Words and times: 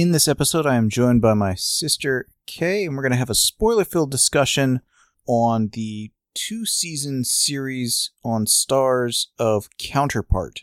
In 0.00 0.12
this 0.12 0.28
episode, 0.28 0.64
I 0.64 0.76
am 0.76 0.88
joined 0.88 1.20
by 1.20 1.34
my 1.34 1.54
sister 1.54 2.26
Kay, 2.46 2.86
and 2.86 2.96
we're 2.96 3.02
going 3.02 3.12
to 3.12 3.18
have 3.18 3.28
a 3.28 3.34
spoiler 3.34 3.84
filled 3.84 4.10
discussion 4.10 4.80
on 5.26 5.68
the 5.74 6.10
two 6.32 6.64
season 6.64 7.22
series 7.22 8.10
on 8.24 8.46
Starz 8.46 9.26
of 9.38 9.68
Counterpart. 9.76 10.62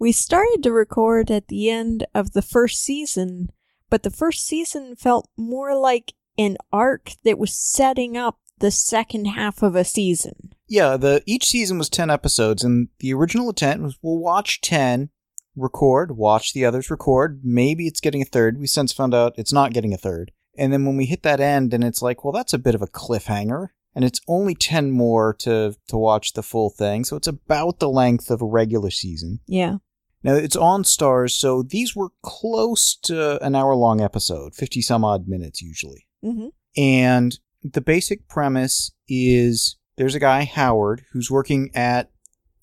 We 0.00 0.10
started 0.10 0.64
to 0.64 0.72
record 0.72 1.30
at 1.30 1.46
the 1.46 1.70
end 1.70 2.04
of 2.16 2.32
the 2.32 2.42
first 2.42 2.82
season, 2.82 3.50
but 3.90 4.02
the 4.02 4.10
first 4.10 4.44
season 4.44 4.96
felt 4.96 5.30
more 5.36 5.78
like 5.78 6.14
an 6.36 6.56
arc 6.72 7.12
that 7.22 7.38
was 7.38 7.56
setting 7.56 8.16
up 8.16 8.40
the 8.58 8.72
second 8.72 9.26
half 9.26 9.62
of 9.62 9.76
a 9.76 9.84
season. 9.84 10.52
Yeah, 10.66 10.96
the 10.96 11.22
each 11.26 11.46
season 11.46 11.78
was 11.78 11.88
10 11.88 12.10
episodes 12.10 12.64
and 12.64 12.88
the 12.98 13.14
original 13.14 13.50
intent 13.50 13.82
was 13.82 13.96
we'll 14.02 14.18
watch 14.18 14.60
10, 14.62 15.10
record, 15.56 16.16
watch 16.16 16.52
the 16.52 16.64
others 16.64 16.90
record, 16.90 17.40
maybe 17.42 17.86
it's 17.86 18.00
getting 18.00 18.22
a 18.22 18.26
third. 18.26 18.58
We 18.58 18.66
since 18.66 18.92
found 18.92 19.14
out 19.14 19.34
it's 19.36 19.52
not 19.52 19.72
getting 19.72 19.94
a 19.94 19.98
third. 19.98 20.32
And 20.56 20.72
then 20.72 20.84
when 20.84 20.96
we 20.96 21.06
hit 21.06 21.22
that 21.24 21.40
end 21.40 21.74
and 21.74 21.82
it's 21.82 22.02
like, 22.02 22.24
well 22.24 22.32
that's 22.32 22.52
a 22.52 22.58
bit 22.58 22.74
of 22.74 22.82
a 22.82 22.86
cliffhanger 22.86 23.68
and 23.94 24.04
it's 24.04 24.20
only 24.26 24.54
10 24.54 24.90
more 24.90 25.34
to 25.40 25.76
to 25.88 25.96
watch 25.96 26.32
the 26.32 26.42
full 26.42 26.70
thing. 26.70 27.04
So 27.04 27.16
it's 27.16 27.28
about 27.28 27.78
the 27.78 27.88
length 27.88 28.30
of 28.30 28.42
a 28.42 28.46
regular 28.46 28.90
season. 28.90 29.40
Yeah. 29.46 29.76
Now 30.22 30.34
it's 30.34 30.56
on 30.56 30.84
Starz, 30.84 31.32
so 31.32 31.62
these 31.62 31.94
were 31.94 32.08
close 32.22 32.96
to 33.02 33.42
an 33.44 33.54
hour 33.54 33.74
long 33.74 34.00
episode, 34.00 34.54
50 34.54 34.80
some 34.80 35.04
odd 35.04 35.28
minutes 35.28 35.60
usually. 35.60 36.06
Mm-hmm. 36.24 36.48
And 36.76 37.38
the 37.62 37.82
basic 37.82 38.26
premise 38.26 38.92
is 39.06 39.76
there's 39.96 40.14
a 40.14 40.20
guy, 40.20 40.44
Howard, 40.44 41.04
who's 41.12 41.30
working 41.30 41.70
at 41.74 42.10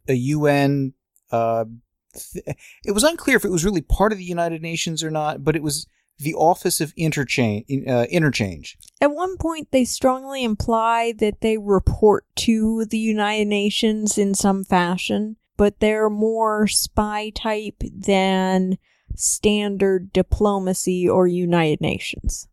a 0.08 0.14
UN. 0.14 0.94
Uh, 1.32 1.66
th- 2.14 2.46
it 2.86 2.92
was 2.92 3.04
unclear 3.04 3.38
if 3.38 3.46
it 3.46 3.52
was 3.52 3.66
really 3.66 3.82
part 3.82 4.12
of 4.12 4.18
the 4.18 4.24
United 4.24 4.62
Nations 4.62 5.04
or 5.04 5.12
not, 5.12 5.44
but 5.44 5.56
it 5.56 5.64
was 5.64 5.88
the 6.20 6.34
Office 6.36 6.80
of 6.80 6.94
Interchange. 6.96 7.66
Uh, 7.88 8.06
interchange. 8.10 8.78
At 9.00 9.12
one 9.12 9.38
point, 9.38 9.70
they 9.72 9.86
strongly 9.86 10.44
imply 10.44 11.14
that 11.18 11.42
they 11.42 11.58
report 11.58 12.26
to 12.38 12.86
the 12.86 13.00
United 13.00 13.48
Nations 13.48 14.18
in 14.18 14.36
some 14.36 14.64
fashion, 14.64 15.38
but 15.58 15.80
they're 15.80 16.10
more 16.10 16.68
spy 16.68 17.32
type 17.32 17.82
than 17.92 18.78
standard 19.16 20.14
diplomacy 20.14 21.10
or 21.10 21.28
United 21.28 21.82
Nations. 21.82 22.48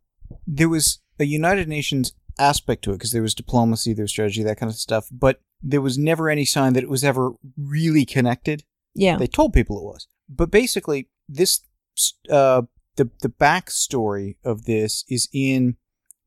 There 0.47 0.69
was 0.69 0.99
a 1.19 1.25
United 1.25 1.67
Nations 1.67 2.13
aspect 2.39 2.83
to 2.83 2.91
it 2.91 2.95
because 2.95 3.11
there 3.11 3.21
was 3.21 3.35
diplomacy, 3.35 3.93
there 3.93 4.03
was 4.03 4.11
strategy, 4.11 4.43
that 4.43 4.57
kind 4.59 4.69
of 4.69 4.75
stuff, 4.75 5.07
but 5.11 5.41
there 5.61 5.81
was 5.81 5.97
never 5.97 6.29
any 6.29 6.45
sign 6.45 6.73
that 6.73 6.83
it 6.83 6.89
was 6.89 7.03
ever 7.03 7.31
really 7.57 8.05
connected. 8.05 8.63
Yeah. 8.93 9.17
They 9.17 9.27
told 9.27 9.53
people 9.53 9.77
it 9.77 9.83
was. 9.83 10.07
But 10.27 10.51
basically, 10.51 11.09
this 11.27 11.61
uh, 12.29 12.63
the 12.95 13.09
the 13.21 13.29
backstory 13.29 14.37
of 14.43 14.65
this 14.65 15.03
is 15.09 15.27
in 15.33 15.77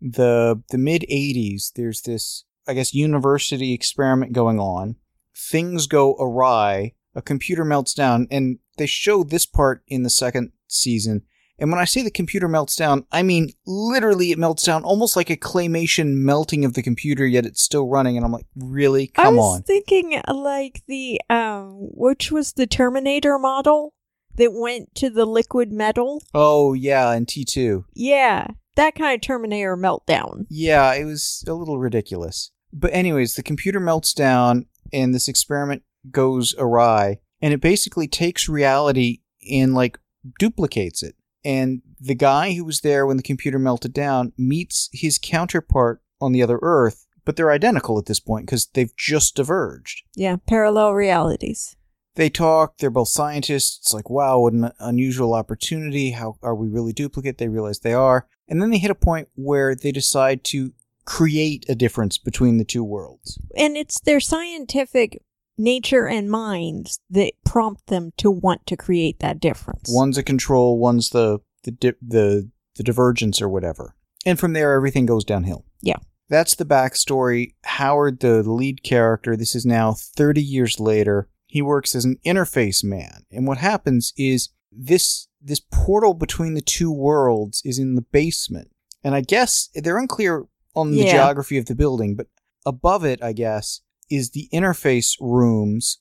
the 0.00 0.62
the 0.70 0.78
mid 0.78 1.04
'80s. 1.10 1.72
There's 1.74 2.02
this, 2.02 2.44
I 2.66 2.74
guess, 2.74 2.94
university 2.94 3.72
experiment 3.72 4.32
going 4.32 4.58
on. 4.58 4.96
Things 5.36 5.86
go 5.86 6.14
awry. 6.18 6.94
A 7.14 7.20
computer 7.22 7.64
melts 7.64 7.92
down, 7.92 8.26
and 8.30 8.58
they 8.78 8.86
show 8.86 9.22
this 9.22 9.44
part 9.44 9.82
in 9.86 10.02
the 10.02 10.10
second 10.10 10.52
season. 10.66 11.22
And 11.62 11.70
when 11.70 11.80
I 11.80 11.84
say 11.84 12.02
the 12.02 12.10
computer 12.10 12.48
melts 12.48 12.74
down, 12.74 13.06
I 13.12 13.22
mean 13.22 13.50
literally 13.64 14.32
it 14.32 14.38
melts 14.38 14.64
down 14.64 14.82
almost 14.82 15.16
like 15.16 15.30
a 15.30 15.36
claymation 15.36 16.16
melting 16.16 16.64
of 16.64 16.74
the 16.74 16.82
computer, 16.82 17.24
yet 17.24 17.46
it's 17.46 17.62
still 17.62 17.88
running. 17.88 18.16
And 18.16 18.26
I'm 18.26 18.32
like, 18.32 18.46
really? 18.56 19.06
Come 19.06 19.26
on. 19.26 19.32
I 19.32 19.36
was 19.36 19.56
on. 19.56 19.62
thinking 19.62 20.20
like 20.28 20.82
the 20.88 21.20
um, 21.30 21.76
which 21.94 22.32
was 22.32 22.52
the 22.54 22.66
Terminator 22.66 23.38
model 23.38 23.94
that 24.34 24.52
went 24.52 24.94
to 24.96 25.08
the 25.08 25.24
liquid 25.24 25.72
metal. 25.72 26.22
Oh, 26.34 26.72
yeah, 26.72 27.12
and 27.12 27.26
T2. 27.26 27.84
Yeah, 27.94 28.48
that 28.76 28.94
kind 28.94 29.14
of 29.14 29.20
Terminator 29.20 29.76
meltdown. 29.76 30.46
Yeah, 30.48 30.92
it 30.94 31.04
was 31.04 31.44
a 31.46 31.54
little 31.54 31.78
ridiculous. 31.78 32.50
But, 32.72 32.92
anyways, 32.92 33.34
the 33.34 33.42
computer 33.42 33.80
melts 33.80 34.14
down 34.14 34.66
and 34.92 35.14
this 35.14 35.28
experiment 35.28 35.82
goes 36.10 36.54
awry. 36.58 37.18
And 37.40 37.52
it 37.52 37.60
basically 37.60 38.08
takes 38.08 38.48
reality 38.48 39.20
and, 39.50 39.74
like, 39.74 39.98
duplicates 40.38 41.02
it. 41.02 41.14
And 41.44 41.82
the 42.00 42.14
guy 42.14 42.54
who 42.54 42.64
was 42.64 42.80
there 42.80 43.06
when 43.06 43.16
the 43.16 43.22
computer 43.22 43.58
melted 43.58 43.92
down 43.92 44.32
meets 44.38 44.88
his 44.92 45.18
counterpart 45.18 46.00
on 46.20 46.32
the 46.32 46.42
other 46.42 46.58
Earth, 46.62 47.06
but 47.24 47.36
they're 47.36 47.50
identical 47.50 47.98
at 47.98 48.06
this 48.06 48.20
point 48.20 48.46
because 48.46 48.66
they've 48.66 48.94
just 48.96 49.36
diverged. 49.36 50.02
Yeah, 50.14 50.36
parallel 50.46 50.92
realities. 50.92 51.76
They 52.14 52.28
talk, 52.28 52.76
they're 52.78 52.90
both 52.90 53.08
scientists. 53.08 53.78
It's 53.78 53.94
like, 53.94 54.10
wow, 54.10 54.40
what 54.40 54.52
an 54.52 54.70
unusual 54.78 55.32
opportunity. 55.34 56.10
How 56.10 56.36
are 56.42 56.54
we 56.54 56.68
really 56.68 56.92
duplicate? 56.92 57.38
They 57.38 57.48
realize 57.48 57.80
they 57.80 57.94
are. 57.94 58.26
And 58.48 58.60
then 58.60 58.70
they 58.70 58.78
hit 58.78 58.90
a 58.90 58.94
point 58.94 59.28
where 59.34 59.74
they 59.74 59.92
decide 59.92 60.44
to 60.44 60.72
create 61.04 61.64
a 61.68 61.74
difference 61.74 62.18
between 62.18 62.58
the 62.58 62.64
two 62.64 62.84
worlds. 62.84 63.38
And 63.56 63.76
it's 63.76 63.98
their 64.00 64.20
scientific 64.20 65.22
nature 65.58 66.06
and 66.08 66.30
minds 66.30 67.00
that 67.10 67.32
prompt 67.44 67.86
them 67.86 68.12
to 68.18 68.30
want 68.30 68.66
to 68.66 68.76
create 68.76 69.18
that 69.20 69.40
difference. 69.40 69.88
One's 69.92 70.18
a 70.18 70.22
control, 70.22 70.78
one's 70.78 71.10
the 71.10 71.38
the 71.64 71.70
di- 71.72 71.92
the 72.00 72.50
the 72.76 72.82
divergence 72.82 73.40
or 73.42 73.48
whatever. 73.48 73.94
And 74.24 74.38
from 74.38 74.52
there 74.52 74.74
everything 74.74 75.06
goes 75.06 75.24
downhill. 75.24 75.64
Yeah. 75.82 75.96
That's 76.28 76.54
the 76.54 76.64
backstory. 76.64 77.54
Howard, 77.64 78.20
the 78.20 78.42
lead 78.42 78.82
character, 78.82 79.36
this 79.36 79.54
is 79.54 79.66
now 79.66 79.92
30 79.92 80.42
years 80.42 80.80
later. 80.80 81.28
He 81.46 81.60
works 81.60 81.94
as 81.94 82.06
an 82.06 82.16
interface 82.24 82.82
man. 82.82 83.24
And 83.30 83.46
what 83.46 83.58
happens 83.58 84.14
is 84.16 84.48
this 84.70 85.28
this 85.42 85.60
portal 85.70 86.14
between 86.14 86.54
the 86.54 86.62
two 86.62 86.90
worlds 86.90 87.60
is 87.64 87.78
in 87.78 87.94
the 87.96 88.00
basement. 88.02 88.70
And 89.04 89.14
I 89.14 89.20
guess 89.20 89.68
they're 89.74 89.98
unclear 89.98 90.44
on 90.74 90.92
the 90.92 90.98
Yeah. 90.98 91.12
geography 91.12 91.58
of 91.58 91.66
the 91.66 91.74
building, 91.74 92.14
but 92.16 92.28
above 92.64 93.04
it, 93.04 93.22
I 93.22 93.32
guess, 93.34 93.80
is 94.14 94.30
the 94.30 94.48
interface 94.52 95.16
rooms 95.20 96.00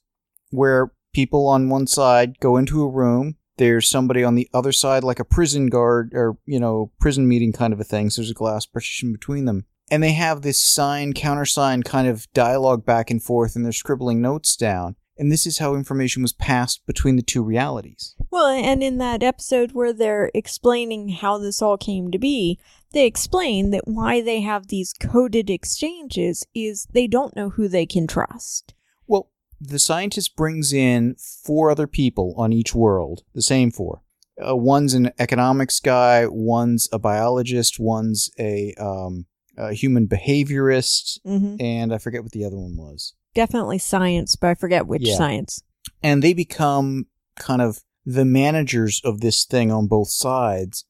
where 0.50 0.92
people 1.14 1.48
on 1.48 1.70
one 1.70 1.88
side 1.88 2.40
go 2.40 2.58
into 2.58 2.84
a 2.84 2.90
room. 2.90 3.36
There's 3.58 3.90
somebody 3.90 4.24
on 4.24 4.36
the 4.36 4.50
other 4.54 4.72
side, 4.72 5.04
like 5.04 5.20
a 5.20 5.26
prison 5.26 5.68
guard 5.68 6.12
or, 6.14 6.38
you 6.46 6.60
know, 6.60 6.92
prison 7.00 7.28
meeting 7.28 7.54
kind 7.54 7.74
of 7.74 7.80
a 7.80 7.84
thing. 7.84 8.10
So 8.10 8.22
there's 8.22 8.32
a 8.32 8.36
glass 8.36 8.66
partition 8.66 9.12
between 9.12 9.46
them. 9.46 9.66
And 9.92 10.02
they 10.02 10.14
have 10.14 10.42
this 10.42 10.64
sign, 10.64 11.14
countersign 11.14 11.84
kind 11.84 12.08
of 12.08 12.32
dialogue 12.34 12.86
back 12.86 13.12
and 13.12 13.22
forth, 13.22 13.56
and 13.56 13.66
they're 13.66 13.74
scribbling 13.74 14.22
notes 14.22 14.56
down. 14.56 14.96
And 15.18 15.32
this 15.32 15.46
is 15.46 15.60
how 15.60 15.76
information 15.76 16.22
was 16.22 16.34
passed 16.34 16.86
between 16.86 17.16
the 17.16 17.22
two 17.22 17.44
realities. 17.44 18.16
Well, 18.32 18.48
and 18.48 18.82
in 18.82 18.98
that 19.00 19.22
episode 19.22 19.74
where 19.74 19.94
they're 19.94 20.32
explaining 20.34 21.10
how 21.10 21.38
this 21.38 21.62
all 21.62 21.78
came 21.78 22.12
to 22.12 22.18
be, 22.18 22.60
they 22.94 23.06
explain 23.06 23.72
that 23.72 23.88
why 23.88 24.22
they 24.22 24.42
have 24.42 24.68
these 24.68 24.94
coded 24.94 25.50
exchanges 25.50 26.46
is 26.56 26.88
they 26.92 27.08
don't 27.08 27.36
know 27.36 27.52
who 27.52 27.68
they 27.68 27.86
can 27.86 28.08
trust. 28.08 28.74
Well, 29.06 29.30
the 29.60 29.80
scientist 29.80 30.36
brings 30.36 30.74
in 30.74 31.16
four 31.16 31.70
other 31.70 31.88
people 31.88 32.34
on 32.38 32.52
each 32.52 32.74
world, 32.74 33.24
the 33.34 33.42
same 33.42 33.72
four. 33.72 34.02
Uh, 34.44 34.56
one's 34.56 34.94
an 34.94 35.12
economics 35.20 35.80
guy, 35.80 36.26
one's 36.26 36.90
a 36.92 36.98
biologist, 36.98 37.80
one's 37.80 38.32
a, 38.40 38.74
um, 38.80 39.26
a 39.58 39.74
human 39.74 40.08
behaviorist, 40.08 41.20
hmm 41.24 41.58
and 41.60 41.94
I 41.94 41.98
forget 41.98 42.24
what 42.24 42.32
the 42.32 42.46
other 42.46 42.58
one 42.58 42.76
was. 42.76 43.14
Definitely 43.34 43.78
science, 43.80 44.36
but 44.36 44.48
I 44.50 44.56
forget 44.56 44.88
which 44.88 45.04
Yeah. 45.08 45.16
science. 45.18 45.62
And 46.04 46.22
they 46.22 46.34
become 46.34 47.08
kind 47.38 47.62
of 47.62 47.82
the 48.06 48.26
managers 48.26 49.02
of 49.04 49.22
this 49.22 49.46
thing 49.46 49.72
on 49.72 49.88
both 49.88 50.10
sides. 50.10 50.86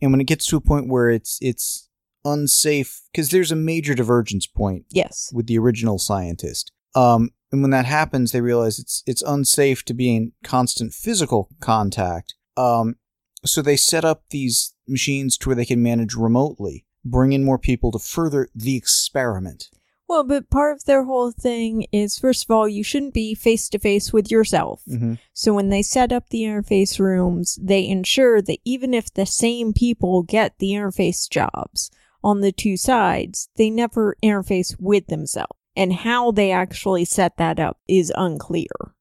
And 0.00 0.10
when 0.10 0.20
it 0.20 0.26
gets 0.26 0.46
to 0.46 0.56
a 0.56 0.60
point 0.60 0.88
where 0.88 1.08
it's 1.10 1.38
it's 1.40 1.88
unsafe, 2.24 3.02
because 3.12 3.28
there's 3.30 3.52
a 3.52 3.56
major 3.56 3.94
divergence 3.94 4.46
point 4.46 4.86
Yes. 4.90 5.30
with 5.32 5.46
the 5.46 5.58
original 5.58 5.98
scientist. 5.98 6.72
Um, 6.94 7.30
and 7.52 7.60
when 7.62 7.70
that 7.70 7.84
happens, 7.86 8.32
they 8.32 8.40
realize 8.40 8.78
it's 8.78 9.02
it's 9.06 9.22
unsafe 9.22 9.84
to 9.84 9.94
be 9.94 10.14
in 10.16 10.32
constant 10.42 10.92
physical 10.92 11.48
contact. 11.60 12.34
Um, 12.56 12.96
so 13.44 13.60
they 13.62 13.76
set 13.76 14.04
up 14.04 14.24
these 14.30 14.74
machines 14.88 15.36
to 15.38 15.48
where 15.50 15.56
they 15.56 15.66
can 15.66 15.82
manage 15.82 16.14
remotely, 16.14 16.86
bring 17.04 17.32
in 17.32 17.44
more 17.44 17.58
people 17.58 17.92
to 17.92 17.98
further 17.98 18.48
the 18.54 18.74
experiment. 18.76 19.68
Well, 20.08 20.24
but 20.24 20.50
part 20.50 20.76
of 20.76 20.84
their 20.84 21.04
whole 21.04 21.30
thing 21.30 21.86
is 21.90 22.18
first 22.18 22.44
of 22.44 22.50
all, 22.50 22.68
you 22.68 22.84
shouldn't 22.84 23.14
be 23.14 23.34
face 23.34 23.68
to 23.70 23.78
face 23.78 24.12
with 24.12 24.30
yourself. 24.30 24.82
Mm-hmm. 24.88 25.14
So 25.32 25.54
when 25.54 25.70
they 25.70 25.82
set 25.82 26.12
up 26.12 26.28
the 26.28 26.42
interface 26.42 26.98
rooms, 26.98 27.58
they 27.60 27.86
ensure 27.86 28.42
that 28.42 28.58
even 28.64 28.92
if 28.92 29.12
the 29.12 29.26
same 29.26 29.72
people 29.72 30.22
get 30.22 30.58
the 30.58 30.72
interface 30.72 31.28
jobs 31.28 31.90
on 32.22 32.40
the 32.40 32.52
two 32.52 32.76
sides, 32.76 33.48
they 33.56 33.70
never 33.70 34.16
interface 34.22 34.76
with 34.78 35.06
themselves. 35.06 35.52
And 35.76 35.92
how 35.92 36.30
they 36.30 36.52
actually 36.52 37.04
set 37.04 37.36
that 37.38 37.58
up 37.58 37.78
is 37.88 38.12
unclear. 38.14 38.94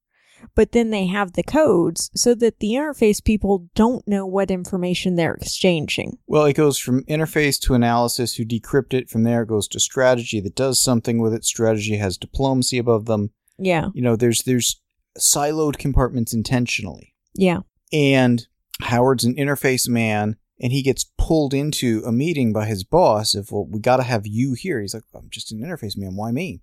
But 0.56 0.72
then 0.72 0.90
they 0.90 1.08
have 1.08 1.34
the 1.34 1.44
codes 1.44 2.12
so 2.16 2.36
that 2.36 2.60
the 2.60 2.72
interface 2.72 3.24
people 3.24 3.68
don't 3.76 4.08
know 4.08 4.26
what 4.26 4.52
information 4.52 5.16
they're 5.16 5.36
exchanging. 5.36 6.18
Well, 6.28 6.46
it 6.46 6.54
goes 6.54 6.78
from 6.78 7.04
interface 7.06 7.60
to 7.62 7.74
analysis, 7.74 8.36
who 8.36 8.46
decrypt 8.46 8.94
it. 8.94 9.10
From 9.10 9.24
there, 9.24 9.44
it 9.44 9.50
goes 9.50 9.68
to 9.70 9.80
strategy 9.80 10.40
that 10.42 10.56
does 10.56 10.82
something 10.82 11.20
with 11.20 11.34
it. 11.34 11.46
Strategy 11.46 11.98
has 11.98 12.18
diplomacy 12.18 12.78
above 12.78 13.06
them. 13.06 13.32
Yeah. 13.58 13.90
You 13.94 14.02
know, 14.02 14.16
there's 14.16 14.44
there's 14.44 14.82
siloed 15.18 15.78
compartments 15.78 16.34
intentionally. 16.34 17.14
Yeah. 17.36 17.60
And 17.92 18.48
Howard's 18.82 19.24
an 19.24 19.36
interface 19.36 19.88
man, 19.88 20.38
and 20.60 20.72
he 20.72 20.82
gets 20.82 21.06
pulled 21.18 21.54
into 21.54 22.02
a 22.06 22.12
meeting 22.12 22.54
by 22.54 22.66
his 22.66 22.84
boss. 22.84 23.36
Of 23.36 23.52
well, 23.52 23.66
we 23.66 23.80
got 23.80 23.98
to 23.98 24.04
have 24.04 24.26
you 24.26 24.54
here. 24.54 24.82
He's 24.82 24.94
like, 24.94 25.04
I'm 25.14 25.30
just 25.30 25.52
an 25.52 25.60
interface 25.60 25.98
man. 25.98 26.16
Why 26.16 26.32
me? 26.32 26.62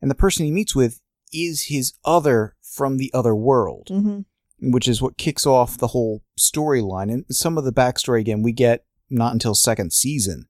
And 0.00 0.10
the 0.10 0.14
person 0.14 0.44
he 0.44 0.52
meets 0.52 0.74
with 0.74 1.00
is 1.32 1.64
his 1.64 1.94
other 2.04 2.55
from 2.76 2.96
the 2.98 3.10
other 3.14 3.34
world, 3.34 3.88
hmm 3.88 4.20
which 4.58 4.88
is 4.88 5.02
what 5.02 5.18
kicks 5.18 5.44
off 5.44 5.76
the 5.76 5.88
whole 5.88 6.22
storyline. 6.40 7.12
And 7.12 7.26
some 7.28 7.58
of 7.58 7.64
the 7.64 7.74
backstory 7.74 8.20
again 8.20 8.42
we 8.42 8.52
get 8.52 8.86
not 9.10 9.34
until 9.34 9.54
second 9.54 9.92
season. 9.92 10.46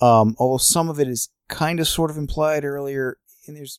Um, 0.00 0.34
although 0.38 0.56
some 0.56 0.88
of 0.88 0.98
it 0.98 1.06
is 1.06 1.28
kind 1.48 1.78
of 1.78 1.86
sort 1.86 2.10
of 2.10 2.16
implied 2.16 2.64
earlier, 2.64 3.18
and 3.46 3.54
there's 3.54 3.78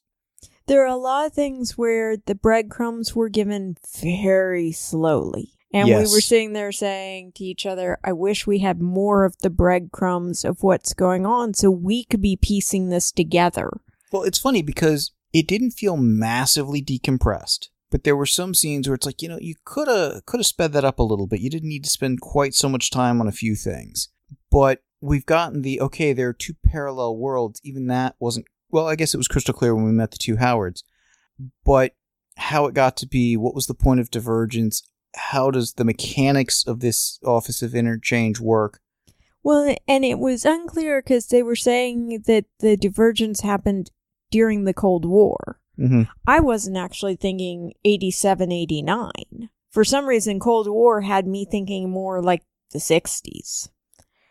There 0.68 0.84
are 0.84 0.94
a 0.94 0.96
lot 0.96 1.26
of 1.26 1.34
things 1.34 1.76
where 1.76 2.18
the 2.18 2.36
breadcrumbs 2.36 3.16
were 3.16 3.30
given 3.30 3.76
very 4.00 4.72
slowly. 4.72 5.50
And 5.74 5.88
we 5.88 5.96
were 5.96 6.22
sitting 6.22 6.54
there 6.54 6.72
saying 6.72 7.32
to 7.38 7.44
each 7.44 7.66
other, 7.66 7.98
I 8.04 8.14
wish 8.14 8.46
we 8.46 8.60
had 8.60 8.80
more 8.80 9.26
of 9.26 9.36
the 9.42 9.50
breadcrumbs 9.50 10.46
of 10.46 10.62
what's 10.62 10.94
going 10.94 11.26
on 11.26 11.56
so 11.56 11.72
we 11.72 12.04
could 12.06 12.22
be 12.22 12.38
piecing 12.40 12.90
this 12.90 13.12
together. 13.12 13.72
Well, 14.12 14.22
it's 14.22 14.38
funny 14.38 14.62
because 14.62 15.14
it 15.34 15.48
didn't 15.48 15.72
feel 15.72 15.98
massively 15.98 16.80
decompressed, 16.84 17.70
but 17.94 18.06
there 18.06 18.16
were 18.16 18.26
some 18.26 18.56
scenes 18.56 18.88
where 18.88 18.96
it's 18.96 19.06
like, 19.06 19.22
you 19.22 19.30
know, 19.30 19.38
you 19.40 19.54
could 19.66 19.88
have 19.88 20.26
could 20.26 20.40
have 20.40 20.48
sped 20.48 20.74
that 20.74 20.84
up 20.84 20.98
a 20.98 21.04
little 21.04 21.28
bit. 21.28 21.42
You 21.42 21.52
didn't 21.52 21.70
need 21.70 21.84
to 21.84 21.92
spend 21.92 22.22
quite 22.22 22.56
so 22.56 22.68
much 22.68 22.90
time 22.90 23.22
on 23.22 23.28
a 23.28 23.32
few 23.32 23.54
things. 23.54 24.10
But 24.50 24.82
we've 25.00 25.28
gotten 25.28 25.62
the 25.62 25.80
okay, 25.80 26.12
there 26.12 26.30
are 26.30 26.34
two 26.34 26.56
parallel 26.66 27.18
worlds. 27.18 27.62
Even 27.64 27.86
that 27.88 28.16
wasn't 28.20 28.48
well, 28.72 28.88
I 28.88 28.96
guess 28.96 29.14
it 29.14 29.18
was 29.18 29.28
crystal 29.28 29.54
clear 29.54 29.76
when 29.76 29.86
we 29.86 29.92
met 29.92 30.10
the 30.10 30.18
two 30.18 30.38
Howards. 30.38 30.84
But 31.64 31.94
how 32.36 32.66
it 32.66 32.74
got 32.74 32.98
to 32.98 33.06
be, 33.08 33.38
what 33.38 33.54
was 33.54 33.68
the 33.68 33.76
point 33.76 34.00
of 34.00 34.10
divergence? 34.10 34.82
How 35.16 35.52
does 35.52 35.74
the 35.74 35.86
mechanics 35.86 36.66
of 36.66 36.80
this 36.80 37.20
office 37.24 37.62
of 37.62 37.76
interchange 37.76 38.40
work? 38.40 38.80
Well, 39.44 39.76
and 39.88 40.04
it 40.04 40.18
was 40.18 40.46
unclear 40.46 41.04
because 41.04 41.28
they 41.28 41.44
were 41.44 41.56
saying 41.56 42.24
that 42.26 42.46
the 42.60 42.76
divergence 42.76 43.42
happened 43.42 43.92
during 44.32 44.64
the 44.64 44.74
Cold 44.74 45.06
War. 45.06 45.60
Mm-hmm. 45.80 46.04
I 46.28 46.40
wasn't 46.40 46.78
actually 46.78 47.16
thinking 47.16 47.74
87, 47.84 48.52
89. 48.52 49.50
For 49.72 49.84
some 49.84 50.06
reason, 50.06 50.40
Cold 50.40 50.68
War 50.70 51.02
had 51.02 51.26
me 51.28 51.46
thinking 51.50 51.90
more 51.90 52.22
like 52.22 52.44
the 52.72 52.80
60s. 52.80 53.70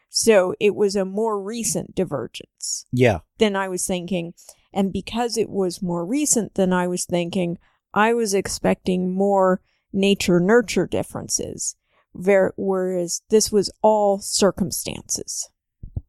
So 0.08 0.54
it 0.60 0.74
was 0.74 0.94
a 0.94 1.04
more 1.04 1.40
recent 1.42 1.94
divergence 1.94 2.86
Yeah. 2.92 3.20
than 3.38 3.56
I 3.56 3.68
was 3.68 3.86
thinking. 3.86 4.34
And 4.72 4.92
because 4.92 5.36
it 5.36 5.48
was 5.50 5.82
more 5.82 6.04
recent 6.06 6.54
than 6.54 6.72
I 6.72 6.86
was 6.86 7.04
thinking, 7.06 7.58
I 7.94 8.14
was 8.14 8.34
expecting 8.34 9.12
more 9.14 9.60
nature 9.92 10.38
nurture 10.38 10.86
differences. 10.86 11.76
Whereas 12.14 13.22
this 13.30 13.50
was 13.50 13.70
all 13.82 14.18
circumstances. 14.20 15.48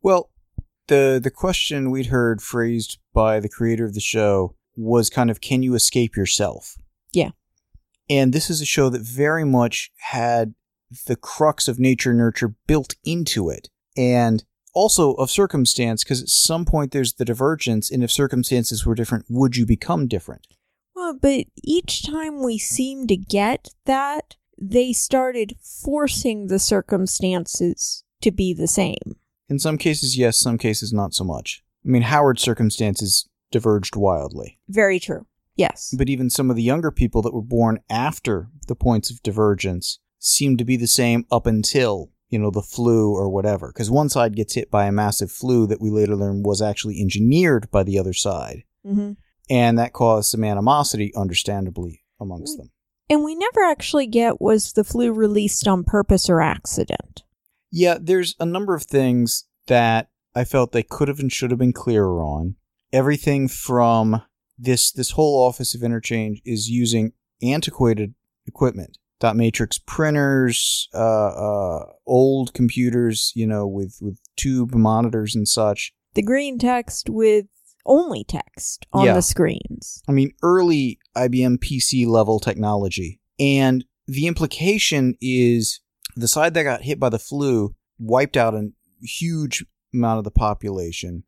Well, 0.01 0.29
the 0.87 1.19
the 1.23 1.31
question 1.31 1.91
we'd 1.91 2.07
heard 2.07 2.41
phrased 2.41 2.99
by 3.13 3.39
the 3.39 3.47
creator 3.49 3.85
of 3.85 3.93
the 3.93 3.99
show 4.01 4.55
was 4.75 5.09
kind 5.09 5.29
of 5.29 5.41
can 5.41 5.63
you 5.63 5.75
escape 5.75 6.15
yourself? 6.15 6.77
Yeah. 7.11 7.31
And 8.09 8.33
this 8.33 8.49
is 8.49 8.61
a 8.61 8.65
show 8.65 8.89
that 8.89 9.01
very 9.01 9.45
much 9.45 9.91
had 9.97 10.53
the 11.05 11.15
crux 11.15 11.67
of 11.67 11.79
nature 11.79 12.13
nurture 12.13 12.55
built 12.67 12.95
into 13.03 13.49
it 13.49 13.69
and 13.97 14.43
also 14.73 15.13
of 15.13 15.31
circumstance 15.31 16.03
because 16.03 16.21
at 16.21 16.29
some 16.29 16.65
point 16.65 16.91
there's 16.91 17.13
the 17.13 17.25
divergence 17.25 17.91
and 17.91 18.03
if 18.03 18.11
circumstances 18.11 18.85
were 18.85 18.95
different 18.95 19.25
would 19.29 19.55
you 19.55 19.65
become 19.65 20.07
different? 20.07 20.47
Well, 20.95 21.17
but 21.19 21.45
each 21.63 22.03
time 22.03 22.43
we 22.43 22.57
seemed 22.57 23.09
to 23.09 23.17
get 23.17 23.69
that, 23.85 24.35
they 24.59 24.93
started 24.93 25.55
forcing 25.61 26.47
the 26.47 26.59
circumstances 26.59 28.03
to 28.21 28.31
be 28.31 28.53
the 28.53 28.67
same. 28.67 29.17
In 29.49 29.59
some 29.59 29.77
cases 29.77 30.17
yes, 30.17 30.39
some 30.39 30.57
cases 30.57 30.93
not 30.93 31.13
so 31.13 31.23
much. 31.23 31.63
I 31.85 31.89
mean 31.89 32.03
Howard's 32.03 32.41
circumstances 32.41 33.27
diverged 33.53 33.95
wildly. 33.95 34.59
Very 34.67 34.99
true. 34.99 35.25
Yes. 35.55 35.93
But 35.97 36.09
even 36.09 36.29
some 36.29 36.49
of 36.49 36.57
the 36.57 36.63
younger 36.63 36.91
people 36.91 37.21
that 37.21 37.33
were 37.33 37.41
born 37.41 37.79
after 37.89 38.49
the 38.67 38.75
points 38.75 39.09
of 39.09 39.23
divergence 39.23 39.99
seem 40.19 40.57
to 40.57 40.65
be 40.65 40.75
the 40.75 40.87
same 40.87 41.25
up 41.31 41.45
until, 41.45 42.09
you 42.29 42.39
know, 42.39 42.49
the 42.49 42.61
flu 42.61 43.13
or 43.13 43.29
whatever. 43.29 43.67
Because 43.67 43.91
one 43.91 44.09
side 44.09 44.35
gets 44.35 44.55
hit 44.55 44.71
by 44.71 44.87
a 44.87 44.91
massive 44.91 45.31
flu 45.31 45.67
that 45.67 45.79
we 45.79 45.91
later 45.91 46.15
learn 46.15 46.43
was 46.43 46.61
actually 46.61 46.99
engineered 46.99 47.69
by 47.71 47.83
the 47.83 47.99
other 47.99 48.13
side. 48.13 48.63
Mm-hmm. 48.85 49.11
And 49.49 49.77
that 49.77 49.93
caused 49.93 50.31
some 50.31 50.43
animosity, 50.43 51.13
understandably, 51.15 52.03
amongst 52.19 52.57
them. 52.57 52.71
And 53.09 53.23
we 53.23 53.35
never 53.35 53.61
actually 53.61 54.07
get 54.07 54.41
was 54.41 54.73
the 54.73 54.83
flu 54.83 55.11
released 55.11 55.67
on 55.67 55.83
purpose 55.83 56.29
or 56.29 56.41
accident. 56.41 57.23
Yeah, 57.69 57.97
there's 58.01 58.35
a 58.39 58.45
number 58.45 58.73
of 58.73 58.83
things 58.83 59.45
that 59.67 60.09
I 60.33 60.45
felt 60.45 60.71
they 60.71 60.83
could 60.83 61.09
have 61.09 61.19
and 61.19 61.31
should 61.31 61.51
have 61.51 61.59
been 61.59 61.73
clearer 61.73 62.23
on. 62.23 62.55
Everything 62.93 63.47
from 63.47 64.21
this 64.57 64.91
this 64.91 65.11
whole 65.11 65.43
office 65.45 65.73
of 65.75 65.83
interchange 65.83 66.41
is 66.45 66.69
using 66.69 67.11
antiquated 67.41 68.13
equipment. 68.45 68.97
Dot 69.19 69.35
matrix 69.35 69.79
printers, 69.79 70.89
uh, 70.93 70.97
uh, 70.97 71.85
old 72.05 72.53
computers, 72.53 73.31
you 73.35 73.47
know, 73.47 73.65
with, 73.65 73.97
with 74.01 74.19
tube 74.35 74.73
monitors 74.75 75.33
and 75.33 75.47
such. 75.47 75.93
The 76.13 76.21
green 76.21 76.59
text 76.59 77.09
with 77.09 77.45
only 77.85 78.23
text 78.25 78.85
on 78.93 79.05
Yeah. 79.05 79.13
the 79.13 79.21
screens. 79.21 80.03
I 80.07 80.11
mean, 80.11 80.31
early 80.43 80.99
IBM 81.15 81.57
PC 81.57 82.05
level 82.05 82.39
technology. 82.39 83.19
And 83.39 83.85
the 84.07 84.27
implication 84.27 85.15
is 85.21 85.79
the 86.15 86.27
side 86.27 86.53
that 86.53 86.63
got 86.63 86.83
hit 86.83 86.99
by 86.99 87.09
the 87.09 87.19
flu 87.19 87.75
wiped 87.97 88.35
out 88.37 88.53
a 88.53 88.71
huge 89.01 89.65
amount 89.93 90.17
of 90.19 90.23
the 90.25 90.31
population. 90.31 91.23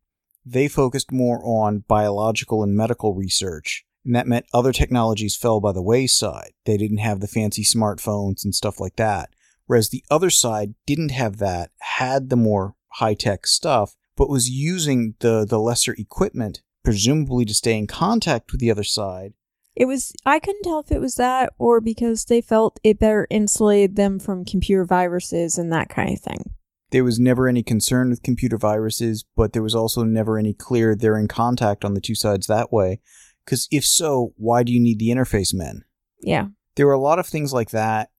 They 0.48 0.68
focused 0.68 1.10
more 1.10 1.40
on 1.44 1.84
biological 1.88 2.62
and 2.62 2.76
medical 2.76 3.14
research. 3.14 3.84
And 4.04 4.14
that 4.14 4.28
meant 4.28 4.46
other 4.54 4.72
technologies 4.72 5.34
fell 5.34 5.60
by 5.60 5.72
the 5.72 5.82
wayside. 5.82 6.52
They 6.64 6.76
didn't 6.76 6.98
have 6.98 7.18
the 7.18 7.26
fancy 7.26 7.64
smartphones 7.64 8.44
and 8.44 8.54
stuff 8.54 8.78
like 8.78 8.94
that. 8.96 9.30
Whereas 9.66 9.88
the 9.88 10.04
other 10.08 10.30
side 10.30 10.74
didn't 10.86 11.10
have 11.10 11.38
that, 11.38 11.72
had 11.80 12.30
the 12.30 12.36
more 12.36 12.76
high 12.92 13.14
tech 13.14 13.48
stuff, 13.48 13.96
but 14.16 14.30
was 14.30 14.48
using 14.48 15.14
the, 15.18 15.44
the 15.44 15.58
lesser 15.58 15.94
equipment, 15.98 16.62
presumably 16.84 17.44
to 17.46 17.54
stay 17.54 17.76
in 17.76 17.88
contact 17.88 18.52
with 18.52 18.60
the 18.60 18.70
other 18.70 18.84
side. 18.84 19.34
It 19.74 19.86
was 19.86 20.12
I 20.24 20.38
couldn't 20.38 20.62
tell 20.62 20.78
if 20.78 20.92
it 20.92 21.00
was 21.00 21.16
that 21.16 21.52
or 21.58 21.80
because 21.80 22.24
they 22.24 22.40
felt 22.40 22.80
it 22.82 22.98
better 22.98 23.26
insulated 23.28 23.96
them 23.96 24.18
from 24.18 24.44
computer 24.44 24.84
viruses 24.84 25.58
and 25.58 25.70
that 25.72 25.90
kind 25.90 26.14
of 26.14 26.20
thing. 26.20 26.54
There 26.90 27.04
was 27.04 27.18
never 27.18 27.48
any 27.48 27.62
concern 27.62 28.10
with 28.10 28.22
computer 28.22 28.56
viruses, 28.56 29.24
but 29.36 29.52
there 29.52 29.62
was 29.62 29.74
also 29.74 30.04
never 30.04 30.38
any 30.38 30.54
clear 30.54 30.94
they're 30.94 31.18
in 31.18 31.28
contact 31.28 31.84
on 31.84 31.94
the 31.94 32.00
two 32.00 32.14
sides 32.14 32.46
that 32.46 32.72
way. 32.72 33.00
Because 33.44 33.68
if 33.70 33.84
so, 33.84 34.32
why 34.36 34.62
do 34.62 34.72
you 34.72 34.80
need 34.80 34.98
the 34.98 35.08
interface 35.08 35.52
men? 35.54 35.84
Yeah. 36.20 36.48
There 36.76 36.86
were 36.86 36.92
a 36.92 37.00
lot 37.00 37.18
of 37.18 37.26
things 37.26 37.52
like 37.52 37.70
that 37.70 38.10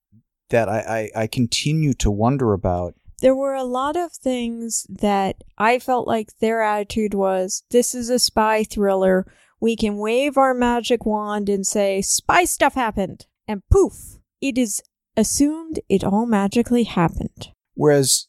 that 0.50 0.69
I, 0.69 1.09
I, 1.15 1.21
I 1.24 1.27
continue 1.27 1.93
to 1.95 2.12
wonder 2.12 2.53
about. 2.53 2.95
There 3.19 3.36
were 3.36 3.55
a 3.55 3.63
lot 3.63 3.95
of 3.95 4.13
things 4.13 4.86
that 4.89 5.43
I 5.57 5.79
felt 5.79 6.07
like 6.07 6.38
their 6.39 6.62
attitude 6.62 7.13
was 7.13 7.63
this 7.71 7.95
is 7.95 8.09
a 8.09 8.19
spy 8.19 8.63
thriller. 8.63 9.25
We 9.59 9.75
can 9.75 9.97
wave 9.97 10.38
our 10.38 10.53
magic 10.53 11.05
wand 11.05 11.50
and 11.50 11.65
say, 11.65 12.01
spy 12.01 12.45
stuff 12.45 12.75
happened. 12.75 13.25
And 13.47 13.63
poof, 13.69 14.19
it 14.39 14.57
is 14.57 14.81
assumed 15.15 15.79
it 15.89 16.03
all 16.03 16.25
magically 16.25 16.83
happened. 16.83 17.50
Whereas 17.74 18.27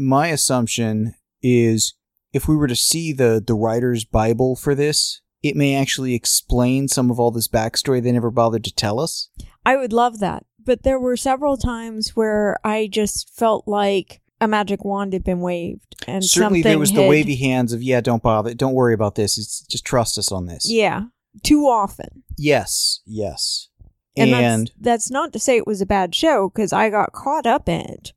my 0.00 0.28
assumption 0.28 1.14
is 1.42 1.94
if 2.32 2.48
we 2.48 2.56
were 2.56 2.68
to 2.68 2.76
see 2.76 3.12
the, 3.12 3.42
the 3.44 3.54
writer's 3.54 4.04
Bible 4.04 4.56
for 4.56 4.74
this, 4.74 5.20
it 5.42 5.56
may 5.56 5.74
actually 5.74 6.14
explain 6.14 6.88
some 6.88 7.10
of 7.10 7.18
all 7.18 7.30
this 7.30 7.48
backstory 7.48 8.02
they 8.02 8.12
never 8.12 8.30
bothered 8.30 8.64
to 8.64 8.74
tell 8.74 9.00
us. 9.00 9.30
I 9.64 9.76
would 9.76 9.92
love 9.92 10.20
that. 10.20 10.44
But 10.62 10.82
there 10.82 11.00
were 11.00 11.16
several 11.16 11.56
times 11.56 12.10
where 12.14 12.58
I 12.62 12.88
just 12.90 13.34
felt 13.34 13.66
like 13.66 14.20
a 14.40 14.48
magic 14.48 14.84
wand 14.84 15.12
had 15.12 15.24
been 15.24 15.40
waved 15.40 15.96
and 16.06 16.24
Certainly, 16.24 16.62
there 16.62 16.78
was 16.78 16.92
the 16.92 17.06
wavy 17.06 17.36
hands 17.36 17.72
of 17.72 17.82
yeah, 17.82 18.00
don't 18.00 18.22
bother, 18.22 18.54
don't 18.54 18.74
worry 18.74 18.94
about 18.94 19.14
this. 19.14 19.38
It's 19.38 19.62
just 19.62 19.84
trust 19.84 20.18
us 20.18 20.32
on 20.32 20.46
this. 20.46 20.70
Yeah, 20.70 21.04
too 21.42 21.64
often. 21.64 22.24
Yes, 22.36 23.00
yes, 23.04 23.68
And, 24.16 24.30
and, 24.30 24.66
that's, 24.66 24.76
that's 24.80 25.10
not 25.10 25.32
to 25.32 25.38
say 25.38 25.56
it 25.56 25.66
was 25.66 25.80
a 25.80 25.86
bad 25.86 26.14
show 26.14 26.48
because 26.48 26.72
I 26.72 26.88
got 26.90 27.12
caught 27.12 27.46
up 27.46 27.68
in 27.68 27.80
it 27.80 28.12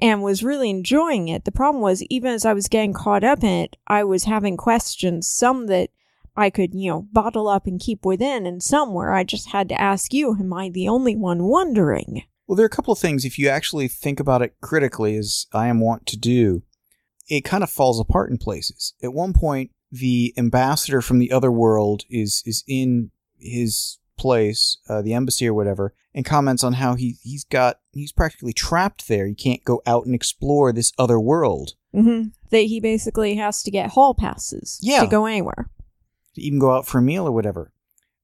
and 0.00 0.22
was 0.22 0.42
really 0.42 0.70
enjoying 0.70 1.28
it. 1.28 1.44
The 1.44 1.52
problem 1.52 1.82
was, 1.82 2.02
even 2.04 2.32
as 2.32 2.44
I 2.44 2.52
was 2.52 2.68
getting 2.68 2.92
caught 2.92 3.24
up 3.24 3.42
in 3.42 3.50
it, 3.50 3.76
I 3.86 4.04
was 4.04 4.24
having 4.24 4.56
questions, 4.56 5.28
some 5.28 5.66
that 5.66 5.90
I 6.36 6.50
could, 6.50 6.74
you 6.74 6.90
know, 6.90 7.06
bottle 7.12 7.48
up 7.48 7.66
and 7.66 7.80
keep 7.80 8.04
within, 8.04 8.46
and 8.46 8.62
some 8.62 8.94
where 8.94 9.12
I 9.12 9.24
just 9.24 9.50
had 9.50 9.68
to 9.68 9.80
ask 9.80 10.12
you, 10.12 10.36
Am 10.38 10.52
I 10.52 10.68
the 10.68 10.88
only 10.88 11.16
one 11.16 11.44
wondering? 11.44 12.24
well, 12.46 12.56
there 12.56 12.64
are 12.64 12.66
a 12.66 12.70
couple 12.70 12.92
of 12.92 12.98
things. 12.98 13.24
If 13.24 13.38
you 13.38 13.48
actually 13.48 13.86
think 13.86 14.18
about 14.18 14.42
it 14.42 14.56
critically, 14.60 15.14
as 15.16 15.46
I 15.52 15.68
am 15.68 15.78
wont 15.78 16.04
to 16.06 16.18
do, 16.18 16.64
it 17.28 17.42
kind 17.42 17.62
of 17.62 17.70
falls 17.70 18.00
apart 18.00 18.28
in 18.28 18.38
places. 18.38 18.92
At 19.00 19.12
one 19.12 19.32
point, 19.32 19.70
the 19.92 20.34
ambassador 20.36 21.00
from 21.00 21.20
the 21.20 21.30
other 21.30 21.52
world 21.52 22.02
is 22.10 22.42
is 22.44 22.64
in 22.66 23.12
his 23.38 23.98
place, 24.20 24.78
uh, 24.88 25.02
the 25.02 25.14
embassy 25.14 25.48
or 25.48 25.54
whatever, 25.54 25.94
and 26.14 26.24
comments 26.24 26.62
on 26.62 26.74
how 26.74 26.94
he 26.94 27.16
he's 27.22 27.44
got 27.44 27.80
he's 27.92 28.12
practically 28.12 28.52
trapped 28.52 29.08
there. 29.08 29.26
He 29.26 29.34
can't 29.34 29.64
go 29.64 29.82
out 29.86 30.06
and 30.06 30.14
explore 30.14 30.72
this 30.72 30.92
other 30.98 31.18
world. 31.18 31.72
Mm-hmm. 31.94 32.28
That 32.50 32.66
he 32.66 32.78
basically 32.80 33.34
has 33.36 33.62
to 33.64 33.70
get 33.70 33.90
hall 33.90 34.14
passes 34.14 34.78
Yeah. 34.82 35.00
to 35.00 35.06
go 35.08 35.26
anywhere. 35.26 35.70
to 36.34 36.40
even 36.40 36.60
go 36.60 36.70
out 36.76 36.86
for 36.86 36.98
a 36.98 37.02
meal 37.02 37.26
or 37.26 37.32
whatever. 37.32 37.72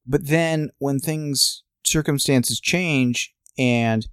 But 0.07 0.29
then 0.29 0.71
when 0.79 1.01
things 1.01 1.65
circumstances 1.85 2.61
change 2.61 3.35
and 3.59 4.07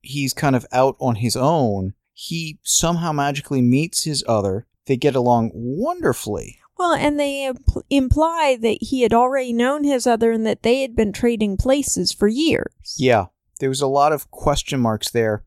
he's 0.00 0.32
kind 0.32 0.56
of 0.56 0.64
out 0.72 0.96
on 0.98 1.16
his 1.16 1.36
own, 1.36 1.92
he 2.14 2.58
somehow 2.62 3.12
magically 3.12 3.60
meets 3.60 4.04
his 4.04 4.24
other. 4.26 4.66
They 4.86 4.96
get 4.96 5.14
along 5.14 5.50
wonderfully. 5.52 6.60
Well, 6.78 6.92
and 6.92 7.18
they 7.18 7.50
impl- 7.52 7.82
imply 7.90 8.56
that 8.60 8.78
he 8.80 9.02
had 9.02 9.12
already 9.12 9.52
known 9.52 9.84
his 9.84 10.06
other 10.06 10.30
and 10.32 10.46
that 10.46 10.62
they 10.62 10.82
had 10.82 10.94
been 10.94 11.12
trading 11.12 11.56
places 11.56 12.12
for 12.12 12.28
years. 12.28 12.94
Yeah, 12.96 13.26
there 13.60 13.68
was 13.68 13.80
a 13.82 13.86
lot 13.88 14.12
of 14.12 14.30
question 14.30 14.80
marks 14.80 15.10
there. 15.10 15.44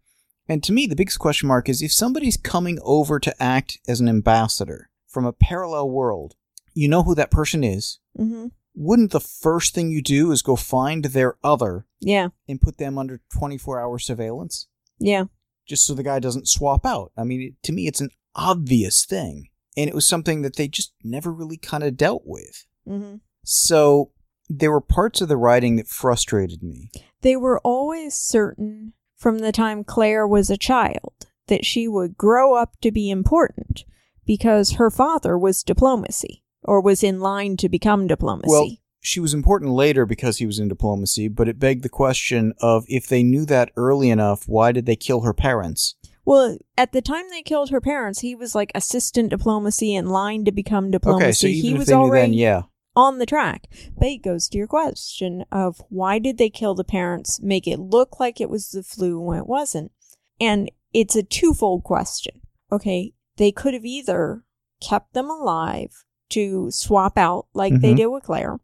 And 0.47 0.61
to 0.63 0.73
me, 0.73 0.87
the 0.87 0.95
biggest 0.95 1.19
question 1.19 1.47
mark 1.47 1.69
is 1.69 1.81
if 1.81 1.93
somebody's 1.93 2.35
coming 2.35 2.79
over 2.83 3.19
to 3.19 3.41
act 3.41 3.79
as 3.87 4.01
an 4.01 4.09
ambassador 4.09 4.89
from 5.07 5.25
a 5.25 5.31
parallel 5.31 5.89
world, 5.89 6.35
you 6.73 6.87
know 6.89 7.03
who 7.03 7.15
that 7.15 7.31
person 7.31 7.63
is. 7.63 7.99
Mm-hmm. 8.19 8.47
Wouldn't 8.75 9.11
the 9.11 9.19
first 9.19 9.73
thing 9.73 9.91
you 9.91 10.01
do 10.01 10.31
is 10.31 10.41
go 10.41 10.55
find 10.55 11.05
their 11.05 11.35
other 11.43 11.85
Yeah, 11.99 12.29
and 12.47 12.59
put 12.61 12.77
them 12.77 12.97
under 12.97 13.21
24 13.33 13.79
hour 13.79 13.99
surveillance? 13.99 14.67
yeah. 14.99 15.25
just 15.67 15.85
so 15.85 15.93
the 15.93 16.03
guy 16.03 16.19
doesn't 16.19 16.49
swap 16.49 16.85
out. 16.85 17.11
I 17.17 17.23
mean, 17.23 17.55
to 17.63 17.71
me, 17.71 17.87
it's 17.87 18.01
an 18.01 18.09
obvious 18.35 19.05
thing. 19.05 19.47
And 19.77 19.87
it 19.87 19.95
was 19.95 20.07
something 20.07 20.41
that 20.41 20.55
they 20.55 20.67
just 20.67 20.93
never 21.03 21.31
really 21.31 21.57
kind 21.57 21.83
of 21.83 21.97
dealt 21.97 22.23
with. 22.25 22.65
Mm-hmm. 22.87 23.15
So 23.43 24.11
there 24.49 24.71
were 24.71 24.81
parts 24.81 25.21
of 25.21 25.29
the 25.29 25.37
writing 25.37 25.77
that 25.77 25.87
frustrated 25.87 26.61
me. 26.61 26.91
They 27.21 27.35
were 27.35 27.59
always 27.59 28.15
certain 28.15 28.93
from 29.15 29.39
the 29.39 29.51
time 29.51 29.83
Claire 29.83 30.27
was 30.27 30.49
a 30.49 30.57
child 30.57 31.13
that 31.47 31.65
she 31.65 31.87
would 31.87 32.17
grow 32.17 32.55
up 32.55 32.75
to 32.81 32.91
be 32.91 33.09
important 33.09 33.85
because 34.25 34.73
her 34.73 34.89
father 34.89 35.37
was 35.37 35.63
diplomacy 35.63 36.43
or 36.63 36.81
was 36.81 37.03
in 37.03 37.19
line 37.19 37.57
to 37.57 37.69
become 37.69 38.07
diplomacy. 38.07 38.49
Well, 38.49 38.69
she 39.01 39.19
was 39.19 39.33
important 39.33 39.71
later 39.71 40.05
because 40.05 40.37
he 40.37 40.45
was 40.45 40.59
in 40.59 40.67
diplomacy, 40.67 41.27
but 41.27 41.47
it 41.47 41.59
begged 41.59 41.83
the 41.83 41.89
question 41.89 42.53
of 42.61 42.85
if 42.87 43.07
they 43.07 43.23
knew 43.23 43.45
that 43.45 43.71
early 43.75 44.09
enough, 44.09 44.47
why 44.47 44.71
did 44.71 44.85
they 44.85 44.95
kill 44.95 45.21
her 45.21 45.33
parents? 45.33 45.95
Well, 46.31 46.57
at 46.77 46.93
the 46.93 47.01
time 47.01 47.25
they 47.29 47.41
killed 47.41 47.71
her 47.71 47.81
parents, 47.81 48.21
he 48.21 48.35
was 48.35 48.55
like 48.55 48.71
assistant 48.73 49.31
diplomacy 49.31 49.93
in 49.93 50.05
line 50.07 50.45
to 50.45 50.51
become 50.53 50.89
diplomacy. 50.89 51.25
Okay, 51.25 51.31
so 51.33 51.47
even 51.47 51.61
he 51.61 51.71
if 51.73 51.77
was 51.79 51.87
they 51.89 51.93
knew 51.93 51.99
already 52.03 52.31
then, 52.31 52.33
yeah. 52.39 52.61
on 52.95 53.17
the 53.17 53.25
track. 53.25 53.67
But 53.97 54.07
it 54.07 54.23
goes 54.23 54.47
to 54.47 54.57
your 54.57 54.67
question 54.67 55.43
of 55.51 55.81
why 55.89 56.19
did 56.19 56.37
they 56.37 56.49
kill 56.49 56.73
the 56.73 56.85
parents, 56.85 57.41
make 57.41 57.67
it 57.67 57.81
look 57.81 58.17
like 58.17 58.39
it 58.39 58.49
was 58.49 58.69
the 58.69 58.81
flu 58.81 59.19
when 59.19 59.39
it 59.39 59.45
wasn't? 59.45 59.91
And 60.39 60.71
it's 60.93 61.17
a 61.17 61.23
twofold 61.23 61.83
question. 61.83 62.39
Okay, 62.71 63.11
they 63.35 63.51
could 63.51 63.73
have 63.73 63.83
either 63.83 64.45
kept 64.81 65.13
them 65.13 65.29
alive 65.29 66.05
to 66.29 66.71
swap 66.71 67.17
out 67.17 67.47
like 67.53 67.81
they 67.81 67.91
Mhm. 67.91 67.97
did 67.97 68.07
with 68.07 68.23
Claire, 68.23 68.61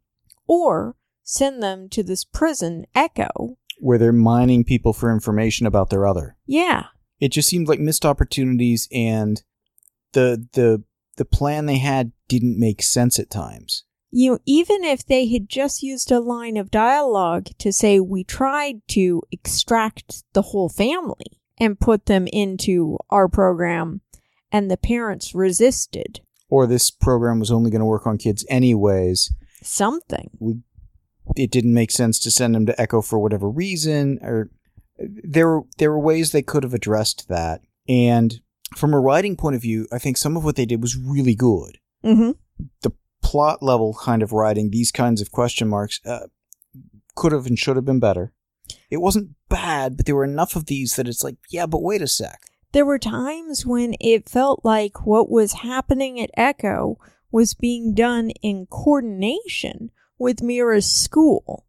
or 0.47 0.95
send 1.23 1.61
them 1.61 1.89
to 1.89 2.01
this 2.01 2.23
prison, 2.23 2.85
Echo. 2.95 3.57
Where 3.79 3.97
they're 3.97 4.13
mining 4.13 4.63
people 4.63 4.93
for 4.93 5.11
information 5.11 5.67
about 5.67 5.89
their 5.89 6.07
other. 6.07 6.37
Yeah. 6.45 6.85
It 7.19 7.31
just 7.31 7.49
seemed 7.49 7.67
like 7.67 7.79
missed 7.79 8.05
opportunities 8.05 8.87
and 8.91 9.41
the 10.13 10.47
the 10.53 10.83
the 11.17 11.25
plan 11.25 11.65
they 11.65 11.79
had 11.79 12.11
didn't 12.27 12.59
make 12.59 12.81
sense 12.83 13.17
at 13.19 13.29
times. 13.29 13.83
you 14.11 14.31
know, 14.31 14.39
even 14.45 14.83
if 14.83 15.05
they 15.05 15.27
had 15.27 15.49
just 15.49 15.83
used 15.83 16.11
a 16.11 16.19
line 16.19 16.57
of 16.57 16.71
dialogue 16.71 17.47
to 17.57 17.73
say 17.73 17.99
we 17.99 18.23
tried 18.23 18.81
to 18.87 19.21
extract 19.31 20.23
the 20.33 20.43
whole 20.43 20.69
family 20.69 21.41
and 21.57 21.79
put 21.79 22.05
them 22.05 22.27
into 22.27 22.97
our 23.09 23.27
program 23.27 24.01
and 24.51 24.69
the 24.71 24.77
parents 24.77 25.33
resisted 25.35 26.21
or 26.49 26.65
this 26.65 26.89
program 26.89 27.39
was 27.39 27.51
only 27.51 27.69
going 27.69 27.81
to 27.81 27.85
work 27.85 28.07
on 28.07 28.17
kids 28.17 28.45
anyways. 28.49 29.33
something. 29.61 30.29
We, 30.39 30.59
it 31.35 31.51
didn't 31.51 31.73
make 31.73 31.91
sense 31.91 32.19
to 32.21 32.31
send 32.31 32.55
them 32.55 32.65
to 32.67 32.79
Echo 32.81 33.01
for 33.01 33.19
whatever 33.19 33.49
reason, 33.49 34.19
or 34.21 34.49
there 34.99 35.47
were 35.47 35.61
there 35.77 35.91
were 35.91 35.99
ways 35.99 36.31
they 36.31 36.41
could 36.41 36.63
have 36.63 36.73
addressed 36.73 37.27
that. 37.29 37.61
And 37.87 38.39
from 38.75 38.93
a 38.93 38.99
writing 38.99 39.35
point 39.35 39.55
of 39.55 39.61
view, 39.61 39.87
I 39.91 39.99
think 39.99 40.17
some 40.17 40.35
of 40.35 40.43
what 40.43 40.55
they 40.55 40.65
did 40.65 40.81
was 40.81 40.97
really 40.97 41.35
good. 41.35 41.77
Mm-hmm. 42.03 42.31
The 42.81 42.91
plot 43.21 43.63
level 43.63 43.97
kind 44.01 44.21
of 44.21 44.33
writing, 44.33 44.69
these 44.69 44.91
kinds 44.91 45.21
of 45.21 45.31
question 45.31 45.67
marks, 45.67 45.99
uh, 46.05 46.27
could 47.15 47.31
have 47.31 47.45
and 47.45 47.57
should 47.57 47.75
have 47.75 47.85
been 47.85 47.99
better. 47.99 48.33
It 48.89 48.97
wasn't 48.97 49.31
bad, 49.49 49.97
but 49.97 50.05
there 50.05 50.15
were 50.15 50.23
enough 50.23 50.55
of 50.55 50.65
these 50.65 50.95
that 50.95 51.07
it's 51.07 51.23
like, 51.23 51.37
yeah, 51.49 51.65
but 51.65 51.81
wait 51.81 52.01
a 52.01 52.07
sec. 52.07 52.41
There 52.73 52.85
were 52.85 52.99
times 52.99 53.65
when 53.65 53.95
it 53.99 54.29
felt 54.29 54.61
like 54.63 55.05
what 55.05 55.29
was 55.29 55.53
happening 55.53 56.19
at 56.19 56.29
Echo 56.35 56.97
was 57.31 57.53
being 57.53 57.93
done 57.93 58.31
in 58.41 58.67
coordination 58.67 59.91
with 60.17 60.41
Mira's 60.41 60.91
school. 60.91 61.65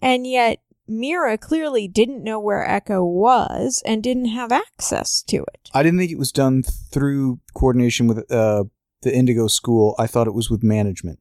And 0.00 0.26
yet, 0.26 0.60
Mira 0.88 1.36
clearly 1.38 1.86
didn't 1.86 2.24
know 2.24 2.40
where 2.40 2.68
Echo 2.68 3.04
was 3.04 3.82
and 3.84 4.02
didn't 4.02 4.26
have 4.26 4.50
access 4.52 5.22
to 5.24 5.38
it. 5.54 5.70
I 5.74 5.82
didn't 5.82 5.98
think 5.98 6.10
it 6.10 6.18
was 6.18 6.32
done 6.32 6.62
through 6.62 7.40
coordination 7.54 8.06
with 8.06 8.30
uh, 8.32 8.64
the 9.02 9.14
Indigo 9.14 9.46
School. 9.48 9.94
I 9.98 10.06
thought 10.06 10.26
it 10.26 10.34
was 10.34 10.50
with 10.50 10.62
management. 10.62 11.18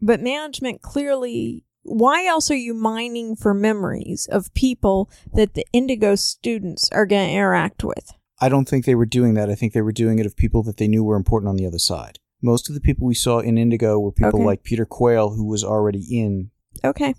But 0.00 0.20
management 0.20 0.82
clearly. 0.82 1.64
Why 1.82 2.26
else 2.26 2.50
are 2.50 2.56
you 2.56 2.74
mining 2.74 3.34
for 3.34 3.54
memories 3.54 4.28
of 4.30 4.52
people 4.52 5.10
that 5.34 5.54
the 5.54 5.64
Indigo 5.72 6.16
students 6.16 6.88
are 6.92 7.06
going 7.06 7.26
to 7.28 7.32
interact 7.34 7.82
with? 7.82 8.12
I 8.40 8.48
don't 8.50 8.68
think 8.68 8.84
they 8.84 8.94
were 8.94 9.06
doing 9.06 9.34
that. 9.34 9.48
I 9.48 9.54
think 9.54 9.72
they 9.72 9.80
were 9.82 9.92
doing 9.92 10.18
it 10.18 10.26
of 10.26 10.36
people 10.36 10.62
that 10.64 10.76
they 10.76 10.86
knew 10.86 11.02
were 11.02 11.16
important 11.16 11.48
on 11.48 11.56
the 11.56 11.66
other 11.66 11.78
side. 11.78 12.18
Most 12.42 12.68
of 12.68 12.74
the 12.74 12.80
people 12.80 13.06
we 13.06 13.14
saw 13.14 13.38
in 13.40 13.56
Indigo 13.58 13.98
were 13.98 14.12
people 14.12 14.40
Okay. 14.40 14.44
like 14.44 14.62
Peter 14.64 14.84
Quayle, 14.84 15.30
who 15.30 15.46
was 15.46 15.64
already 15.64 16.04
in 16.10 16.50
Okay. 16.84 17.14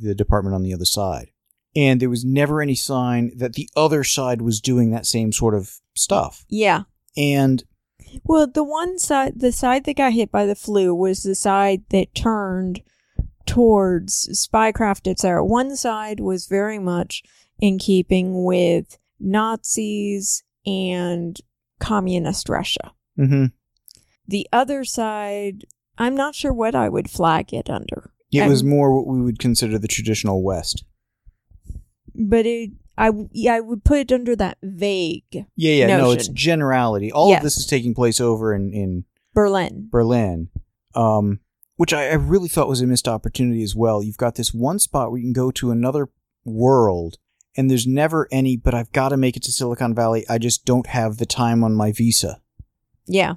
The, 0.00 0.14
department 0.14 0.54
on 0.54 0.62
the 0.62 0.74
other 0.74 0.84
side. 0.84 1.28
And 1.76 2.00
there 2.00 2.10
was 2.10 2.24
never 2.24 2.62
any 2.62 2.74
sign 2.74 3.32
that 3.36 3.54
the 3.54 3.68
other 3.76 4.04
side 4.04 4.42
was 4.42 4.60
doing 4.60 4.90
that 4.90 5.06
same 5.06 5.32
sort 5.32 5.54
of 5.54 5.80
stuff. 5.94 6.44
Yeah. 6.48 6.82
And 7.16 7.64
Well, 8.22 8.46
the 8.46 8.64
one 8.64 8.98
side, 8.98 9.34
the 9.36 9.52
side 9.52 9.84
that 9.84 9.96
got 9.96 10.12
hit 10.12 10.30
by 10.30 10.46
the 10.46 10.54
flu 10.54 10.94
was 10.94 11.22
the 11.22 11.34
side 11.34 11.82
that 11.90 12.14
turned 12.14 12.82
towards 13.46 14.28
spycraft, 14.32 15.10
etc. 15.10 15.44
One 15.44 15.76
side 15.76 16.20
was 16.20 16.46
very 16.46 16.78
much 16.78 17.22
in 17.58 17.78
keeping 17.78 18.44
with 18.44 18.98
Nazis 19.20 20.42
and 20.66 21.38
communist 21.80 22.48
Russia. 22.48 22.92
mhm, 23.18 23.52
The 24.26 24.48
other 24.52 24.84
side, 24.84 25.64
I'm 25.98 26.14
not 26.14 26.34
sure 26.34 26.52
what 26.52 26.74
I 26.74 26.88
would 26.88 27.10
flag 27.10 27.52
it 27.52 27.68
under. 27.68 28.10
It 28.34 28.48
was 28.48 28.64
more 28.64 28.94
what 28.94 29.06
we 29.06 29.20
would 29.22 29.38
consider 29.38 29.78
the 29.78 29.88
traditional 29.88 30.42
West. 30.42 30.84
but 32.14 32.46
it, 32.46 32.70
I, 32.96 33.10
yeah, 33.32 33.54
I 33.54 33.60
would 33.60 33.84
put 33.84 33.98
it 33.98 34.12
under 34.12 34.36
that 34.36 34.58
vague 34.62 35.24
Yeah, 35.56 35.72
yeah, 35.86 35.86
no, 35.98 36.12
it's 36.12 36.28
generality. 36.28 37.10
All 37.10 37.28
Yes. 37.30 37.38
of 37.38 37.42
this 37.44 37.56
is 37.56 37.66
taking 37.66 37.94
place 37.94 38.20
over 38.20 38.54
in, 38.54 38.72
in 38.72 39.04
Berlin. 39.34 39.88
Berlin, 39.90 40.48
um, 40.94 41.40
which 41.76 41.92
I, 41.92 42.10
I 42.10 42.14
really 42.14 42.48
thought 42.48 42.68
was 42.68 42.80
a 42.80 42.86
missed 42.86 43.08
opportunity 43.08 43.62
as 43.64 43.74
well. 43.74 44.02
You've 44.02 44.16
got 44.16 44.36
this 44.36 44.54
one 44.54 44.78
spot 44.78 45.10
where 45.10 45.18
you 45.18 45.24
can 45.26 45.32
go 45.32 45.50
to 45.52 45.72
another 45.72 46.08
world, 46.44 47.18
and 47.56 47.68
there's 47.68 47.86
never 47.86 48.28
any, 48.30 48.56
but 48.56 48.74
I've 48.74 48.92
got 48.92 49.08
to 49.08 49.16
make 49.16 49.36
it 49.36 49.42
to 49.44 49.52
Silicon 49.52 49.92
Valley. 49.94 50.24
I 50.28 50.38
just 50.38 50.64
don't 50.64 50.86
have 50.86 51.16
the 51.16 51.26
time 51.26 51.64
on 51.64 51.74
my 51.74 51.90
visa. 51.90 52.40
Yeah. 53.06 53.34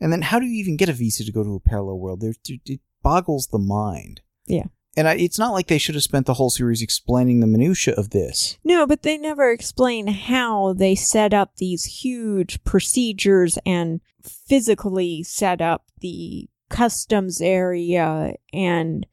And 0.00 0.12
then 0.12 0.22
how 0.22 0.38
do 0.38 0.46
you 0.46 0.54
even 0.60 0.76
get 0.76 0.88
a 0.88 0.92
visa 0.92 1.24
to 1.24 1.32
go 1.32 1.42
to 1.42 1.54
a 1.56 1.60
parallel 1.60 1.98
world? 1.98 2.20
There, 2.20 2.34
it 2.48 2.80
boggles 3.02 3.48
the 3.48 3.58
mind. 3.58 4.20
Yeah. 4.52 4.66
And 4.96 5.08
I, 5.08 5.14
it's 5.14 5.38
not 5.38 5.52
like 5.52 5.68
they 5.68 5.78
should 5.78 5.94
have 5.94 6.04
spent 6.04 6.26
the 6.26 6.34
whole 6.34 6.50
series 6.50 6.82
explaining 6.82 7.40
the 7.40 7.46
minutia 7.46 7.94
of 7.94 8.10
this. 8.10 8.58
No, 8.62 8.86
but 8.86 9.02
they 9.02 9.16
never 9.16 9.50
explain 9.50 10.06
how 10.06 10.74
they 10.74 10.94
set 10.94 11.32
up 11.32 11.56
these 11.56 11.84
huge 12.02 12.62
procedures 12.64 13.58
and 13.64 14.02
physically 14.22 15.22
set 15.22 15.62
up 15.62 15.86
the 16.00 16.48
customs 16.68 17.40
area 17.40 18.34
and 18.52 19.06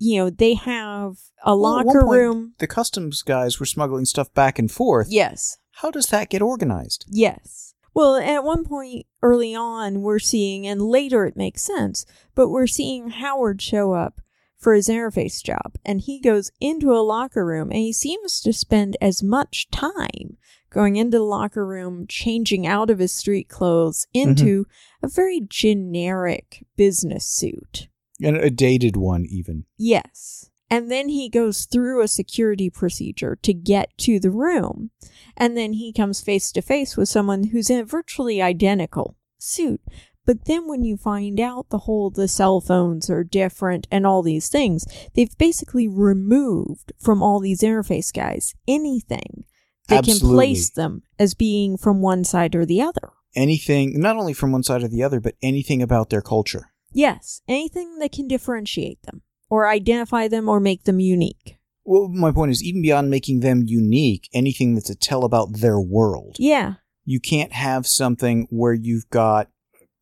you 0.00 0.18
know, 0.18 0.30
they 0.30 0.54
have 0.54 1.14
a 1.44 1.56
Well, 1.56 1.84
locker 1.84 2.02
point, 2.02 2.10
room. 2.20 2.54
The 2.58 2.66
customs 2.68 3.22
guys 3.22 3.58
were 3.58 3.66
smuggling 3.66 4.04
stuff 4.04 4.32
back 4.32 4.58
and 4.58 4.70
forth. 4.70 5.08
Yes. 5.10 5.58
How 5.72 5.90
does 5.90 6.06
that 6.06 6.30
get 6.30 6.42
organized? 6.42 7.04
Yes. 7.08 7.74
Well, 7.94 8.16
at 8.16 8.44
one 8.44 8.64
point 8.64 9.06
early 9.22 9.56
on, 9.56 10.02
we're 10.02 10.20
seeing, 10.20 10.66
and 10.66 10.82
later 10.82 11.24
it 11.26 11.36
makes 11.36 11.62
sense, 11.62 12.06
but 12.36 12.48
we're 12.48 12.68
seeing 12.68 13.10
Howard 13.10 13.60
show 13.60 13.92
up 13.92 14.20
for 14.58 14.74
his 14.74 14.88
interface 14.88 15.42
job, 15.42 15.76
and 15.84 16.00
he 16.00 16.20
goes 16.20 16.50
into 16.60 16.92
a 16.92 17.00
locker 17.00 17.46
room, 17.46 17.70
and 17.70 17.78
he 17.78 17.92
seems 17.92 18.40
to 18.40 18.52
spend 18.52 18.96
as 19.00 19.22
much 19.22 19.70
time 19.70 20.36
going 20.70 20.96
into 20.96 21.18
the 21.18 21.24
locker 21.24 21.66
room, 21.66 22.06
changing 22.08 22.66
out 22.66 22.90
of 22.90 22.98
his 22.98 23.12
street 23.12 23.48
clothes 23.48 24.06
mm-hmm. 24.14 24.30
into 24.30 24.66
a 25.02 25.08
very 25.08 25.40
generic 25.48 26.66
business 26.76 27.24
suit. 27.24 27.88
And 28.22 28.36
a 28.36 28.50
dated 28.50 28.96
one, 28.96 29.24
even. 29.26 29.64
Yes. 29.76 30.50
And 30.70 30.90
then 30.90 31.08
he 31.08 31.30
goes 31.30 31.64
through 31.64 32.02
a 32.02 32.08
security 32.08 32.68
procedure 32.68 33.38
to 33.42 33.54
get 33.54 33.96
to 33.98 34.20
the 34.20 34.30
room. 34.30 34.90
And 35.36 35.56
then 35.56 35.74
he 35.74 35.92
comes 35.92 36.20
face 36.20 36.52
to 36.52 36.60
face 36.60 36.96
with 36.96 37.08
someone 37.08 37.44
who's 37.44 37.70
in 37.70 37.80
a 37.80 37.84
virtually 37.84 38.42
identical 38.42 39.16
suit. 39.38 39.80
But 40.28 40.44
then 40.44 40.68
when 40.68 40.84
you 40.84 40.98
find 40.98 41.40
out 41.40 41.70
the 41.70 41.78
whole 41.78 42.10
the 42.10 42.28
cell 42.28 42.60
phones 42.60 43.08
are 43.08 43.24
different 43.24 43.88
and 43.90 44.06
all 44.06 44.22
these 44.22 44.50
things, 44.50 44.84
they've 45.14 45.36
basically 45.38 45.88
removed 45.88 46.92
from 47.00 47.22
all 47.22 47.40
these 47.40 47.62
interface 47.62 48.12
guys 48.12 48.54
anything 48.68 49.44
that 49.88 50.04
can 50.04 50.18
place 50.18 50.68
them 50.68 51.00
as 51.18 51.32
being 51.32 51.78
from 51.78 52.02
one 52.02 52.24
side 52.24 52.54
or 52.54 52.66
the 52.66 52.82
other. 52.82 53.12
Anything, 53.34 53.98
not 53.98 54.18
only 54.18 54.34
from 54.34 54.52
one 54.52 54.62
side 54.62 54.82
or 54.82 54.88
the 54.88 55.02
other, 55.02 55.18
but 55.18 55.34
anything 55.40 55.80
about 55.80 56.10
their 56.10 56.20
culture. 56.20 56.74
Yes, 56.92 57.40
anything 57.48 57.98
that 58.00 58.12
can 58.12 58.28
differentiate 58.28 59.02
them 59.04 59.22
or 59.48 59.66
identify 59.66 60.28
them 60.28 60.46
or 60.46 60.60
make 60.60 60.84
them 60.84 61.00
unique. 61.00 61.56
Well, 61.86 62.08
my 62.08 62.32
point 62.32 62.50
is, 62.50 62.62
even 62.62 62.82
beyond 62.82 63.08
making 63.08 63.40
them 63.40 63.62
unique, 63.64 64.28
anything 64.34 64.74
that's 64.74 64.90
a 64.90 64.94
tell 64.94 65.24
about 65.24 65.60
their 65.60 65.80
world. 65.80 66.36
Yeah. 66.38 66.74
You 67.06 67.18
can't 67.18 67.54
have 67.54 67.86
something 67.86 68.46
where 68.50 68.74
you've 68.74 69.08
got, 69.08 69.48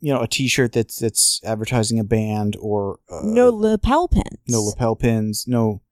you 0.07 0.13
know, 0.15 0.21
a 0.23 0.29
T-shirt 0.29 0.71
that's 0.73 0.97
that's 1.01 1.41
advertising 1.45 1.99
a 1.99 2.05
band 2.05 2.57
or 2.61 3.01
uh, 3.11 3.21
no 3.25 3.49
lapel 3.51 4.07
pins. 4.09 4.39
no 4.49 4.61
lapel 4.63 4.95
pins, 4.95 5.45
no 5.49 5.83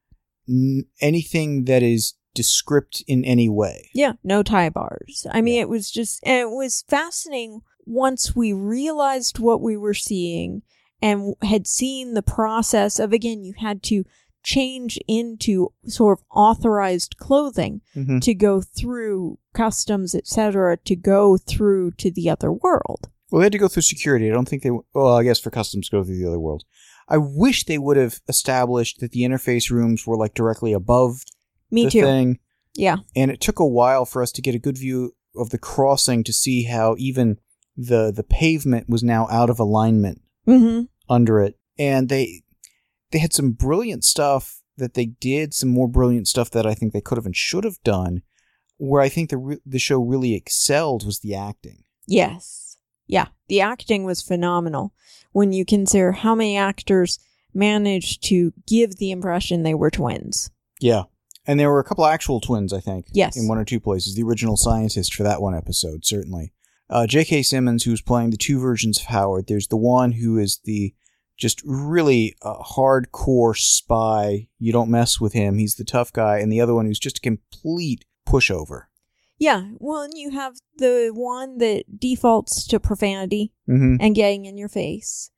n- 0.48 0.84
anything 1.00 1.64
that 1.64 1.82
is 1.82 2.14
descript 2.34 3.02
in 3.08 3.24
any 3.24 3.48
way. 3.48 3.90
Yeah, 3.94 4.12
no 4.22 4.42
tie 4.42 4.70
bars. 4.70 5.26
I 5.30 5.40
mean, 5.40 5.54
Yeah. 5.56 5.62
it 5.62 5.68
was 5.68 5.90
just, 5.90 6.20
and 6.24 6.38
it 6.40 6.50
was 6.50 6.84
fascinating 6.88 7.60
once 7.86 8.34
we 8.36 8.52
realized 8.52 9.38
what 9.38 9.60
we 9.60 9.76
were 9.76 9.94
seeing 9.94 10.62
and 11.02 11.34
had 11.42 11.66
seen 11.66 12.14
the 12.14 12.22
process 12.22 12.98
of, 12.98 13.12
again, 13.12 13.44
you 13.44 13.54
had 13.58 13.82
to 13.84 14.04
change 14.42 14.98
into 15.08 15.72
sort 15.86 16.18
of 16.18 16.24
authorized 16.30 17.16
clothing 17.18 17.80
Mhm. 17.96 18.20
to 18.22 18.34
go 18.34 18.60
through 18.60 19.38
customs, 19.54 20.14
etc., 20.14 20.76
to 20.84 20.96
go 20.96 21.36
through 21.36 21.92
to 21.92 22.10
the 22.10 22.28
other 22.28 22.52
world. 22.52 23.08
Well, 23.34 23.40
they 23.40 23.46
had 23.46 23.52
to 23.52 23.58
go 23.58 23.66
through 23.66 23.82
security. 23.82 24.30
I 24.30 24.32
don't 24.32 24.48
think 24.48 24.62
they. 24.62 24.70
Well, 24.94 25.16
I 25.16 25.24
guess 25.24 25.40
for 25.40 25.50
customs, 25.50 25.88
go 25.88 26.04
through 26.04 26.18
the 26.18 26.28
other 26.28 26.38
world. 26.38 26.62
I 27.08 27.16
wish 27.16 27.64
they 27.64 27.78
would 27.78 27.96
have 27.96 28.20
established 28.28 29.00
that 29.00 29.10
the 29.10 29.22
interface 29.22 29.72
rooms 29.72 30.06
were 30.06 30.16
like 30.16 30.34
directly 30.34 30.72
above 30.72 31.24
Me 31.68 31.86
the 31.86 31.90
too. 31.90 32.02
thing. 32.02 32.38
Yeah. 32.76 32.98
and 33.16 33.32
it 33.32 33.40
took 33.40 33.58
a 33.58 33.66
while 33.66 34.04
for 34.04 34.22
us 34.22 34.30
to 34.32 34.40
get 34.40 34.54
a 34.54 34.60
good 34.60 34.78
view 34.78 35.16
of 35.34 35.50
the 35.50 35.58
crossing 35.58 36.22
to 36.22 36.32
see 36.32 36.62
how 36.64 36.94
even 36.96 37.38
the 37.76 38.12
the 38.14 38.22
pavement 38.22 38.88
was 38.88 39.02
now 39.02 39.26
out 39.32 39.50
of 39.50 39.58
alignment 39.58 40.20
hmm 40.44 40.82
under 41.08 41.40
it 41.40 41.58
and 41.76 42.08
they 42.08 42.42
they 43.10 43.18
had 43.18 43.32
some 43.32 43.50
brilliant 43.50 44.04
stuff 44.04 44.60
that 44.76 44.94
they 44.94 45.06
did 45.06 45.52
some 45.54 45.68
more 45.68 45.88
brilliant 45.88 46.28
stuff 46.28 46.50
that 46.50 46.66
I 46.66 46.74
think 46.74 46.92
they 46.92 47.00
could 47.00 47.18
have 47.18 47.26
and 47.26 47.34
should 47.36 47.64
have 47.64 47.82
done 47.82 48.22
where 48.76 49.02
I 49.02 49.08
think 49.08 49.30
the 49.30 49.38
re- 49.38 49.60
the 49.66 49.80
show 49.80 49.98
really 50.00 50.34
excelled 50.34 51.04
was 51.04 51.18
the 51.18 51.34
acting 51.34 51.82
Yes. 52.06 52.63
Yeah. 53.06 53.28
The 53.48 53.60
acting 53.60 54.04
was 54.04 54.22
phenomenal 54.22 54.92
when 55.32 55.52
you 55.52 55.64
consider 55.64 56.12
how 56.12 56.34
many 56.34 56.56
actors 56.56 57.18
managed 57.52 58.22
to 58.24 58.52
give 58.66 58.96
the 58.96 59.10
impression 59.10 59.62
they 59.62 59.74
were 59.74 59.90
twins. 59.90 60.50
yeah 60.80 61.04
and 61.46 61.60
there 61.60 61.70
were 61.70 61.78
a 61.80 61.84
couple 61.84 62.06
actual 62.06 62.40
twins 62.40 62.72
I 62.72 62.80
think 62.80 63.06
Yes. 63.12 63.36
in 63.36 63.46
one 63.48 63.58
or 63.58 63.64
two 63.64 63.78
places 63.80 64.14
the 64.14 64.22
original 64.22 64.56
scientist 64.56 65.14
for 65.14 65.22
that 65.24 65.40
one 65.42 65.54
episode 65.54 66.04
certainly 66.04 66.52
uh, 66.90 67.06
J.K. 67.06 67.42
Simmons, 67.44 67.84
who's 67.84 68.02
playing 68.02 68.30
the 68.30 68.36
two 68.36 68.60
versions 68.60 68.98
of 69.00 69.06
Howard. 69.06 69.46
There's 69.46 69.68
the 69.68 69.76
one 69.76 70.12
who 70.12 70.36
is 70.38 70.60
the 70.64 70.94
just 71.38 71.62
really 71.64 72.36
uh, 72.42 72.58
hardcore 72.62 73.56
spy. 73.56 74.48
You 74.58 74.70
don't 74.70 74.90
mess 74.90 75.18
with 75.18 75.32
him. 75.32 75.56
He's 75.56 75.76
the 75.76 75.84
tough 75.84 76.12
guy, 76.12 76.38
and 76.40 76.52
the 76.52 76.60
other 76.60 76.74
one 76.74 76.84
who's 76.84 76.98
just 76.98 77.18
a 77.18 77.22
complete 77.22 78.04
pushover. 78.28 78.82
Yeah. 79.38 79.70
Well, 79.78 80.08
you 80.14 80.30
have 80.30 80.54
the 80.78 81.10
one 81.14 81.58
that 81.58 81.84
defaults 81.98 82.66
to 82.68 82.78
profanity 82.80 83.52
Mm-hmm. 83.68 83.96
and 84.00 84.14
getting 84.14 84.44
in 84.44 84.58
your 84.58 84.68
face, 84.68 85.30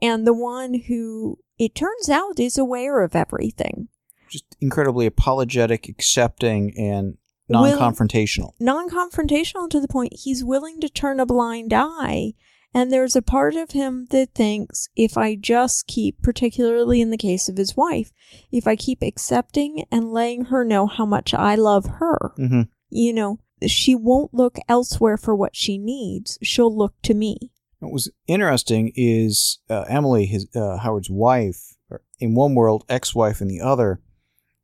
and 0.00 0.26
the 0.26 0.32
one 0.32 0.72
who 0.88 1.38
it 1.58 1.74
turns 1.74 2.08
out 2.08 2.40
is 2.40 2.56
aware 2.58 3.02
of 3.04 3.14
everything. 3.14 3.88
Just 4.30 4.56
incredibly 4.60 5.04
apologetic, 5.06 5.86
accepting, 5.88 6.72
and 6.78 7.18
non-confrontational. 7.48 8.52
non 8.58 8.88
confrontational 8.88 9.68
to 9.70 9.80
the 9.80 9.86
point 9.88 10.14
he's 10.16 10.42
willing 10.42 10.80
to 10.80 10.88
turn 10.88 11.20
a 11.20 11.26
blind 11.26 11.72
eye. 11.74 12.32
And 12.76 12.90
there's 12.92 13.14
a 13.14 13.22
part 13.22 13.54
of 13.54 13.70
him 13.70 14.06
that 14.10 14.34
thinks 14.34 14.88
if 14.96 15.16
I 15.16 15.36
just 15.36 15.86
keep, 15.86 16.20
particularly 16.22 17.00
in 17.00 17.10
the 17.10 17.16
case 17.16 17.48
of 17.48 17.56
his 17.56 17.76
wife, 17.76 18.10
if 18.50 18.66
I 18.66 18.74
keep 18.74 19.00
accepting 19.02 19.84
and 19.92 20.10
letting 20.12 20.46
her 20.46 20.64
know 20.64 20.86
how 20.88 21.06
much 21.06 21.32
I 21.34 21.54
love 21.54 21.84
her, 22.00 22.32
Mm-hmm. 22.36 22.62
you 22.90 23.12
know, 23.12 23.38
she 23.70 23.94
won't 23.94 24.34
look 24.34 24.58
elsewhere 24.68 25.16
for 25.16 25.34
what 25.34 25.54
she 25.56 25.78
needs. 25.78 26.38
She'll 26.42 26.76
look 26.76 26.94
to 27.02 27.14
me. 27.14 27.50
What 27.78 27.92
was 27.92 28.10
interesting 28.26 28.92
is 28.94 29.58
uh, 29.68 29.82
Emily, 29.88 30.26
his 30.26 30.48
uh, 30.54 30.78
Howard's 30.78 31.10
wife, 31.10 31.74
in 32.18 32.34
one 32.34 32.54
world, 32.54 32.84
ex-wife 32.88 33.40
in 33.40 33.48
the 33.48 33.60
other, 33.60 34.00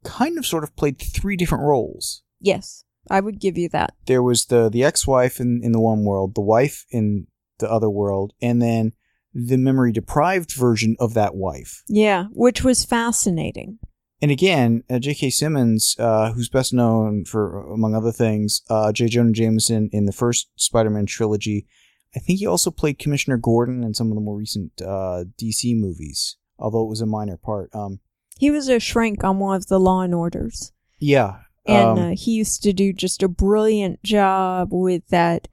kind 0.05 0.39
of 0.39 0.47
sort 0.47 0.65
of 0.65 0.75
played 0.77 0.99
three 0.99 1.37
different 1.37 1.65
roles. 1.65 2.23
Yes, 2.41 2.85
I 3.11 3.21
would 3.21 3.41
give 3.41 3.59
you 3.59 3.69
that. 3.71 3.95
there 4.07 4.23
was 4.23 4.47
the 4.47 4.71
the 4.71 4.83
ex-wife 4.85 5.41
in 5.41 5.61
in 5.63 5.73
the 5.73 5.81
one 5.81 6.05
world, 6.05 6.35
the 6.35 6.41
wife 6.41 6.87
in 6.91 7.27
the 7.59 7.71
other 7.71 7.91
world, 7.91 8.33
and 8.41 8.63
then 8.63 8.93
the 9.35 9.59
memory 9.59 9.93
deprived 9.93 10.53
version 10.55 10.97
of 10.99 11.15
that 11.15 11.35
wife. 11.35 11.83
Yeah, 11.89 12.25
which 12.33 12.65
was 12.65 12.85
fascinating. 12.85 13.79
And 14.23 14.31
again, 14.31 14.85
uh, 14.91 14.99
J.K. 14.99 15.31
Simmons, 15.31 15.97
uh, 15.99 16.33
who's 16.33 16.49
best 16.51 16.75
known 16.75 17.25
for, 17.25 17.73
among 17.73 17.95
other 17.95 18.13
things, 18.13 18.63
uh, 18.69 18.93
J. 18.93 19.09
Jonah 19.09 19.33
Jameson 19.33 19.89
in 19.93 20.05
the 20.05 20.13
first 20.13 20.49
Spider-Man 20.57 21.07
trilogy. 21.07 21.67
I 22.15 22.19
think 22.19 22.39
he 22.41 22.47
also 22.47 22.71
played 22.71 22.99
Commissioner 22.99 23.39
Gordon 23.39 23.83
in 23.83 23.95
some 23.95 24.11
of 24.11 24.17
the 24.17 24.21
more 24.21 24.37
recent 24.37 24.73
uh, 24.83 25.25
DC 25.41 25.75
movies, 25.79 26.37
although 26.59 26.85
it 26.85 26.89
was 26.91 27.01
a 27.01 27.07
minor 27.07 27.39
part. 27.39 27.71
Um, 27.75 28.01
He 28.39 28.51
was 28.51 28.69
a 28.69 28.79
shrink 28.79 29.25
on 29.25 29.39
one 29.39 29.57
of 29.57 29.69
the 29.69 29.79
Law 29.79 30.03
and 30.03 30.15
Orders. 30.15 30.73
yeah, 30.99 31.39
And 31.65 31.89
um, 31.89 31.99
uh, 31.99 32.15
he 32.15 32.33
used 32.33 32.63
to 32.65 32.73
do 32.73 32.93
just 32.93 33.23
a 33.23 33.29
brilliant 33.29 34.03
job 34.03 34.69
with 34.73 35.07
that 35.09 35.49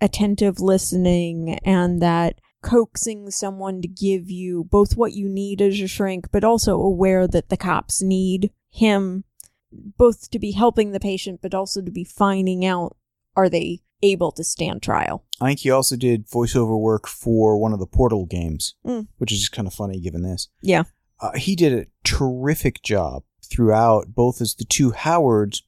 attentive 0.00 0.60
listening 0.60 1.58
and 1.64 2.00
that 2.00 2.40
coaxing 2.62 3.30
someone 3.30 3.80
to 3.82 3.88
give 3.88 4.30
you 4.30 4.64
both 4.64 4.96
what 4.96 5.12
you 5.12 5.28
need 5.28 5.60
as 5.62 5.78
a 5.80 5.86
shrink, 5.86 6.30
but 6.32 6.44
also 6.44 6.80
aware 6.80 7.26
that 7.28 7.48
the 7.48 7.56
cops 7.56 8.02
need 8.02 8.50
him 8.70 9.24
both 9.72 10.30
to 10.30 10.38
be 10.38 10.52
helping 10.52 10.92
the 10.92 11.00
patient, 11.00 11.40
but 11.42 11.54
also 11.54 11.82
to 11.82 11.90
be 11.90 12.04
finding 12.04 12.64
out 12.64 12.96
are 13.36 13.48
they 13.48 13.80
able 14.02 14.30
to 14.32 14.44
stand 14.44 14.82
trial. 14.82 15.24
I 15.40 15.48
think 15.48 15.60
he 15.60 15.70
also 15.70 15.96
did 15.96 16.28
voiceover 16.28 16.78
work 16.78 17.06
for 17.06 17.58
one 17.58 17.72
of 17.72 17.78
the 17.80 17.86
Portal 17.86 18.26
games, 18.26 18.74
Mm. 18.86 19.08
which 19.18 19.32
is 19.32 19.38
just 19.40 19.52
kind 19.52 19.66
of 19.68 19.74
funny 19.74 20.00
given 20.00 20.22
this. 20.22 20.48
Yeah. 20.62 20.84
Uh, 21.20 21.32
he 21.36 21.56
did 21.56 21.72
a 21.72 21.86
terrific 22.04 22.82
job 22.82 23.22
throughout, 23.44 24.14
both 24.14 24.40
as 24.40 24.54
the 24.54 24.64
two 24.64 24.90
Howards, 24.90 25.62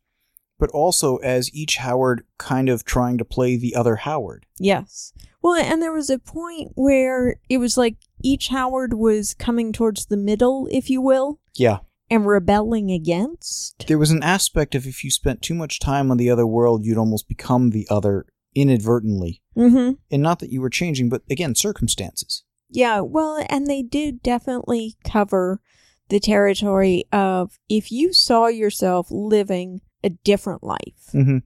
but 0.58 0.70
also 0.70 1.16
as 1.18 1.52
each 1.54 1.76
Howard 1.76 2.24
kind 2.38 2.68
of 2.68 2.84
trying 2.84 3.18
to 3.18 3.24
play 3.24 3.56
the 3.56 3.74
other 3.74 3.96
Howard. 3.96 4.46
Yes. 4.58 5.12
Well, 5.42 5.54
and 5.54 5.80
there 5.80 5.92
was 5.92 6.10
a 6.10 6.18
point 6.18 6.72
where 6.74 7.40
it 7.48 7.58
was 7.58 7.76
like 7.76 7.96
each 8.22 8.48
Howard 8.48 8.94
was 8.94 9.34
coming 9.34 9.72
towards 9.72 10.06
the 10.06 10.16
middle, 10.16 10.68
if 10.70 10.90
you 10.90 11.00
will, 11.00 11.40
Yeah. 11.56 11.78
and 12.10 12.26
rebelling 12.26 12.90
against. 12.90 13.86
There 13.86 13.98
was 13.98 14.10
an 14.10 14.22
aspect 14.22 14.74
of 14.74 14.86
if 14.86 15.04
you 15.04 15.10
spent 15.10 15.40
too 15.42 15.54
much 15.54 15.78
time 15.78 16.10
on 16.10 16.16
the 16.16 16.28
other 16.30 16.46
world, 16.46 16.84
you'd 16.84 16.98
almost 16.98 17.28
become 17.28 17.70
the 17.70 17.86
other 17.88 18.26
inadvertently. 18.54 19.42
Mm-hmm. 19.56 19.92
And 20.10 20.22
not 20.22 20.40
that 20.40 20.50
you 20.50 20.60
were 20.60 20.70
changing, 20.70 21.08
but 21.08 21.22
again, 21.30 21.54
circumstances. 21.54 22.42
Yeah, 22.70 23.00
well, 23.00 23.44
and 23.48 23.66
they 23.66 23.82
did 23.82 24.22
definitely 24.22 24.96
cover 25.04 25.60
the 26.08 26.20
territory 26.20 27.04
of 27.12 27.58
if 27.68 27.92
you 27.92 28.12
saw 28.12 28.46
yourself 28.48 29.08
living 29.10 29.80
a 30.02 30.10
different 30.10 30.62
life 30.62 31.08
hmm 31.12 31.38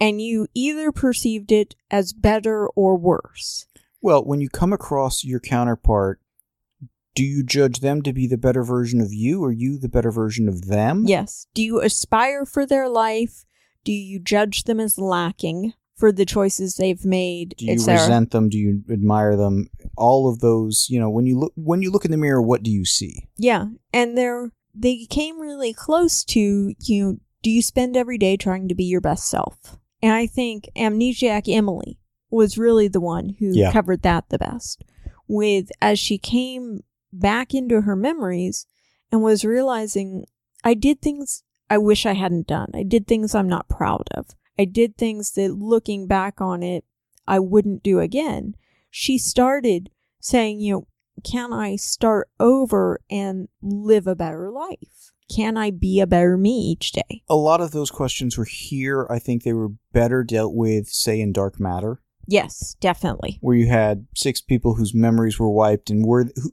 and 0.00 0.20
you 0.20 0.46
either 0.54 0.92
perceived 0.92 1.52
it 1.52 1.74
as 1.90 2.12
better 2.12 2.68
or 2.68 2.96
worse. 2.96 3.66
Well, 4.00 4.24
when 4.24 4.40
you 4.40 4.48
come 4.48 4.72
across 4.72 5.24
your 5.24 5.40
counterpart, 5.40 6.20
do 7.14 7.24
you 7.24 7.42
judge 7.42 7.80
them 7.80 8.02
to 8.02 8.12
be 8.12 8.26
the 8.26 8.36
better 8.36 8.62
version 8.62 9.00
of 9.00 9.12
you, 9.12 9.42
or 9.42 9.50
you 9.50 9.78
the 9.78 9.88
better 9.88 10.10
version 10.10 10.48
of 10.48 10.66
them? 10.66 11.04
Yes. 11.06 11.46
Do 11.54 11.62
you 11.62 11.80
aspire 11.80 12.44
for 12.44 12.66
their 12.66 12.88
life? 12.88 13.44
Do 13.84 13.92
you 13.92 14.20
judge 14.20 14.64
them 14.64 14.80
as 14.80 14.98
lacking 14.98 15.72
for 15.96 16.12
the 16.12 16.26
choices 16.26 16.74
they've 16.74 17.06
made, 17.06 17.54
Do 17.56 17.64
you 17.64 17.72
resent 17.72 18.30
them? 18.30 18.50
Do 18.50 18.58
you 18.58 18.82
admire 18.90 19.34
them? 19.34 19.70
All 19.96 20.28
of 20.28 20.40
those, 20.40 20.88
you 20.90 21.00
know, 21.00 21.08
when 21.08 21.24
you 21.24 21.38
look 21.38 21.52
when 21.56 21.80
you 21.80 21.90
look 21.90 22.04
in 22.04 22.10
the 22.10 22.18
mirror, 22.18 22.42
what 22.42 22.62
do 22.62 22.70
you 22.70 22.84
see? 22.84 23.28
Yeah, 23.38 23.68
and 23.94 24.18
they're 24.18 24.52
they 24.74 25.06
came 25.06 25.40
really 25.40 25.72
close 25.72 26.22
to 26.24 26.74
you. 26.78 27.06
know, 27.06 27.20
Do 27.46 27.52
you 27.52 27.62
spend 27.62 27.96
every 27.96 28.18
day 28.18 28.36
trying 28.36 28.66
to 28.66 28.74
be 28.74 28.82
your 28.82 29.00
best 29.00 29.28
self? 29.28 29.78
And 30.02 30.12
I 30.12 30.26
think 30.26 30.68
Amnesiac 30.74 31.44
Emily 31.46 31.96
was 32.28 32.58
really 32.58 32.88
the 32.88 33.00
one 33.00 33.36
who 33.38 33.52
Yeah. 33.56 33.70
covered 33.70 34.02
that 34.02 34.30
the 34.30 34.38
best. 34.38 34.82
With 35.28 35.70
as 35.80 36.00
she 36.00 36.18
came 36.18 36.80
back 37.12 37.54
into 37.54 37.82
her 37.82 37.94
memories 37.94 38.66
and 39.12 39.22
was 39.22 39.44
realizing 39.44 40.24
I 40.64 40.74
did 40.74 41.00
things 41.00 41.44
I 41.70 41.78
wish 41.78 42.04
I 42.04 42.14
hadn't 42.14 42.48
done. 42.48 42.72
I 42.74 42.82
did 42.82 43.06
things 43.06 43.32
I'm 43.32 43.48
not 43.48 43.68
proud 43.68 44.08
of. 44.10 44.30
I 44.58 44.64
did 44.64 44.96
things 44.96 45.30
that 45.34 45.52
looking 45.54 46.08
back 46.08 46.40
on 46.40 46.64
it 46.64 46.84
I 47.28 47.38
wouldn't 47.38 47.84
do 47.84 48.00
again. 48.00 48.56
She 48.90 49.18
started 49.18 49.88
saying, 50.18 50.58
you 50.58 50.72
know, 50.72 50.86
can 51.22 51.52
I 51.52 51.76
start 51.76 52.28
over 52.40 52.98
and 53.08 53.46
live 53.62 54.08
a 54.08 54.16
better 54.16 54.50
life? 54.50 55.12
Can 55.34 55.56
I 55.56 55.70
be 55.70 56.00
a 56.00 56.06
better 56.06 56.36
me 56.36 56.50
each 56.50 56.92
day? 56.92 57.22
A 57.28 57.36
lot 57.36 57.60
of 57.60 57.72
those 57.72 57.90
questions 57.90 58.38
were 58.38 58.44
here. 58.44 59.06
I 59.10 59.18
think 59.18 59.42
they 59.42 59.52
were 59.52 59.70
better 59.92 60.22
dealt 60.22 60.54
with, 60.54 60.88
say, 60.88 61.20
in 61.20 61.32
Dark 61.32 61.58
Matter, 61.58 62.00
Yes, 62.28 62.76
definitely. 62.80 63.38
where 63.40 63.56
you 63.56 63.66
had 63.66 64.06
six 64.14 64.40
people 64.40 64.74
whose 64.74 64.94
memories 64.94 65.38
were 65.38 65.50
wiped, 65.50 65.90
and 65.90 66.04
were 66.06 66.24
who, 66.24 66.52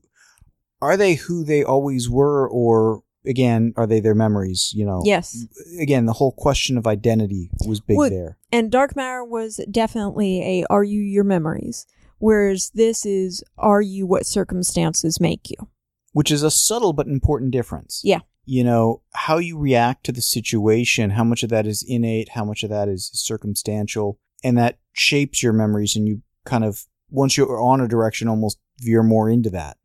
are 0.81 0.97
they 0.97 1.13
who 1.15 1.43
they 1.43 1.63
always 1.63 2.09
were, 2.09 2.47
or 2.49 3.03
again, 3.25 3.73
are 3.77 3.87
they 3.87 3.99
their 3.99 4.15
memories? 4.15 4.71
You 4.73 4.85
know, 4.85 5.01
Yes. 5.05 5.45
Again, 5.79 6.05
the 6.05 6.13
whole 6.13 6.31
question 6.33 6.77
of 6.77 6.85
identity 6.87 7.51
was 7.67 7.79
big 7.79 7.97
Would- 7.97 8.11
there. 8.11 8.37
And 8.51 8.71
Dark 8.71 8.95
Matter 8.95 9.23
was 9.23 9.59
definitely 9.71 10.41
a 10.61 10.65
are 10.69 10.83
you 10.83 10.99
your 11.01 11.23
memories? 11.23 11.85
Whereas 12.19 12.71
this 12.73 13.05
is 13.05 13.43
are 13.57 13.81
you 13.81 14.05
what 14.07 14.25
circumstances 14.25 15.19
make 15.19 15.49
you? 15.49 15.69
which 16.15 16.31
is 16.31 16.43
a 16.43 16.51
subtle 16.51 16.93
but 16.93 17.07
important 17.07 17.49
difference. 17.49 17.99
Yeah. 18.03 18.19
You 18.45 18.63
know, 18.63 19.01
how 19.13 19.37
you 19.37 19.57
react 19.57 20.05
to 20.05 20.11
the 20.11 20.21
situation, 20.21 21.11
how 21.11 21.23
much 21.23 21.43
of 21.43 21.49
that 21.49 21.65
is 21.65 21.83
innate, 21.87 22.29
how 22.29 22.43
much 22.43 22.63
of 22.63 22.69
that 22.69 22.89
is 22.89 23.09
circumstantial, 23.13 24.19
and 24.43 24.57
that 24.57 24.79
shapes 24.91 25.41
your 25.41 25.53
memories, 25.53 25.95
and 25.95 26.07
you 26.07 26.21
kind 26.45 26.63
of, 26.65 26.85
once 27.09 27.37
you're 27.37 27.61
on 27.61 27.79
a 27.79 27.87
direction, 27.87 28.27
almost 28.27 28.59
veer 28.79 29.03
more 29.03 29.29
into 29.29 29.49
that. 29.51 29.77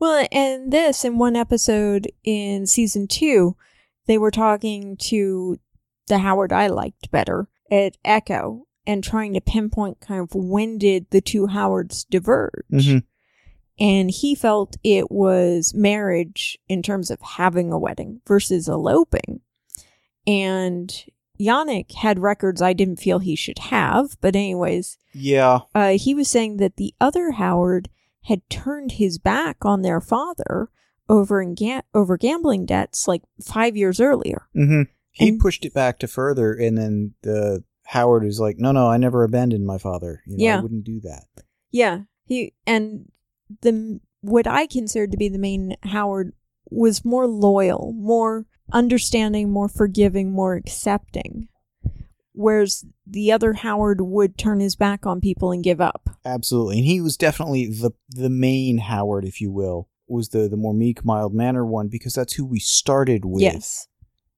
Well, 0.00 0.26
and 0.32 0.72
this 0.72 1.04
in 1.04 1.18
one 1.18 1.36
episode 1.36 2.10
in 2.24 2.66
season 2.66 3.06
two, 3.06 3.56
they 4.06 4.18
were 4.18 4.30
talking 4.30 4.96
to 4.96 5.58
the 6.08 6.18
Howard 6.18 6.52
I 6.52 6.66
liked 6.66 7.10
better 7.10 7.48
at 7.70 7.96
Echo 8.04 8.66
and 8.86 9.04
trying 9.04 9.34
to 9.34 9.40
pinpoint 9.40 10.00
kind 10.00 10.20
of 10.20 10.34
when 10.34 10.78
did 10.78 11.06
the 11.10 11.20
two 11.20 11.46
Howards 11.48 12.04
diverge. 12.04 12.64
Mhm. 12.72 13.04
And 13.80 14.10
he 14.10 14.34
felt 14.34 14.76
it 14.84 15.10
was 15.10 15.72
marriage 15.74 16.58
in 16.68 16.82
terms 16.82 17.10
of 17.10 17.18
having 17.20 17.72
a 17.72 17.78
wedding 17.78 18.20
versus 18.26 18.68
eloping. 18.68 19.40
And 20.26 20.94
Yannick 21.40 21.94
had 21.94 22.18
records 22.18 22.60
I 22.60 22.72
didn't 22.74 23.00
feel 23.00 23.18
he 23.20 23.34
should 23.36 23.58
have. 23.58 24.16
But, 24.20 24.36
anyways, 24.36 24.98
Yeah. 25.14 25.60
uh, 25.74 25.92
he 25.92 26.14
was 26.14 26.28
saying 26.28 26.58
that 26.58 26.76
the 26.76 26.94
other 27.00 27.32
Howard 27.32 27.88
had 28.24 28.48
turned 28.50 28.92
his 28.92 29.18
back 29.18 29.64
on 29.64 29.80
their 29.82 30.00
father 30.00 30.68
over 31.08 31.40
in 31.40 31.54
ga- 31.54 31.80
over 31.94 32.16
gambling 32.18 32.66
debts 32.66 33.08
like 33.08 33.22
five 33.42 33.76
years 33.76 33.98
earlier. 33.98 34.42
hmm 34.52 34.82
He 35.12 35.30
And- 35.30 35.40
pushed 35.40 35.64
it 35.64 35.74
back 35.74 35.98
to 36.00 36.06
further, 36.06 36.52
and 36.52 36.78
then 36.78 37.14
the 37.22 37.64
Howard 37.86 38.22
was 38.22 38.38
like, 38.38 38.58
"No, 38.58 38.70
no, 38.70 38.86
I 38.88 38.96
never 38.96 39.24
abandoned 39.24 39.66
my 39.66 39.76
father. 39.78 40.22
You 40.26 40.36
know, 40.36 40.44
Yeah. 40.44 40.58
I 40.58 40.62
wouldn't 40.62 40.84
do 40.84 41.00
that." 41.00 41.24
Yeah, 41.72 42.02
he 42.24 42.52
and 42.66 43.10
the 43.62 44.00
what 44.22 44.46
I 44.46 44.66
considered 44.66 45.12
to 45.12 45.16
be 45.16 45.28
the 45.28 45.38
main 45.38 45.76
Howard 45.82 46.32
was 46.70 47.04
more 47.04 47.26
loyal, 47.26 47.92
more 47.96 48.46
understanding, 48.72 49.50
more 49.50 49.68
forgiving, 49.68 50.32
more 50.32 50.54
accepting. 50.54 51.48
Whereas 52.32 52.84
the 53.06 53.32
other 53.32 53.54
Howard 53.54 54.00
would 54.00 54.38
turn 54.38 54.60
his 54.60 54.76
back 54.76 55.04
on 55.04 55.20
people 55.20 55.50
and 55.50 55.64
give 55.64 55.80
up. 55.80 56.10
Absolutely, 56.24 56.78
and 56.78 56.86
he 56.86 57.00
was 57.00 57.16
definitely 57.16 57.66
the 57.66 57.90
the 58.08 58.30
main 58.30 58.78
Howard, 58.78 59.24
if 59.24 59.40
you 59.40 59.50
will, 59.50 59.88
was 60.06 60.28
the 60.28 60.48
the 60.48 60.56
more 60.56 60.74
meek, 60.74 61.04
mild 61.04 61.34
manner 61.34 61.66
one 61.66 61.88
because 61.88 62.14
that's 62.14 62.34
who 62.34 62.44
we 62.44 62.60
started 62.60 63.24
with. 63.24 63.42
Yes. 63.42 63.88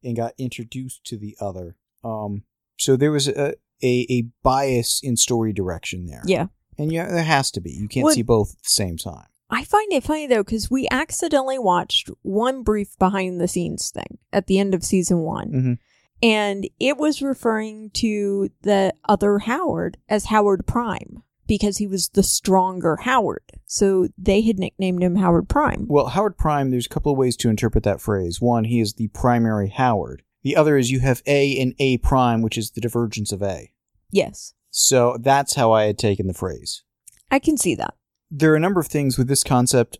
and 0.02 0.16
got 0.16 0.32
introduced 0.38 1.04
to 1.04 1.16
the 1.16 1.36
other. 1.40 1.76
Um, 2.02 2.42
so 2.78 2.96
there 2.96 3.12
was 3.12 3.28
a, 3.28 3.54
a 3.84 4.06
a 4.10 4.26
bias 4.42 5.00
in 5.02 5.16
story 5.16 5.52
direction 5.52 6.06
there. 6.06 6.22
Yeah. 6.24 6.46
And 6.78 6.92
yeah, 6.92 7.08
there 7.08 7.22
has 7.24 7.50
to 7.52 7.60
be. 7.60 7.70
You 7.72 7.88
can't 7.88 8.04
Well- 8.04 8.14
see 8.14 8.22
both 8.22 8.50
at 8.52 8.58
the 8.62 8.68
same 8.70 8.96
time. 8.96 9.26
I 9.50 9.64
find 9.64 9.92
it 9.92 10.04
funny 10.04 10.26
though 10.26 10.42
because 10.42 10.70
we 10.70 10.88
accidentally 10.90 11.58
watched 11.58 12.08
one 12.22 12.62
brief 12.62 12.98
behind 12.98 13.38
the 13.40 13.48
scenes 13.48 13.90
thing 13.90 14.16
at 14.32 14.46
the 14.46 14.58
end 14.58 14.74
of 14.74 14.82
season 14.82 15.18
one, 15.20 15.50
Mhm. 15.52 15.78
and 16.22 16.68
it 16.80 16.96
was 16.96 17.20
referring 17.20 17.90
to 17.94 18.48
the 18.62 18.94
other 19.08 19.40
Howard 19.40 19.98
as 20.08 20.26
Howard 20.26 20.66
Prime 20.66 21.22
because 21.46 21.76
he 21.76 21.86
was 21.86 22.08
the 22.14 22.22
stronger 22.22 22.96
Howard. 23.02 23.42
So 23.66 24.08
they 24.16 24.40
had 24.40 24.58
nicknamed 24.58 25.02
him 25.02 25.16
Howard 25.16 25.50
Prime. 25.50 25.86
Well, 25.86 26.06
Howard 26.06 26.38
Prime. 26.38 26.70
There's 26.70 26.86
a 26.86 26.90
couple 26.90 27.12
of 27.12 27.18
ways 27.18 27.36
to 27.38 27.50
interpret 27.50 27.84
that 27.84 28.00
phrase. 28.00 28.40
One, 28.40 28.64
he 28.64 28.80
is 28.80 28.94
the 28.94 29.08
primary 29.08 29.68
Howard. 29.68 30.22
The 30.42 30.56
other 30.56 30.78
is 30.78 30.90
you 30.90 31.00
have 31.00 31.22
A 31.26 31.58
and 31.58 31.74
A 31.78 31.98
prime, 31.98 32.40
which 32.40 32.56
is 32.56 32.70
the 32.70 32.80
divergence 32.80 33.32
of 33.32 33.42
A. 33.42 33.71
Yes, 34.12 34.54
So 34.70 35.16
that's 35.20 35.54
how 35.56 35.72
I 35.72 35.84
had 35.84 35.98
taken 35.98 36.26
the 36.28 36.34
phrase. 36.34 36.82
I 37.30 37.38
can 37.38 37.56
see 37.56 37.74
that. 37.74 37.94
There 38.30 38.52
are 38.52 38.56
a 38.56 38.60
number 38.60 38.80
of 38.80 38.86
things 38.86 39.18
with 39.18 39.26
this 39.28 39.42
concept 39.42 39.98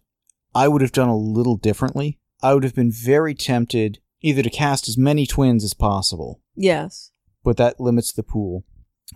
I 0.54 0.68
would 0.68 0.82
have 0.82 0.92
done 0.92 1.08
a 1.08 1.16
little 1.16 1.56
differently. 1.56 2.18
I 2.42 2.54
would 2.54 2.62
have 2.64 2.74
been 2.74 2.92
very 2.92 3.34
tempted 3.34 3.98
either 4.20 4.42
to 4.42 4.50
cast 4.50 4.88
as 4.88 4.96
many 4.98 5.26
twins 5.26 5.64
as 5.64 5.74
possible 5.74 6.40
Yes. 6.54 7.10
but 7.42 7.56
that 7.56 7.80
limits 7.80 8.12
the 8.12 8.22
pool. 8.22 8.64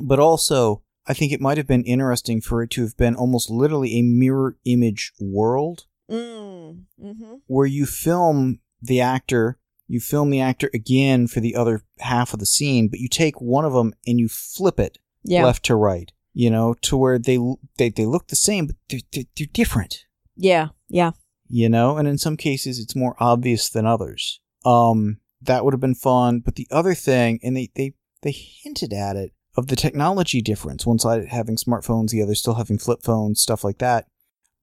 But 0.00 0.18
also, 0.18 0.82
I 1.06 1.14
think 1.14 1.30
it 1.32 1.40
might 1.40 1.58
have 1.58 1.66
been 1.66 1.84
interesting 1.84 2.40
for 2.40 2.62
it 2.62 2.70
to 2.70 2.82
have 2.82 2.96
been 2.96 3.14
almost 3.14 3.50
literally 3.50 3.98
a 3.98 4.02
mirror 4.02 4.56
image 4.64 5.12
world 5.20 5.84
Mm. 6.10 6.84
Mm-hmm. 7.02 7.34
where 7.46 7.66
you 7.66 7.84
film 7.86 8.60
the 8.80 9.00
actor, 9.00 9.58
you 9.88 10.00
film 10.00 10.30
the 10.30 10.40
actor 10.40 10.70
again 10.74 11.26
for 11.28 11.40
the 11.40 11.54
other 11.54 11.82
half 11.98 12.32
of 12.32 12.40
the 12.40 12.46
scene, 12.46 12.88
but 12.88 13.00
you 13.00 13.08
take 13.08 13.40
one 13.40 13.64
of 13.64 13.72
them 13.72 13.92
and 14.06 14.18
you 14.18 14.28
flip 14.28 14.78
it 14.80 14.98
Yeah. 15.22 15.44
left 15.44 15.64
to 15.66 15.74
right, 15.76 16.10
you 16.34 16.50
know, 16.50 16.74
to 16.82 16.96
where 16.96 17.18
they 17.18 17.38
they, 17.78 17.90
they 17.90 18.06
look 18.06 18.28
the 18.28 18.36
same, 18.36 18.66
but 18.66 18.76
they're, 18.88 19.00
they're, 19.12 19.24
they're 19.36 19.46
different. 19.52 20.04
Yeah. 20.36 20.68
Yeah. 20.88 21.12
you 21.48 21.68
know 21.68 21.96
and 21.96 22.06
in 22.08 22.18
some 22.18 22.36
cases 22.36 22.78
it's 22.80 22.96
more 22.96 23.14
obvious 23.20 23.68
than 23.68 23.86
others 23.86 24.40
um 24.64 25.18
that 25.40 25.64
would 25.64 25.72
have 25.72 25.80
been 25.80 25.94
fun 25.94 26.40
but 26.40 26.56
the 26.56 26.66
other 26.72 26.92
thing 26.94 27.38
and 27.42 27.56
they 27.56 27.70
they 27.76 27.94
they 28.22 28.32
hinted 28.32 28.92
at 28.92 29.14
it 29.16 29.32
of 29.56 29.68
the 29.68 29.76
technology 29.76 30.42
difference 30.42 30.84
one 30.84 30.98
side 30.98 31.24
having 31.28 31.56
smartphones 31.56 32.10
the 32.10 32.20
other 32.22 32.34
still 32.34 32.54
having 32.54 32.78
flip 32.78 33.00
phones 33.02 33.40
stuff 33.40 33.62
like 33.64 33.78
that 33.78 34.06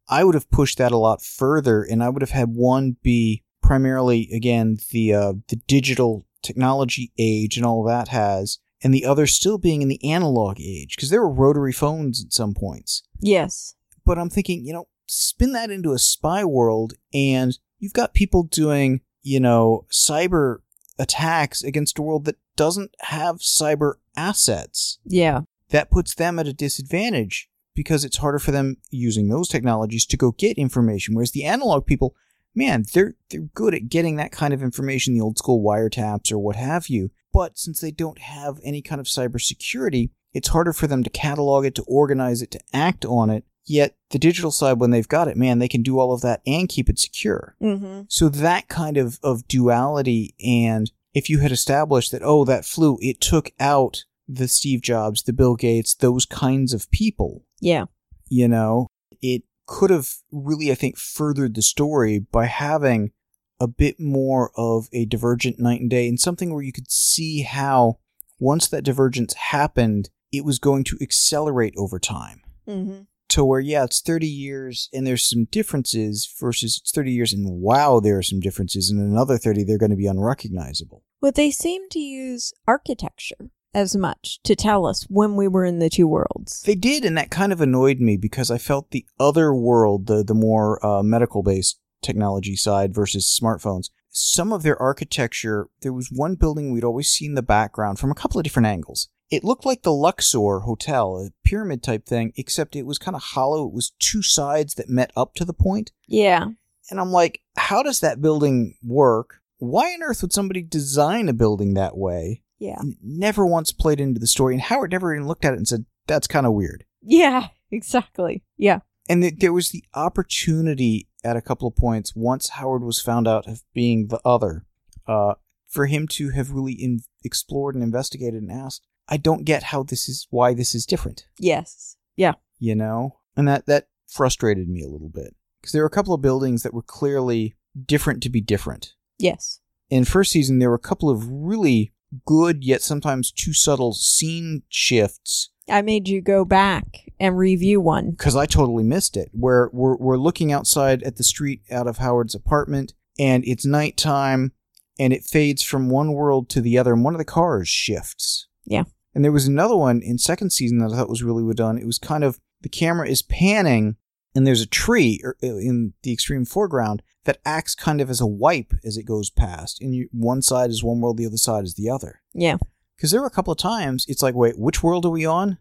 i 0.09 0.23
would 0.25 0.35
have 0.35 0.49
pushed 0.51 0.77
that 0.77 0.91
a 0.91 0.97
lot 0.97 1.23
further 1.23 1.81
and 1.83 2.03
i 2.03 2.09
would 2.09 2.21
have 2.21 2.31
had 2.31 2.49
one 2.49 2.97
be 3.01 3.43
primarily 3.63 4.29
again 4.33 4.77
the 4.91 5.13
uh 5.13 5.33
the 5.47 5.55
digital 5.67 6.25
technology 6.43 7.11
age 7.17 7.57
and 7.57 7.65
all 7.65 7.83
that 7.83 8.09
has 8.09 8.59
and 8.83 8.93
the 8.93 9.05
other 9.05 9.25
still 9.25 9.57
being 9.57 9.81
in 9.81 9.87
the 9.87 10.03
analog 10.03 10.59
age 10.59 10.95
because 10.95 11.09
there 11.09 11.21
were 11.21 11.33
rotary 11.33 11.71
phones 11.71 12.23
at 12.23 12.33
some 12.33 12.53
points 12.53 13.01
Yes. 13.21 13.75
but 14.05 14.19
I'm 14.19 14.29
thinking, 14.29 14.65
you 14.65 14.73
know, 14.73 14.87
spin 15.07 15.53
that 15.53 15.71
into 15.71 15.93
a 15.93 15.97
spy 15.99 16.43
world 16.43 16.93
and 17.13 17.57
you've 17.79 17.93
got 17.93 18.13
people 18.13 18.43
doing, 18.43 18.99
you 19.21 19.39
know, 19.39 19.85
cyber 19.91 20.57
attacks 20.99 21.63
against 21.63 21.97
a 21.97 22.01
world 22.01 22.25
that 22.25 22.35
doesn't 22.55 22.93
have 22.99 23.37
cyber 23.37 23.93
assets. 24.17 24.99
Yeah. 25.05 25.41
That 25.69 25.89
puts 25.89 26.13
them 26.15 26.37
at 26.37 26.47
a 26.47 26.53
disadvantage 26.53 27.49
because 27.73 28.03
it's 28.05 28.17
harder 28.17 28.39
for 28.39 28.51
them 28.51 28.77
using 28.91 29.29
those 29.29 29.47
technologies 29.47 30.05
to 30.07 30.17
go 30.17 30.31
get 30.33 30.57
information. 30.57 31.15
Whereas 31.15 31.31
the 31.31 31.45
analog 31.45 31.85
people, 31.85 32.13
man, 32.55 32.85
they're 32.93 33.15
they're 33.29 33.41
good 33.53 33.73
at 33.73 33.89
getting 33.89 34.15
that 34.17 34.31
kind 34.31 34.53
of 34.53 34.61
information, 34.63 35.13
the 35.13 35.21
old 35.21 35.37
school 35.37 35.63
wiretaps 35.63 36.31
or 36.31 36.37
what 36.37 36.55
have 36.55 36.87
you. 36.87 37.11
But 37.31 37.57
since 37.57 37.81
they 37.81 37.91
don't 37.91 38.19
have 38.19 38.59
any 38.63 38.81
kind 38.81 39.01
of 39.01 39.07
cybersecurity, 39.07 40.11
it's 40.33 40.49
harder 40.49 40.73
for 40.73 40.87
them 40.87 41.03
to 41.03 41.09
catalog 41.09 41.65
it, 41.65 41.75
to 41.75 41.83
organize 41.83 42.41
it, 42.41 42.51
to 42.51 42.59
act 42.73 43.05
on 43.05 43.29
it. 43.29 43.43
Yet 43.65 43.95
the 44.09 44.19
digital 44.19 44.51
side, 44.51 44.79
when 44.79 44.91
they've 44.91 45.07
got 45.07 45.27
it, 45.27 45.37
man, 45.37 45.59
they 45.59 45.67
can 45.69 45.83
do 45.83 45.97
all 45.97 46.13
of 46.13 46.21
that 46.21 46.41
and 46.45 46.67
keep 46.67 46.89
it 46.89 46.99
secure. 46.99 47.55
Mm-hmm. 47.61 48.01
So 48.09 48.29
that 48.29 48.67
kind 48.67 48.97
of, 48.97 49.19
of 49.23 49.47
duality, 49.47 50.35
and 50.45 50.91
if 51.13 51.29
you 51.29 51.39
had 51.39 51.51
established 51.51 52.11
that, 52.11 52.21
oh, 52.23 52.43
that 52.45 52.65
flu, 52.65 52.97
it 53.01 53.21
took 53.21 53.51
out 53.59 54.03
the 54.27 54.47
Steve 54.47 54.81
Jobs, 54.81 55.23
the 55.23 55.33
Bill 55.33 55.55
Gates, 55.55 55.95
those 55.95 56.25
kinds 56.25 56.73
of 56.73 56.89
people, 56.91 57.43
Yeah. 57.61 57.85
you 58.29 58.47
know, 58.47 58.87
it 59.21 59.43
could 59.65 59.89
have 59.89 60.09
really, 60.31 60.71
I 60.71 60.75
think, 60.75 60.97
furthered 60.97 61.55
the 61.55 61.61
story 61.61 62.19
by 62.19 62.45
having 62.45 63.11
a 63.59 63.67
bit 63.67 63.99
more 63.99 64.51
of 64.57 64.87
a 64.91 65.05
divergent 65.05 65.59
night 65.59 65.81
and 65.81 65.89
day 65.89 66.07
and 66.07 66.19
something 66.19 66.53
where 66.53 66.63
you 66.63 66.73
could 66.73 66.91
see 66.91 67.43
how 67.43 67.99
once 68.39 68.67
that 68.67 68.83
divergence 68.83 69.33
happened, 69.35 70.09
it 70.31 70.43
was 70.43 70.59
going 70.59 70.83
to 70.85 70.97
accelerate 71.01 71.73
over 71.77 71.99
time. 71.99 72.41
Mm-hmm. 72.67 73.01
to 73.27 73.43
where 73.43 73.59
yeah 73.59 73.83
it's 73.83 73.99
30 73.99 74.25
years 74.25 74.87
and 74.93 75.05
there's 75.05 75.29
some 75.29 75.43
differences 75.51 76.33
versus 76.39 76.79
it's 76.81 76.93
30 76.93 77.11
years 77.11 77.33
and 77.33 77.61
wow 77.61 77.99
there 77.99 78.17
are 78.17 78.23
some 78.23 78.39
differences 78.39 78.89
and 78.89 79.01
another 79.01 79.37
30 79.37 79.65
they're 79.65 79.77
going 79.77 79.91
to 79.91 79.97
be 79.97 80.07
unrecognizable. 80.07 81.03
Well, 81.19 81.33
they 81.33 81.51
seem 81.51 81.89
to 81.89 81.99
use 81.99 82.53
architecture 82.65 83.49
as 83.73 83.95
much 83.95 84.39
to 84.43 84.55
tell 84.55 84.85
us 84.85 85.03
when 85.09 85.35
we 85.35 85.47
were 85.47 85.65
in 85.65 85.79
the 85.79 85.89
two 85.89 86.07
worlds. 86.07 86.61
they 86.63 86.75
did 86.75 87.05
and 87.05 87.17
that 87.17 87.31
kind 87.31 87.51
of 87.51 87.61
annoyed 87.61 87.99
me 87.99 88.17
because 88.17 88.51
i 88.51 88.57
felt 88.57 88.91
the 88.91 89.05
other 89.19 89.53
world 89.53 90.07
the 90.07 90.23
the 90.23 90.33
more 90.33 90.83
uh, 90.85 91.03
medical 91.03 91.43
based 91.43 91.79
technology 92.01 92.55
side 92.55 92.93
versus 92.93 93.39
smartphones 93.41 93.89
some 94.09 94.53
of 94.53 94.61
their 94.63 94.79
architecture 94.81 95.67
there 95.81 95.93
was 95.93 96.09
one 96.11 96.35
building 96.35 96.71
we'd 96.71 96.83
always 96.83 97.09
seen 97.09 97.31
in 97.31 97.35
the 97.35 97.41
background 97.41 97.97
from 97.97 98.11
a 98.11 98.15
couple 98.15 98.39
of 98.39 98.43
different 98.43 98.67
angles 98.67 99.09
it 99.29 99.43
looked 99.43 99.65
like 99.65 99.81
the 99.81 99.93
luxor 99.93 100.59
hotel 100.59 101.17
a 101.17 101.29
pyramid 101.47 101.81
type 101.81 102.05
thing 102.05 102.31
except 102.35 102.75
it 102.75 102.85
was 102.85 102.99
kind 102.99 103.15
of 103.15 103.23
hollow 103.23 103.65
it 103.65 103.73
was 103.73 103.93
two 103.99 104.21
sides 104.21 104.75
that 104.75 104.89
met 104.89 105.11
up 105.15 105.33
to 105.33 105.45
the 105.45 105.53
point 105.53 105.91
Yeah. 106.07 106.47
And 106.89 106.99
I'm 106.99 107.11
like, 107.11 107.41
how 107.55 107.81
does 107.81 108.01
that 108.01 108.21
building 108.21 108.75
work? 108.83 109.41
Why 109.57 109.93
on 109.93 110.03
earth 110.03 110.21
would 110.21 110.33
somebody 110.33 110.61
design 110.61 111.29
a 111.29 111.33
building 111.33 111.73
that 111.73 111.97
way? 111.97 112.42
Yeah. 112.59 112.79
Never 113.01 113.45
once 113.45 113.71
played 113.71 113.99
into 113.99 114.19
the 114.19 114.27
story. 114.27 114.53
And 114.53 114.61
Howard 114.61 114.91
never 114.91 115.13
even 115.13 115.27
looked 115.27 115.45
at 115.45 115.53
it 115.53 115.57
and 115.57 115.67
said, 115.67 115.85
that's 116.07 116.27
kind 116.27 116.45
of 116.45 116.53
weird. 116.53 116.85
Yeah. 117.01 117.47
Exactly. 117.71 118.43
Yeah. 118.55 118.81
And 119.09 119.23
th- 119.23 119.37
there 119.39 119.51
was 119.51 119.69
the 119.69 119.83
opportunity 119.95 121.07
at 121.23 121.35
a 121.35 121.41
couple 121.41 121.67
of 121.67 121.75
points, 121.75 122.15
once 122.15 122.49
Howard 122.49 122.83
was 122.83 123.01
found 123.01 123.27
out 123.27 123.47
of 123.47 123.63
being 123.73 124.07
the 124.09 124.19
other, 124.23 124.65
uh, 125.07 125.33
for 125.67 125.87
him 125.87 126.07
to 126.09 126.29
have 126.29 126.51
really 126.51 126.73
in- 126.73 127.01
explored 127.23 127.73
and 127.73 127.83
investigated 127.83 128.41
and 128.43 128.51
asked, 128.51 128.85
I 129.07 129.17
don't 129.17 129.43
get 129.43 129.63
how 129.63 129.81
this 129.81 130.07
is, 130.07 130.27
why 130.29 130.53
this 130.53 130.75
is 130.75 130.85
different. 130.85 131.25
Yes. 131.39 131.97
Yeah. 132.15 132.33
you 132.59 132.75
know 132.75 133.17
and 133.35 133.47
that 133.47 133.65
that 133.65 133.87
frustrated 134.07 134.69
me 134.69 134.83
a 134.83 134.87
little 134.87 135.09
bit 135.09 135.35
because 135.59 135.71
there 135.71 135.81
were 135.81 135.87
a 135.87 135.97
couple 135.97 136.13
of 136.13 136.21
buildings 136.21 136.61
that 136.61 136.73
were 136.75 136.83
clearly 136.83 137.55
different 137.87 138.21
to 138.21 138.29
be 138.29 138.39
different 138.39 138.93
Yes. 139.17 139.59
in 139.89 140.05
first 140.05 140.31
season 140.31 140.59
there 140.59 140.69
were 140.69 140.75
a 140.75 140.79
couple 140.79 141.09
of 141.09 141.27
really 141.27 141.91
good 142.25 142.63
yet 142.63 142.81
sometimes 142.81 143.31
too 143.31 143.53
subtle 143.53 143.93
scene 143.93 144.63
shifts 144.69 145.49
I 145.69 145.81
made 145.81 146.09
you 146.09 146.21
go 146.21 146.43
back 146.43 146.85
and 147.19 147.37
review 147.37 147.79
one. 147.79 148.11
because 148.11 148.35
i 148.35 148.45
totally 148.45 148.83
missed 148.83 149.15
it 149.15 149.29
where 149.31 149.69
we're, 149.71 149.95
we're 149.97 150.17
looking 150.17 150.51
outside 150.51 151.01
at 151.03 151.15
the 151.17 151.23
street 151.23 151.61
out 151.71 151.87
of 151.87 151.97
howard's 151.97 152.35
apartment 152.35 152.93
and 153.19 153.43
it's 153.45 153.65
nighttime 153.65 154.51
and 154.99 155.13
it 155.13 155.23
fades 155.23 155.63
from 155.63 155.89
one 155.89 156.13
world 156.13 156.49
to 156.49 156.61
the 156.61 156.77
other 156.77 156.93
and 156.93 157.03
one 157.03 157.13
of 157.13 157.17
the 157.19 157.25
cars 157.25 157.67
shifts 157.69 158.47
Yeah. 158.65 158.83
and 159.15 159.23
there 159.23 159.31
was 159.31 159.47
another 159.47 159.75
one 159.77 160.01
in 160.03 160.17
second 160.17 160.51
season 160.51 160.79
that 160.79 160.91
i 160.91 160.95
thought 160.97 161.09
was 161.09 161.23
really 161.23 161.43
well 161.43 161.53
done 161.53 161.77
it 161.77 161.85
was 161.85 161.97
kind 161.99 162.23
of 162.23 162.39
the 162.61 162.69
camera 162.69 163.07
is 163.07 163.21
panning 163.21 163.95
and 164.35 164.45
there's 164.47 164.61
a 164.61 164.65
tree 164.67 165.21
er, 165.23 165.35
in 165.41 165.93
the 166.03 166.11
extreme 166.13 166.45
foreground 166.45 167.01
that 167.25 167.39
acts 167.45 167.75
kind 167.75 168.01
of 168.01 168.09
as 168.09 168.19
a 168.21 168.27
wipe 168.27 168.73
as 168.83 168.97
it 168.97 169.03
goes 169.03 169.29
past 169.29 169.81
and 169.81 169.95
you, 169.95 170.09
one 170.11 170.41
side 170.41 170.69
is 170.69 170.83
one 170.83 170.99
world 170.99 171.17
the 171.17 171.25
other 171.25 171.37
side 171.37 171.63
is 171.63 171.75
the 171.75 171.89
other 171.89 172.21
Yeah. 172.33 172.57
because 172.95 173.11
there 173.11 173.21
were 173.21 173.27
a 173.27 173.31
couple 173.31 173.51
of 173.53 173.57
times 173.59 174.05
it's 174.07 174.21
like 174.23 174.35
wait 174.35 174.57
which 174.59 174.83
world 174.83 175.05
are 175.05 175.09
we 175.09 175.25
on 175.25 175.57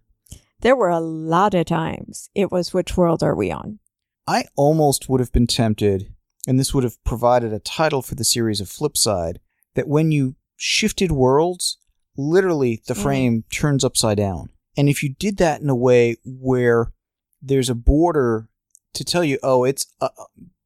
There 0.61 0.77
were 0.77 0.91
a 0.91 1.01
lot 1.01 1.55
of 1.55 1.67
times 1.67 2.31
it 2.35 2.51
was 2.53 2.73
which 2.75 2.97
world 2.97 3.23
are 3.23 3.35
we 3.35 3.51
on? 3.51 3.79
I 4.29 4.45
almost 4.57 5.09
would 5.09 5.19
have 5.19 5.33
been 5.33 5.49
tempted, 5.49 6.15
and 6.47 6.59
this 6.61 6.73
would 6.73 6.85
have 6.85 7.03
provided 7.03 7.53
a 7.53 7.59
title 7.59 8.03
for 8.03 8.15
the 8.15 8.25
series 8.25 8.61
of 8.61 8.69
Flipside, 8.69 9.39
that 9.75 9.89
when 9.89 10.13
you 10.13 10.37
shifted 10.57 11.11
worlds, 11.11 11.79
literally 12.17 12.81
the 12.87 12.95
Mhm. 12.95 13.03
frame 13.03 13.45
turns 13.51 13.83
upside 13.85 14.19
down. 14.19 14.51
And 14.77 14.89
if 14.89 15.03
you 15.03 15.09
did 15.19 15.39
that 15.39 15.61
in 15.61 15.69
a 15.69 15.75
way 15.75 16.17
where 16.25 16.93
there's 17.43 17.69
a 17.69 17.75
border 17.75 18.49
to 18.95 19.05
tell 19.05 19.25
you, 19.25 19.39
oh, 19.43 19.65
it's 19.65 19.87
uh, 20.01 20.09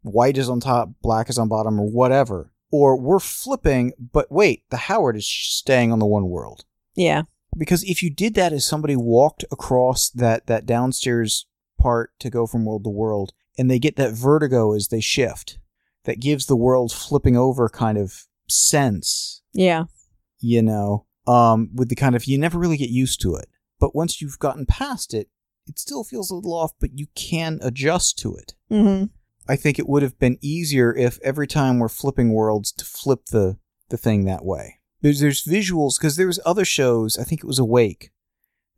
white 0.02 0.36
is 0.38 0.48
on 0.48 0.60
top, 0.60 0.90
black 1.02 1.28
is 1.28 1.38
on 1.38 1.48
bottom, 1.48 1.78
or 1.80 1.86
whatever, 1.90 2.50
or 2.70 2.98
we're 3.00 3.18
flipping, 3.20 3.92
but 4.12 4.30
wait, 4.30 4.64
the 4.70 4.76
Howard 4.76 5.16
is 5.16 5.26
staying 5.28 5.92
on 5.92 5.98
the 5.98 6.06
one 6.06 6.28
world 6.28 6.64
Yeah. 6.94 7.22
because 7.56 7.82
if 7.84 8.02
you 8.02 8.10
did 8.10 8.34
that 8.34 8.52
as 8.52 8.66
somebody 8.66 8.96
walked 8.96 9.44
across 9.52 10.10
that 10.10 10.46
that 10.46 10.66
downstairs 10.66 11.46
part 11.80 12.10
to 12.20 12.30
go 12.30 12.46
from 12.46 12.64
world 12.64 12.84
to 12.84 12.90
world 12.90 13.32
and 13.58 13.70
they 13.70 13.78
get 13.78 13.96
that 13.96 14.12
vertigo 14.12 14.74
as 14.74 14.88
they 14.88 15.00
shift 15.00 15.58
that 16.04 16.20
gives 16.20 16.46
the 16.46 16.56
world 16.56 16.92
flipping 16.92 17.36
over 17.36 17.68
kind 17.68 17.98
of 17.98 18.26
sense 18.48 19.42
Yeah. 19.52 19.84
you 20.40 20.62
know 20.62 21.06
um 21.26 21.70
with 21.74 21.88
the 21.88 21.94
kind 21.94 22.16
of 22.16 22.24
you 22.24 22.38
never 22.38 22.58
really 22.58 22.76
get 22.78 22.90
used 22.90 23.20
to 23.22 23.34
it 23.34 23.48
but 23.78 23.94
once 23.94 24.20
you've 24.22 24.38
gotten 24.38 24.64
past 24.66 25.12
it 25.14 25.28
it 25.66 25.78
still 25.78 26.04
feels 26.04 26.30
a 26.30 26.34
little 26.34 26.54
off 26.54 26.72
but 26.80 26.98
you 26.98 27.06
can 27.14 27.58
adjust 27.62 28.18
to 28.18 28.34
it 28.34 28.54
Mm-hmm. 28.70 29.04
I 29.48 29.56
think 29.56 29.78
it 29.78 29.88
would 29.88 30.02
have 30.02 30.18
been 30.18 30.38
easier 30.40 30.94
if 30.94 31.18
every 31.22 31.46
time 31.46 31.78
we're 31.78 31.88
flipping 31.88 32.32
worlds 32.32 32.72
to 32.72 32.84
flip 32.84 33.26
the 33.26 33.58
the 33.88 33.96
thing 33.96 34.24
that 34.24 34.44
way. 34.44 34.80
There's 35.02 35.20
there's 35.20 35.44
visuals 35.44 35.98
because 35.98 36.16
there 36.16 36.26
was 36.26 36.40
other 36.44 36.64
shows. 36.64 37.18
I 37.18 37.24
think 37.24 37.42
it 37.42 37.46
was 37.46 37.58
Awake 37.58 38.10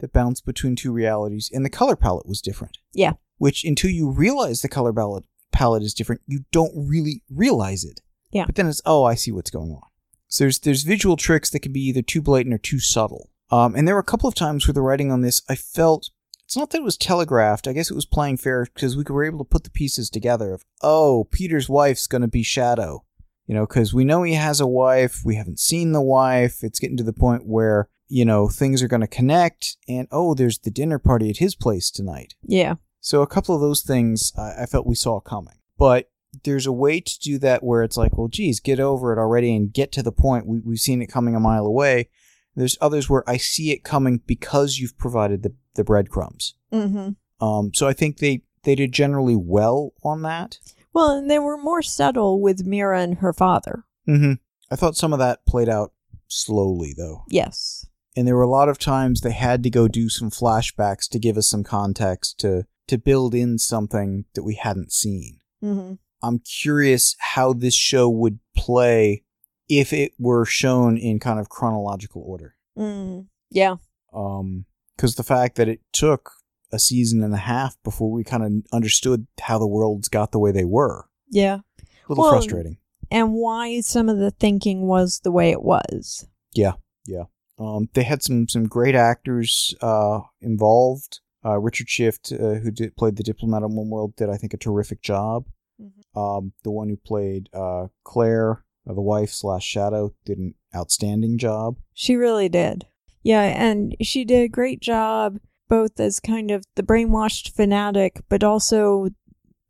that 0.00 0.12
bounced 0.12 0.44
between 0.44 0.76
two 0.76 0.92
realities, 0.92 1.50
and 1.52 1.64
the 1.64 1.70
color 1.70 1.96
palette 1.96 2.26
was 2.26 2.42
different. 2.42 2.78
Yeah. 2.92 3.12
Which 3.38 3.64
until 3.64 3.90
you 3.90 4.10
realize 4.10 4.60
the 4.60 4.68
color 4.68 4.92
palette 4.92 5.24
palette 5.52 5.82
is 5.82 5.94
different, 5.94 6.22
you 6.26 6.40
don't 6.52 6.72
really 6.76 7.22
realize 7.30 7.84
it. 7.84 8.00
Yeah. 8.30 8.44
But 8.44 8.56
then 8.56 8.66
it's 8.66 8.82
oh, 8.84 9.04
I 9.04 9.14
see 9.14 9.32
what's 9.32 9.50
going 9.50 9.70
on. 9.70 9.82
So 10.26 10.44
there's 10.44 10.58
there's 10.58 10.82
visual 10.82 11.16
tricks 11.16 11.48
that 11.50 11.60
can 11.60 11.72
be 11.72 11.80
either 11.80 12.02
too 12.02 12.20
blatant 12.20 12.54
or 12.54 12.58
too 12.58 12.80
subtle. 12.80 13.30
Um, 13.50 13.74
and 13.74 13.88
there 13.88 13.94
were 13.94 14.00
a 14.00 14.04
couple 14.04 14.28
of 14.28 14.34
times 14.34 14.68
where 14.68 14.74
the 14.74 14.82
writing 14.82 15.10
on 15.10 15.22
this, 15.22 15.40
I 15.48 15.54
felt 15.54 16.10
it's 16.48 16.56
not 16.56 16.70
that 16.70 16.78
it 16.78 16.84
was 16.84 16.96
telegraphed. 16.96 17.68
I 17.68 17.74
guess 17.74 17.90
it 17.90 17.94
was 17.94 18.06
playing 18.06 18.38
fair 18.38 18.66
because 18.72 18.96
we 18.96 19.04
were 19.06 19.24
able 19.24 19.36
to 19.40 19.44
put 19.44 19.64
the 19.64 19.70
pieces 19.70 20.08
together 20.08 20.54
of, 20.54 20.64
oh, 20.80 21.28
Peter's 21.30 21.68
wife's 21.68 22.06
going 22.06 22.22
to 22.22 22.28
be 22.28 22.42
Shadow. 22.42 23.04
You 23.46 23.54
know, 23.54 23.66
because 23.66 23.92
we 23.92 24.02
know 24.02 24.22
he 24.22 24.32
has 24.32 24.58
a 24.58 24.66
wife. 24.66 25.20
We 25.26 25.34
haven't 25.34 25.60
seen 25.60 25.92
the 25.92 26.00
wife. 26.00 26.64
It's 26.64 26.78
getting 26.78 26.96
to 26.96 27.02
the 27.02 27.12
point 27.12 27.44
where, 27.44 27.90
you 28.08 28.24
know, 28.24 28.48
things 28.48 28.82
are 28.82 28.88
going 28.88 29.02
to 29.02 29.06
connect. 29.06 29.76
And, 29.88 30.08
oh, 30.10 30.32
there's 30.32 30.58
the 30.58 30.70
dinner 30.70 30.98
party 30.98 31.28
at 31.28 31.36
his 31.36 31.54
place 31.54 31.90
tonight. 31.90 32.34
Yeah. 32.42 32.76
So 33.00 33.20
a 33.20 33.26
couple 33.26 33.54
of 33.54 33.60
those 33.60 33.82
things 33.82 34.32
I, 34.38 34.62
I 34.62 34.66
felt 34.66 34.86
we 34.86 34.94
saw 34.94 35.20
coming. 35.20 35.56
But 35.76 36.10
there's 36.44 36.64
a 36.64 36.72
way 36.72 37.00
to 37.00 37.18
do 37.20 37.38
that 37.40 37.62
where 37.62 37.82
it's 37.82 37.98
like, 37.98 38.16
well, 38.16 38.28
geez, 38.28 38.58
get 38.58 38.80
over 38.80 39.12
it 39.12 39.18
already 39.18 39.54
and 39.54 39.70
get 39.70 39.92
to 39.92 40.02
the 40.02 40.12
point. 40.12 40.46
We, 40.46 40.60
we've 40.60 40.78
seen 40.78 41.02
it 41.02 41.12
coming 41.12 41.34
a 41.34 41.40
mile 41.40 41.66
away. 41.66 42.08
There's 42.56 42.78
others 42.80 43.08
where 43.10 43.28
I 43.28 43.36
see 43.36 43.70
it 43.70 43.84
coming 43.84 44.22
because 44.26 44.78
you've 44.78 44.98
provided 44.98 45.42
the, 45.42 45.54
the 45.78 45.84
breadcrumbs. 45.84 46.54
Mm-hmm. 46.70 47.44
Um, 47.44 47.70
so 47.72 47.88
I 47.88 47.94
think 47.94 48.18
they, 48.18 48.42
they 48.64 48.74
did 48.74 48.92
generally 48.92 49.36
well 49.36 49.94
on 50.04 50.20
that. 50.22 50.58
Well, 50.92 51.16
and 51.16 51.30
they 51.30 51.38
were 51.38 51.56
more 51.56 51.80
subtle 51.80 52.42
with 52.42 52.66
Mira 52.66 53.00
and 53.00 53.18
her 53.18 53.32
father. 53.32 53.84
Mm-hmm. 54.06 54.34
I 54.70 54.76
thought 54.76 54.96
some 54.96 55.14
of 55.14 55.18
that 55.20 55.46
played 55.46 55.68
out 55.68 55.92
slowly, 56.26 56.94
though. 56.94 57.24
Yes. 57.30 57.86
And 58.16 58.26
there 58.26 58.36
were 58.36 58.42
a 58.42 58.48
lot 58.48 58.68
of 58.68 58.78
times 58.78 59.20
they 59.20 59.32
had 59.32 59.62
to 59.62 59.70
go 59.70 59.86
do 59.88 60.08
some 60.08 60.30
flashbacks 60.30 61.08
to 61.10 61.18
give 61.18 61.38
us 61.38 61.48
some 61.48 61.62
context 61.62 62.38
to, 62.40 62.64
to 62.88 62.98
build 62.98 63.34
in 63.34 63.58
something 63.58 64.24
that 64.34 64.42
we 64.42 64.56
hadn't 64.56 64.92
seen. 64.92 65.38
Mm-hmm. 65.62 65.94
I'm 66.22 66.40
curious 66.40 67.14
how 67.18 67.52
this 67.52 67.74
show 67.74 68.08
would 68.10 68.40
play 68.56 69.22
if 69.68 69.92
it 69.92 70.12
were 70.18 70.44
shown 70.44 70.96
in 70.96 71.20
kind 71.20 71.38
of 71.38 71.48
chronological 71.48 72.22
order. 72.26 72.56
Mm. 72.76 73.28
Yeah. 73.50 73.76
Um, 74.12 74.64
because 74.98 75.14
the 75.14 75.22
fact 75.22 75.54
that 75.56 75.68
it 75.68 75.80
took 75.92 76.32
a 76.72 76.78
season 76.78 77.22
and 77.22 77.32
a 77.32 77.38
half 77.38 77.76
before 77.84 78.10
we 78.10 78.24
kind 78.24 78.42
of 78.42 78.52
understood 78.74 79.26
how 79.40 79.58
the 79.58 79.66
worlds 79.66 80.08
got 80.08 80.32
the 80.32 80.38
way 80.40 80.50
they 80.52 80.64
were, 80.66 81.06
Yeah. 81.30 81.60
a 81.78 81.84
little 82.10 82.24
Well, 82.24 82.32
frustrating. 82.32 82.76
And 83.10 83.32
why 83.32 83.80
some 83.80 84.08
of 84.10 84.18
the 84.18 84.32
thinking 84.32 84.82
was 84.86 85.20
the 85.20 85.30
way 85.32 85.50
it 85.50 85.62
was. 85.62 86.26
Yeah. 86.52 86.72
Yeah. 87.06 87.24
Um, 87.58 87.88
they 87.94 88.02
had 88.02 88.22
some 88.22 88.48
some 88.48 88.64
great 88.64 88.94
actors 88.94 89.74
uh 89.80 90.20
involved. 90.42 91.20
Uh, 91.44 91.58
Richard 91.58 91.88
Schiff, 91.88 92.18
uh, 92.32 92.54
who 92.60 92.70
did 92.70 92.96
played 92.96 93.16
the 93.16 93.22
diplomat 93.22 93.62
in 93.62 93.74
One 93.76 93.88
World, 93.88 94.14
did 94.16 94.28
I 94.28 94.36
think 94.36 94.52
a 94.52 94.58
terrific 94.58 95.00
job. 95.00 95.46
Mhm. 95.80 96.20
Um, 96.20 96.52
the 96.64 96.70
one 96.72 96.88
who 96.90 96.96
played 96.96 97.48
uh 97.54 97.86
Claire, 98.04 98.64
uh, 98.86 98.92
the 98.92 99.00
wife 99.00 99.30
slash 99.30 99.64
Shadow, 99.64 100.12
did 100.26 100.36
an 100.38 100.54
outstanding 100.76 101.38
job. 101.38 101.78
She 101.94 102.14
really 102.16 102.48
did. 102.50 102.87
Yeah, 103.22 103.42
and 103.42 103.96
she 104.00 104.24
did 104.24 104.42
a 104.42 104.48
great 104.48 104.80
job 104.80 105.38
both 105.68 106.00
as 106.00 106.18
kind 106.18 106.50
of 106.50 106.64
the 106.76 106.82
brainwashed 106.82 107.54
fanatic, 107.54 108.22
but 108.28 108.42
also 108.42 109.08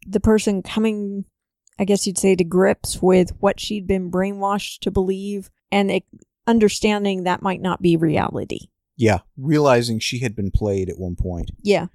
the 0.07 0.21
person 0.21 0.63
coming, 0.63 1.25
I 1.79 1.85
guess 1.85 2.07
you'd 2.07 2.19
say, 2.19 2.37
to 2.37 2.45
grips 2.45 3.03
with 3.03 3.33
what 3.41 3.59
she'd 3.59 3.87
been 3.87 4.11
brainwashed 4.11 4.81
to 4.81 4.91
believe 4.91 5.51
and 5.73 5.91
it, 5.91 6.05
understanding 6.47 7.25
that 7.25 7.43
might 7.43 7.61
not 7.61 7.83
be 7.83 7.97
reality. 7.97 8.69
Yeah, 8.97 9.19
realizing 9.37 9.99
she 9.99 10.21
had 10.21 10.35
been 10.35 10.51
played 10.51 10.89
at 10.89 10.99
one 10.99 11.17
point. 11.17 11.51
Yeah. 11.63 11.87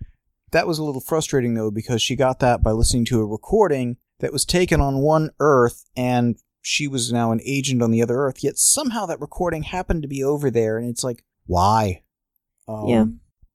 That 0.52 0.68
was 0.68 0.80
a 0.80 0.84
little 0.84 1.02
frustrating 1.02 1.56
though 1.56 1.72
because 1.72 2.02
she 2.02 2.16
got 2.16 2.40
that 2.40 2.62
by 2.62 2.72
listening 2.72 3.06
to 3.06 3.20
a 3.20 3.26
recording 3.26 3.98
that 4.20 4.32
was 4.32 4.46
taken 4.46 4.80
on 4.80 5.00
one 5.00 5.32
Earth 5.40 5.86
and 5.96 6.38
she 6.62 6.88
was 6.88 7.12
now 7.12 7.32
an 7.32 7.42
agent 7.44 7.82
on 7.82 7.92
the 7.92 8.02
other 8.02 8.16
Earth. 8.16 8.44
Yet 8.44 8.58
somehow 8.58 9.06
that 9.06 9.20
recording 9.20 9.64
happened 9.64 10.02
to 10.02 10.08
be 10.08 10.24
over 10.24 10.50
there, 10.50 10.78
and 10.78 10.90
it's 10.90 11.04
like, 11.04 11.24
why? 11.46 12.04
Um, 12.68 12.88
Yeah. 12.88 13.06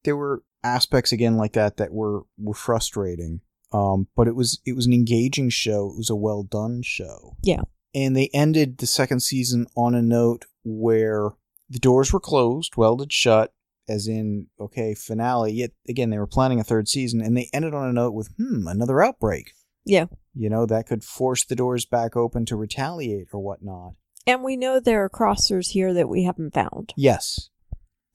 There 0.04 0.16
were 0.16 0.42
aspects 0.64 1.12
again 1.12 1.36
like 1.36 1.52
that 1.54 1.76
that 1.76 1.92
were 1.92 2.22
were 2.38 2.54
frustrating. 2.54 3.40
Um, 3.72 4.08
but 4.16 4.28
it 4.28 4.34
was 4.34 4.60
it 4.64 4.74
was 4.74 4.86
an 4.86 4.92
engaging 4.92 5.50
show. 5.50 5.90
It 5.90 5.96
was 5.96 6.10
a 6.10 6.16
well 6.16 6.42
done 6.42 6.82
show. 6.82 7.36
Yeah. 7.42 7.62
And 7.94 8.16
they 8.16 8.30
ended 8.32 8.78
the 8.78 8.86
second 8.86 9.20
season 9.20 9.66
on 9.76 9.94
a 9.94 10.02
note 10.02 10.44
where 10.64 11.30
the 11.68 11.78
doors 11.78 12.12
were 12.12 12.20
closed, 12.20 12.76
welded 12.76 13.12
shut, 13.12 13.52
as 13.88 14.06
in 14.06 14.46
okay 14.58 14.94
finale. 14.94 15.52
Yet 15.52 15.72
again, 15.88 16.10
they 16.10 16.18
were 16.18 16.26
planning 16.26 16.60
a 16.60 16.64
third 16.64 16.88
season, 16.88 17.20
and 17.20 17.36
they 17.36 17.50
ended 17.52 17.74
on 17.74 17.88
a 17.88 17.92
note 17.92 18.12
with 18.12 18.28
hmm 18.36 18.66
another 18.66 19.02
outbreak. 19.02 19.52
Yeah. 19.84 20.06
You 20.34 20.48
know 20.48 20.64
that 20.66 20.86
could 20.86 21.02
force 21.04 21.44
the 21.44 21.56
doors 21.56 21.84
back 21.84 22.16
open 22.16 22.46
to 22.46 22.56
retaliate 22.56 23.28
or 23.32 23.40
whatnot. 23.40 23.94
And 24.26 24.42
we 24.42 24.56
know 24.56 24.78
there 24.78 25.02
are 25.04 25.10
crossers 25.10 25.70
here 25.70 25.92
that 25.94 26.08
we 26.08 26.24
haven't 26.24 26.54
found. 26.54 26.92
Yes. 26.96 27.48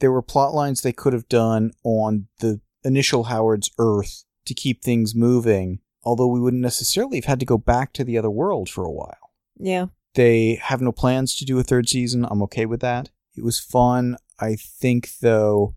There 0.04 0.12
were 0.12 0.22
plot 0.22 0.54
lines 0.54 0.82
they 0.82 0.92
could 0.92 1.14
have 1.14 1.30
done 1.30 1.72
on 1.86 2.28
the 2.40 2.60
initial 2.84 3.24
Howard's 3.24 3.70
Earth 3.80 4.26
to 4.44 4.54
keep 4.54 4.84
things 4.84 5.16
moving, 5.16 5.80
although 6.04 6.28
we 6.28 6.42
wouldn't 6.42 6.62
necessarily 6.62 7.20
have 7.20 7.24
had 7.26 7.40
to 7.40 7.46
go 7.46 7.58
back 7.58 7.94
to 7.94 8.04
the 8.04 8.18
other 8.18 8.30
world 8.30 8.68
for 8.68 8.84
a 8.84 8.92
while. 8.92 9.32
Yeah. 9.58 9.86
They 10.16 10.56
have 10.62 10.82
no 10.82 10.92
plans 10.92 11.34
to 11.36 11.46
do 11.46 11.58
a 11.58 11.64
third 11.64 11.88
season. 11.88 12.26
I'm 12.30 12.42
okay 12.44 12.66
with 12.66 12.82
that. 12.82 13.12
It 13.38 13.46
was 13.46 13.62
fun. 13.62 14.18
I 14.42 14.58
think 14.58 15.10
though 15.22 15.76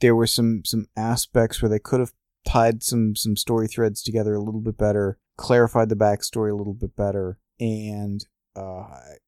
there 0.00 0.16
were 0.16 0.26
some 0.26 0.62
some 0.64 0.86
aspects 0.96 1.62
where 1.62 1.68
they 1.68 1.78
could 1.78 2.00
have 2.00 2.12
tied 2.44 2.82
some 2.82 3.14
some 3.14 3.36
story 3.36 3.68
threads 3.68 4.02
together 4.02 4.34
a 4.34 4.40
little 4.42 4.60
bit 4.60 4.78
better, 4.78 5.16
clarified 5.36 5.90
the 5.90 5.94
backstory 5.94 6.50
a 6.50 6.56
little 6.56 6.74
bit 6.74 6.96
better, 6.96 7.38
and 7.60 8.26
uh, 8.56 8.80
I- 8.80 9.18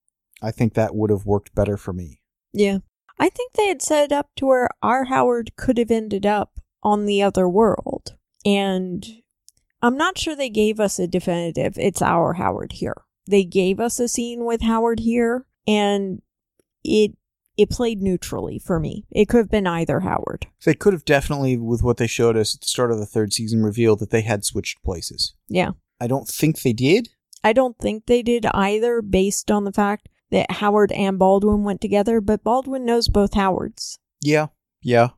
I 0.43 0.51
think 0.51 0.75
that 0.75 0.97
would 0.97 1.11
have 1.11 1.27
worked 1.27 1.55
better 1.55 1.77
for 1.77 1.93
me. 1.93 2.21
Yeah. 2.53 2.79
I 3.19 3.29
think 3.29 3.53
they 3.53 3.69
had 3.69 3.83
set 3.83 4.05
it 4.05 4.13
up 4.13 4.31
to 4.37 4.47
where 4.47 4.69
our 4.83 5.05
Howard 5.05 5.57
could 5.57 5.79
have 5.79 5.91
ended 5.91 6.27
up 6.27 6.61
on 6.83 7.07
the 7.07 7.23
other 7.23 7.49
world. 7.49 8.17
And 8.45 9.07
I'm 9.81 9.97
not 9.97 10.19
sure 10.19 10.35
they 10.35 10.51
gave 10.51 10.81
us 10.81 10.99
a 10.99 11.07
definitive, 11.07 11.79
it's 11.79 12.03
our 12.03 12.35
Howard 12.35 12.73
here. 12.73 13.03
They 13.27 13.45
gave 13.45 13.79
us 13.79 14.01
a 14.01 14.09
scene 14.09 14.45
with 14.45 14.63
Howard 14.63 15.01
here, 15.01 15.47
and 15.67 16.23
it 16.83 17.13
it 17.57 17.71
played 17.71 18.01
neutrally 18.01 18.59
for 18.59 18.81
me. 18.81 19.05
It 19.11 19.29
could 19.29 19.39
have 19.39 19.51
been 19.51 19.67
either 19.67 20.01
Howard. 20.01 20.47
They 20.65 20.75
could 20.75 20.95
have 20.95 21.05
definitely, 21.05 21.57
with 21.57 21.83
what 21.83 21.99
they 21.99 22.07
showed 22.07 22.37
us 22.37 22.55
at 22.55 22.63
the 22.63 22.67
start 22.67 22.91
of 22.91 22.99
the 22.99 23.07
third 23.07 23.33
season, 23.33 23.63
revealed 23.63 23.99
that 24.01 24.11
they 24.11 24.23
had 24.23 24.45
switched 24.45 24.83
places. 24.83 25.35
Yeah. 25.49 25.73
I 26.01 26.07
don't 26.07 26.27
think 26.27 26.63
they 26.63 26.73
did. 26.73 27.11
I 27.45 27.53
don't 27.53 27.77
think 27.79 28.07
they 28.07 28.23
did 28.23 28.47
either 28.47 29.03
based 29.03 29.51
on 29.51 29.65
the 29.65 29.73
fact 29.73 30.09
that 30.33 30.51
Howard 30.51 30.91
and 30.93 31.19
Baldwin 31.19 31.63
went 31.63 31.81
together, 31.81 32.21
but 32.21 32.43
Baldwin 32.43 32.85
knows 32.85 33.07
both 33.09 33.35
Howards. 33.35 33.99
Yeah, 34.21 34.49
yeah. 34.83 35.11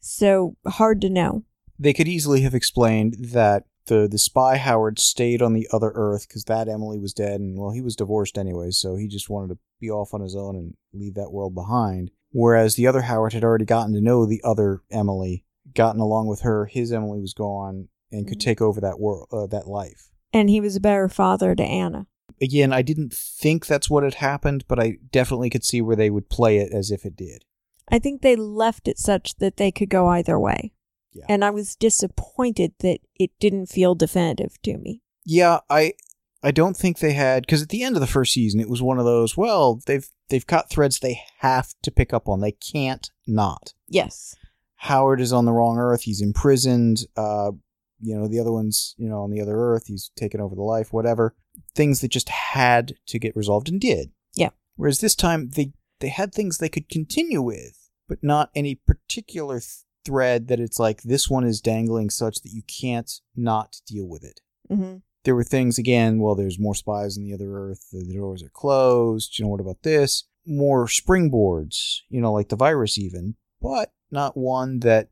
So 0.00 0.56
hard 0.66 1.00
to 1.00 1.08
know. 1.10 1.44
They 1.78 1.92
could 1.92 2.08
easily 2.08 2.42
have 2.42 2.54
explained 2.54 3.16
that 3.32 3.64
the 3.86 4.08
the 4.10 4.18
spy 4.18 4.56
Howard 4.56 4.98
stayed 4.98 5.40
on 5.40 5.52
the 5.54 5.68
other 5.72 5.92
Earth 5.94 6.26
because 6.28 6.44
that 6.44 6.68
Emily 6.68 6.98
was 6.98 7.12
dead, 7.14 7.40
and 7.40 7.58
well, 7.58 7.70
he 7.70 7.80
was 7.80 7.96
divorced 7.96 8.36
anyway, 8.36 8.70
so 8.70 8.96
he 8.96 9.08
just 9.08 9.30
wanted 9.30 9.54
to 9.54 9.58
be 9.80 9.90
off 9.90 10.12
on 10.12 10.20
his 10.20 10.34
own 10.36 10.56
and 10.56 10.74
leave 10.92 11.14
that 11.14 11.32
world 11.32 11.54
behind. 11.54 12.10
Whereas 12.32 12.74
the 12.74 12.86
other 12.86 13.02
Howard 13.02 13.32
had 13.32 13.44
already 13.44 13.64
gotten 13.64 13.94
to 13.94 14.00
know 14.00 14.26
the 14.26 14.40
other 14.44 14.82
Emily, 14.90 15.44
gotten 15.74 16.00
along 16.00 16.26
with 16.26 16.40
her. 16.40 16.66
His 16.66 16.92
Emily 16.92 17.20
was 17.20 17.32
gone 17.34 17.88
and 18.10 18.26
could 18.26 18.38
Mhm. 18.38 18.44
take 18.44 18.60
over 18.60 18.80
that 18.80 18.98
world, 19.00 19.28
uh, 19.32 19.46
that 19.46 19.68
life. 19.68 20.10
And 20.32 20.50
he 20.50 20.60
was 20.60 20.76
a 20.76 20.80
better 20.80 21.08
father 21.08 21.54
to 21.54 21.62
Anna. 21.62 22.06
Again, 22.40 22.72
I 22.72 22.82
didn't 22.82 23.12
think 23.12 23.66
that's 23.66 23.90
what 23.90 24.04
had 24.04 24.14
happened, 24.14 24.64
but 24.68 24.78
I 24.78 24.98
definitely 25.10 25.50
could 25.50 25.64
see 25.64 25.80
where 25.80 25.96
they 25.96 26.10
would 26.10 26.28
play 26.28 26.58
it 26.58 26.72
as 26.72 26.90
if 26.90 27.04
it 27.04 27.16
did. 27.16 27.44
I 27.88 27.98
think 27.98 28.22
they 28.22 28.36
left 28.36 28.88
it 28.88 28.98
such 28.98 29.36
that 29.36 29.56
they 29.56 29.70
could 29.70 29.88
go 29.88 30.08
either 30.08 30.38
way. 30.38 30.72
Yeah. 31.12 31.24
And 31.28 31.44
I 31.44 31.50
was 31.50 31.76
disappointed 31.76 32.74
that 32.80 33.00
it 33.18 33.30
didn't 33.40 33.66
feel 33.66 33.94
definitive 33.94 34.60
to 34.62 34.76
me. 34.76 35.02
Yeah, 35.24 35.60
I 35.70 35.94
I 36.42 36.50
don't 36.50 36.76
think 36.76 36.98
they 36.98 37.14
had 37.14 37.44
because 37.44 37.62
at 37.62 37.70
the 37.70 37.82
end 37.82 37.96
of 37.96 38.00
the 38.00 38.06
first 38.06 38.32
season 38.32 38.60
it 38.60 38.68
was 38.68 38.82
one 38.82 38.98
of 38.98 39.04
those, 39.04 39.36
well, 39.36 39.80
they've 39.86 40.08
they've 40.28 40.46
cut 40.46 40.68
threads 40.68 40.98
they 40.98 41.20
have 41.38 41.74
to 41.82 41.90
pick 41.90 42.12
up 42.12 42.28
on. 42.28 42.40
They 42.40 42.52
can't 42.52 43.10
not. 43.26 43.72
Yes. 43.88 44.36
Howard 44.76 45.20
is 45.20 45.32
on 45.32 45.46
the 45.46 45.52
wrong 45.52 45.78
earth, 45.78 46.02
he's 46.02 46.20
imprisoned, 46.20 46.98
uh 47.16 47.52
you 48.00 48.16
know, 48.16 48.28
the 48.28 48.40
other 48.40 48.52
one's, 48.52 48.94
you 48.98 49.08
know, 49.08 49.22
on 49.22 49.30
the 49.30 49.40
other 49.40 49.56
earth, 49.56 49.86
he's 49.86 50.10
taken 50.16 50.40
over 50.40 50.54
the 50.54 50.62
life, 50.62 50.92
whatever. 50.92 51.34
Things 51.74 52.00
that 52.00 52.10
just 52.10 52.28
had 52.28 52.94
to 53.06 53.18
get 53.18 53.36
resolved 53.36 53.68
and 53.68 53.80
did. 53.80 54.10
Yeah. 54.34 54.50
Whereas 54.76 55.00
this 55.00 55.14
time 55.14 55.50
they 55.50 55.72
they 56.00 56.08
had 56.08 56.34
things 56.34 56.58
they 56.58 56.68
could 56.68 56.88
continue 56.88 57.40
with, 57.40 57.88
but 58.08 58.18
not 58.22 58.50
any 58.54 58.74
particular 58.74 59.60
th- 59.60 59.70
thread 60.04 60.48
that 60.48 60.60
it's 60.60 60.78
like 60.78 61.02
this 61.02 61.28
one 61.28 61.44
is 61.44 61.60
dangling 61.60 62.10
such 62.10 62.40
that 62.42 62.52
you 62.52 62.62
can't 62.62 63.10
not 63.34 63.76
deal 63.86 64.06
with 64.06 64.24
it. 64.24 64.40
mm-hmm. 64.70 64.98
There 65.24 65.34
were 65.34 65.42
things 65.42 65.76
again, 65.76 66.20
well, 66.20 66.36
there's 66.36 66.60
more 66.60 66.76
spies 66.76 67.18
on 67.18 67.24
the 67.24 67.34
other 67.34 67.52
Earth, 67.52 67.88
the 67.90 68.14
doors 68.14 68.44
are 68.44 68.50
closed, 68.54 69.36
you 69.36 69.44
know, 69.44 69.48
what 69.48 69.60
about 69.60 69.82
this? 69.82 70.28
More 70.46 70.86
springboards, 70.86 72.02
you 72.08 72.20
know, 72.20 72.32
like 72.32 72.48
the 72.48 72.54
virus 72.56 72.96
even, 72.96 73.34
but 73.60 73.90
not 74.12 74.36
one 74.36 74.78
that 74.80 75.08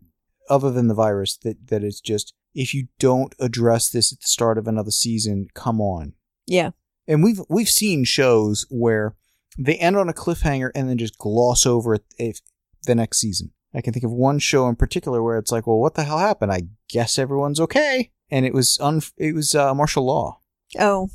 other 0.48 0.70
than 0.70 0.86
the 0.86 0.94
virus 0.94 1.36
that 1.38 1.66
that 1.68 1.82
is 1.82 2.00
just 2.00 2.34
if 2.54 2.72
you 2.74 2.88
don't 2.98 3.34
address 3.38 3.90
this 3.90 4.12
at 4.12 4.20
the 4.20 4.26
start 4.26 4.58
of 4.58 4.66
another 4.68 4.90
season, 4.90 5.48
come 5.54 5.80
on. 5.80 6.14
Yeah. 6.46 6.70
And 7.08 7.22
we've 7.22 7.40
we've 7.48 7.68
seen 7.68 8.04
shows 8.04 8.66
where 8.70 9.14
they 9.58 9.74
end 9.76 9.96
on 9.96 10.08
a 10.08 10.12
cliffhanger 10.14 10.70
and 10.74 10.88
then 10.88 10.98
just 10.98 11.18
gloss 11.18 11.66
over 11.66 11.94
it 11.94 12.04
if 12.18 12.40
the 12.86 12.94
next 12.94 13.18
season. 13.18 13.52
I 13.74 13.80
can 13.80 13.92
think 13.92 14.04
of 14.04 14.12
one 14.12 14.38
show 14.38 14.68
in 14.68 14.76
particular 14.76 15.22
where 15.22 15.36
it's 15.36 15.50
like, 15.52 15.66
well, 15.66 15.80
what 15.80 15.94
the 15.94 16.04
hell 16.04 16.18
happened? 16.18 16.52
I 16.52 16.62
guess 16.88 17.18
everyone's 17.18 17.60
okay, 17.60 18.12
and 18.30 18.46
it 18.46 18.54
was 18.54 18.78
un- 18.80 19.02
it 19.16 19.34
was 19.34 19.54
uh, 19.54 19.74
martial 19.74 20.06
law, 20.06 20.38
Oh, 20.78 21.08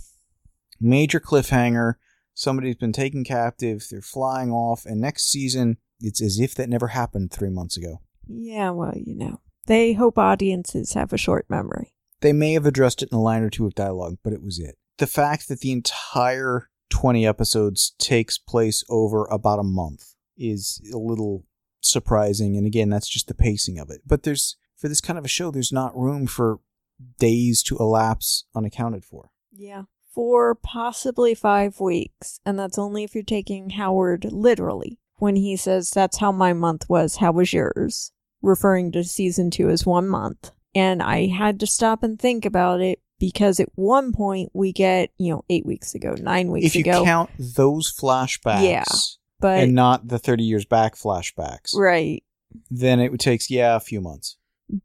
major 0.80 1.20
cliffhanger. 1.20 1.94
Somebody's 2.34 2.76
been 2.76 2.92
taken 2.94 3.24
captive. 3.24 3.86
They're 3.90 4.02
flying 4.02 4.52
off, 4.52 4.86
and 4.86 5.00
next 5.02 5.30
season 5.32 5.78
it's 6.02 6.22
as 6.22 6.40
if 6.40 6.54
that 6.56 6.70
never 6.70 6.88
happened 6.88 7.32
three 7.32 7.50
months 7.50 7.78
ago. 7.78 8.02
yeah, 8.28 8.70
well, 8.72 8.94
you 8.96 9.16
know. 9.16 9.40
They 9.70 9.94
hope 9.94 10.18
audiences 10.18 10.94
have 10.94 11.14
a 11.14 11.18
short 11.18 11.46
memory. 11.48 11.94
They 12.22 12.34
may 12.34 12.54
have 12.54 12.66
addressed 12.66 13.04
it 13.04 13.10
in 13.12 13.18
a 13.20 13.22
line 13.22 13.44
or 13.44 13.52
two 13.52 13.68
of 13.68 13.76
dialogue, 13.76 14.18
but 14.24 14.34
it 14.34 14.42
was 14.42 14.58
it. 14.58 14.80
The 14.98 15.06
fact 15.06 15.48
that 15.48 15.60
the 15.60 15.72
entire 15.72 16.72
20 16.90 17.28
episodes 17.28 17.94
takes 18.00 18.40
place 18.40 18.84
over 18.90 19.26
about 19.26 19.60
a 19.60 19.64
month 19.64 20.16
is 20.36 20.82
a 20.92 20.98
little 20.98 21.46
surprising. 21.82 22.58
And 22.58 22.66
again, 22.66 22.90
that's 22.90 23.08
just 23.08 23.28
the 23.28 23.36
pacing 23.36 23.78
of 23.78 23.92
it. 23.92 24.02
But 24.08 24.24
there's, 24.24 24.58
for 24.76 24.90
this 24.90 25.02
kind 25.02 25.20
of 25.20 25.26
a 25.26 25.28
show, 25.30 25.52
there's 25.52 25.72
not 25.72 25.96
room 25.96 26.26
for 26.26 26.62
days 27.20 27.62
to 27.62 27.78
elapse 27.78 28.46
unaccounted 28.56 29.06
for. 29.06 29.30
Yeah. 29.52 29.84
For 30.12 30.56
possibly 30.56 31.36
five 31.36 31.80
weeks. 31.80 32.40
And 32.44 32.58
that's 32.58 32.80
only 32.80 33.04
if 33.04 33.14
you're 33.14 33.24
taking 33.24 33.70
Howard 33.70 34.26
literally. 34.32 34.98
When 35.18 35.36
he 35.36 35.56
says, 35.58 35.92
That's 35.92 36.18
how 36.18 36.32
my 36.32 36.54
month 36.54 36.90
was, 36.90 37.18
how 37.18 37.34
was 37.34 37.54
yours? 37.54 38.12
Referring 38.42 38.92
to 38.94 39.04
season 39.04 39.52
two 39.52 39.70
as 39.70 39.86
one 39.86 40.08
month. 40.08 40.52
And 40.76 41.02
I 41.02 41.28
had 41.28 41.60
to 41.62 41.68
stop 41.68 42.04
and 42.04 42.20
think 42.20 42.46
about 42.46 42.80
it 42.80 43.00
because 43.20 43.60
at 43.60 43.70
one 43.76 44.14
point 44.14 44.50
we 44.54 44.72
get, 44.72 45.12
you 45.18 45.32
know, 45.34 45.44
eight 45.50 45.66
weeks 45.66 45.94
ago, 45.94 46.16
nine 46.20 46.52
weeks 46.52 46.76
ago. 46.76 46.92
if 46.92 46.98
you 46.98 47.04
count 47.04 47.30
those 47.38 47.94
flashbacks 47.94 48.64
Yeah, 48.64 48.84
but, 49.40 49.60
and 49.60 49.74
not 49.74 50.08
the 50.08 50.20
30 50.20 50.44
years 50.44 50.66
back 50.66 50.96
flashbacks, 50.96 51.76
right. 51.76 52.24
then 52.72 53.00
it 53.00 53.12
would 53.12 53.20
take, 53.20 53.42
yeah, 53.50 53.76
a 53.76 53.82
few 53.82 54.00
months. 54.00 54.38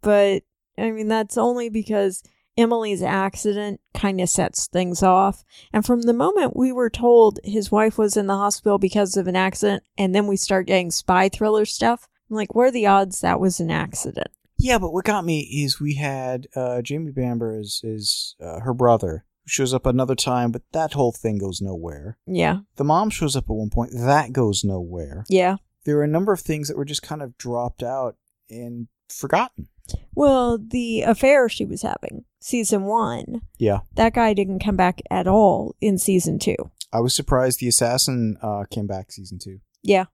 But 0.03 0.43
I 0.77 0.91
mean, 0.91 1.09
that's 1.09 1.39
only 1.39 1.69
because 1.69 2.23
Emily's 2.57 3.03
accident 3.03 3.81
kind 3.95 4.21
of 4.21 4.29
sets 4.29 4.67
things 4.67 5.03
off. 5.03 5.45
And 5.73 5.85
from 5.85 6.03
the 6.03 6.13
moment 6.13 6.57
we 6.57 6.73
were 6.73 6.91
told 6.91 7.41
his 7.45 7.71
wife 7.71 7.99
was 7.99 8.17
in 8.17 8.27
the 8.27 8.37
hospital 8.37 8.79
because 8.79 9.17
of 9.17 9.27
an 9.27 9.37
accident, 9.37 9.83
and 9.99 10.15
then 10.15 10.27
we 10.27 10.37
start 10.37 10.67
getting 10.67 10.91
spy 10.91 11.29
thriller 11.29 11.65
stuff, 11.65 12.09
I'm 12.31 12.37
like, 12.37 12.55
what 12.55 12.69
are 12.69 12.71
the 12.71 12.87
odds 12.87 13.21
that 13.21 13.41
was 13.41 13.61
an 13.61 13.71
accident? 13.71 14.29
Yeah, 14.59 14.79
but 14.79 14.93
what 14.93 15.05
got 15.05 15.25
me 15.25 15.41
is 15.41 15.81
we 15.81 15.95
had 15.97 16.47
uh, 16.57 16.81
Jamie 16.83 17.11
Bamber 17.13 17.59
is, 17.59 17.83
as 17.85 18.35
uh, 18.41 18.61
her 18.61 18.73
brother, 18.73 19.25
who 19.45 19.49
shows 19.49 19.75
up 19.75 19.85
another 19.85 20.15
time, 20.15 20.53
but 20.53 20.63
that 20.73 20.93
whole 20.95 21.13
thing 21.13 21.39
goes 21.39 21.61
nowhere. 21.61 22.17
Yeah. 22.27 22.59
The 22.77 22.85
mom 22.85 23.11
shows 23.11 23.37
up 23.37 23.45
at 23.45 23.51
one 23.51 23.71
point, 23.71 23.91
that 23.95 24.33
goes 24.33 24.63
nowhere. 24.65 25.25
Yeah. 25.29 25.57
There 25.85 25.97
were 25.97 26.05
a 26.05 26.09
number 26.09 26.33
of 26.33 26.41
things 26.41 26.69
that 26.69 26.77
were 26.77 26.85
just 26.85 27.03
kind 27.03 27.21
of 27.21 27.37
dropped 27.37 27.83
out, 27.83 28.17
and 28.49 28.89
forgotten. 29.09 29.69
Well, 30.15 30.57
the 30.59 31.03
affair 31.03 31.49
she 31.49 31.65
was 31.65 31.83
having, 31.83 32.25
season 32.41 32.85
one, 32.85 33.43
Yeah. 33.59 33.81
that 33.97 34.15
guy 34.15 34.33
didn't 34.33 34.61
come 34.61 34.77
back 34.77 35.03
at 35.11 35.27
all 35.27 35.75
in 35.81 35.99
season 35.99 36.39
two. 36.39 36.57
I 36.93 37.01
was 37.01 37.13
surprised 37.15 37.59
the 37.61 37.69
assassin 37.69 38.37
uh, 38.41 38.65
came 38.71 38.87
back 38.87 39.11
season 39.13 39.39
two. 39.39 39.59
Yeah. 39.83 40.05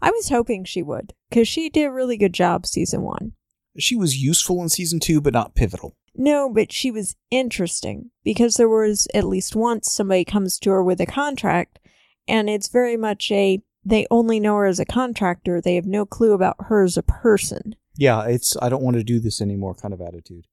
I 0.00 0.10
was 0.10 0.28
hoping 0.28 0.64
she 0.64 0.82
would, 0.82 1.14
because 1.30 1.48
she 1.48 1.68
did 1.68 1.86
a 1.86 1.92
really 1.92 2.16
good 2.16 2.32
job 2.32 2.66
season 2.66 3.02
one. 3.02 3.32
She 3.78 3.96
was 3.96 4.22
useful 4.22 4.62
in 4.62 4.68
season 4.68 5.00
two, 5.00 5.20
but 5.20 5.32
not 5.32 5.54
pivotal. 5.54 5.96
No, 6.14 6.48
but 6.52 6.72
she 6.72 6.90
was 6.90 7.16
interesting 7.30 8.10
because 8.22 8.56
there 8.56 8.68
was 8.68 9.08
at 9.14 9.24
least 9.24 9.56
once 9.56 9.92
somebody 9.92 10.24
comes 10.24 10.58
to 10.60 10.70
her 10.70 10.82
with 10.82 11.00
a 11.00 11.06
contract, 11.06 11.80
and 12.28 12.48
it's 12.48 12.68
very 12.68 12.96
much 12.96 13.30
a 13.32 13.62
they 13.84 14.06
only 14.10 14.40
know 14.40 14.56
her 14.56 14.66
as 14.66 14.78
a 14.78 14.84
contractor. 14.84 15.60
They 15.60 15.74
have 15.74 15.86
no 15.86 16.06
clue 16.06 16.32
about 16.32 16.56
her 16.68 16.84
as 16.84 16.96
a 16.96 17.02
person. 17.02 17.74
Yeah, 17.96 18.24
it's 18.24 18.56
I 18.62 18.68
don't 18.68 18.82
want 18.82 18.96
to 18.96 19.04
do 19.04 19.20
this 19.20 19.40
anymore 19.40 19.74
kind 19.74 19.92
of 19.92 20.00
attitude. 20.00 20.46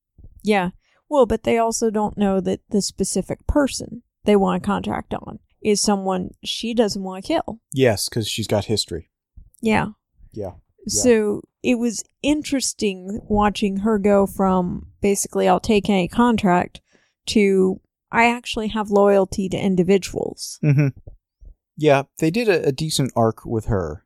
Yeah. 0.43 0.71
Well, 1.07 1.25
but 1.25 1.43
they 1.43 1.57
also 1.57 1.89
don't 1.89 2.17
know 2.17 2.39
that 2.41 2.61
the 2.69 2.81
specific 2.81 3.45
person 3.47 4.03
they 4.23 4.35
want 4.35 4.63
a 4.63 4.65
contract 4.65 5.13
on 5.13 5.39
is 5.61 5.81
someone 5.81 6.31
she 6.43 6.73
doesn't 6.73 7.03
want 7.03 7.23
to 7.23 7.27
kill. 7.27 7.59
Yes, 7.71 8.09
because 8.09 8.27
she's 8.27 8.47
got 8.47 8.65
history. 8.65 9.09
Yeah. 9.61 9.87
Yeah. 10.33 10.51
So 10.87 11.41
it 11.63 11.75
was 11.75 12.03
interesting 12.23 13.19
watching 13.27 13.77
her 13.77 13.99
go 13.99 14.25
from 14.25 14.87
basically, 15.01 15.47
I'll 15.47 15.59
take 15.59 15.89
any 15.89 16.07
contract 16.07 16.81
to 17.27 17.79
I 18.11 18.25
actually 18.25 18.69
have 18.69 18.89
loyalty 18.89 19.47
to 19.49 19.57
individuals. 19.57 20.59
Mm-hmm. 20.63 20.87
Yeah, 21.77 22.03
they 22.19 22.29
did 22.29 22.49
a, 22.49 22.67
a 22.67 22.71
decent 22.71 23.11
arc 23.15 23.45
with 23.45 23.65
her, 23.65 24.05